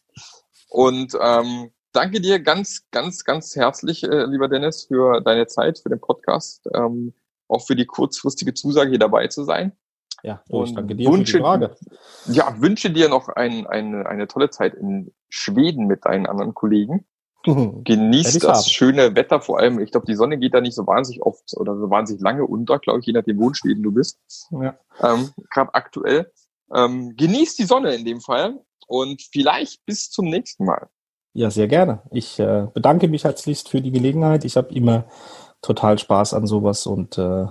Und 0.69 1.17
ähm, 1.21 1.71
danke 1.93 2.21
dir 2.21 2.41
ganz, 2.41 2.89
ganz, 2.91 3.25
ganz 3.25 3.57
herzlich, 3.57 4.05
äh, 4.05 4.25
lieber 4.27 4.49
Dennis, 4.49 4.85
für 4.85 5.21
deine 5.21 5.47
Zeit, 5.47 5.79
für 5.79 5.89
den 5.89 6.01
Podcast, 6.01 6.69
ähm, 6.75 7.15
auch 7.49 7.67
für 7.67 7.77
die 7.77 7.87
kurzfristige 7.87 8.55
Zusage, 8.55 8.91
hier 8.91 8.99
dabei 8.99 9.27
zu 9.29 9.45
sein. 9.45 9.73
Ja, 10.23 10.43
und 10.49 10.69
ich 10.69 10.75
danke 10.75 10.95
dir 10.95 11.11
wünsche, 11.11 11.33
für 11.33 11.39
die 11.39 11.45
Frage. 11.45 11.77
Ja, 12.27 12.61
wünsche 12.61 12.91
dir 12.91 13.09
noch 13.09 13.29
ein, 13.29 13.67
ein, 13.67 14.07
eine 14.07 14.29
tolle 14.29 14.51
Zeit 14.51 14.75
in 14.75 15.13
Schweden 15.29 15.87
mit 15.87 16.05
deinen 16.05 16.27
anderen 16.27 16.55
Kollegen. 16.55 17.07
Mhm. 17.47 17.85
Genieß 17.85 18.39
das 18.39 18.59
haben. 18.59 18.71
schöne 18.71 19.15
Wetter, 19.17 19.41
vor 19.41 19.59
allem, 19.59 19.79
ich 19.81 19.91
glaube, 19.91 20.07
die 20.07 20.15
Sonne 20.15 20.39
geht 20.39 20.55
da 20.55 20.61
nicht 20.61 20.75
so 20.75 20.87
wahnsinnig 20.87 21.23
oft 21.23 21.57
oder 21.57 21.77
so 21.77 21.91
wahnsinnig 21.91 22.23
lange 22.23 22.45
unter, 22.45 22.79
glaube 22.79 23.01
ich, 23.01 23.07
je 23.07 23.13
nachdem, 23.13 23.39
wo 23.39 23.49
in 23.49 23.55
Schweden 23.55 23.83
du 23.83 23.93
bist. 23.93 24.19
Ja. 24.51 24.79
Ähm, 25.01 25.31
Gerade 25.51 25.75
aktuell. 25.75 26.31
Ähm, 26.75 27.15
genieß 27.17 27.57
die 27.57 27.65
Sonne 27.65 27.95
in 27.95 28.05
dem 28.05 28.21
Fall 28.21 28.61
und 28.87 29.23
vielleicht 29.33 29.85
bis 29.87 30.11
zum 30.11 30.27
nächsten 30.27 30.65
Mal. 30.65 30.89
Ja, 31.33 31.51
sehr 31.51 31.69
gerne. 31.69 32.03
Ich 32.11 32.39
äh, 32.39 32.67
bedanke 32.75 33.09
mich 33.09 33.25
herzlichst 33.25 33.69
für 33.69 33.81
die 33.81 33.93
Gelegenheit. 33.93 34.45
Ich 34.45 34.57
habe 34.57 34.75
immer 34.75 35.05
total 35.63 35.99
Spaß 35.99 36.35
an 36.35 36.47
sowas 36.47 36.87
und 36.87 37.19
äh, 37.19 37.47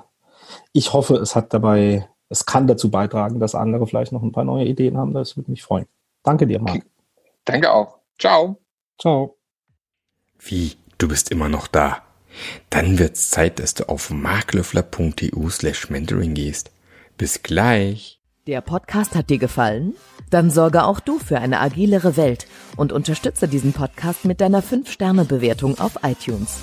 ich 0.73 0.93
hoffe, 0.93 1.15
es 1.15 1.35
hat 1.35 1.53
dabei 1.53 2.09
es 2.29 2.45
kann 2.45 2.67
dazu 2.67 2.91
beitragen, 2.91 3.39
dass 3.39 3.55
andere 3.55 3.87
vielleicht 3.87 4.11
noch 4.11 4.21
ein 4.21 4.31
paar 4.31 4.43
neue 4.43 4.65
Ideen 4.65 4.97
haben. 4.97 5.13
Das 5.13 5.35
würde 5.35 5.51
mich 5.51 5.63
freuen. 5.63 5.87
Danke 6.23 6.45
dir, 6.45 6.61
Marc. 6.61 6.85
Danke 7.43 7.73
auch. 7.73 7.97
Ciao. 8.19 8.59
Ciao. 8.99 9.37
Wie? 10.37 10.73
Du 10.97 11.07
bist 11.07 11.31
immer 11.31 11.49
noch 11.49 11.67
da? 11.67 12.03
Dann 12.69 12.99
wird's 12.99 13.29
Zeit, 13.29 13.59
dass 13.59 13.73
du 13.73 13.89
auf 13.89 14.09
marklöffler.eu 14.09 15.49
slash 15.49 15.89
mentoring 15.89 16.35
gehst. 16.35 16.71
Bis 17.17 17.41
gleich. 17.41 18.19
Der 18.47 18.61
Podcast 18.61 19.15
hat 19.15 19.29
dir 19.29 19.37
gefallen? 19.37 19.95
Dann 20.29 20.51
sorge 20.51 20.83
auch 20.83 20.99
du 20.99 21.19
für 21.19 21.39
eine 21.39 21.59
agilere 21.59 22.17
Welt 22.17 22.47
und 22.77 22.91
unterstütze 22.91 23.47
diesen 23.47 23.73
Podcast 23.73 24.25
mit 24.25 24.41
deiner 24.41 24.61
5-Sterne-Bewertung 24.61 25.79
auf 25.79 25.99
iTunes. 26.03 26.59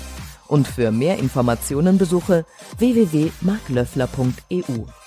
Und 0.47 0.67
für 0.67 0.91
mehr 0.91 1.17
Informationen 1.17 1.97
besuche 1.97 2.45
www.marklöffler.eu. 2.77 5.06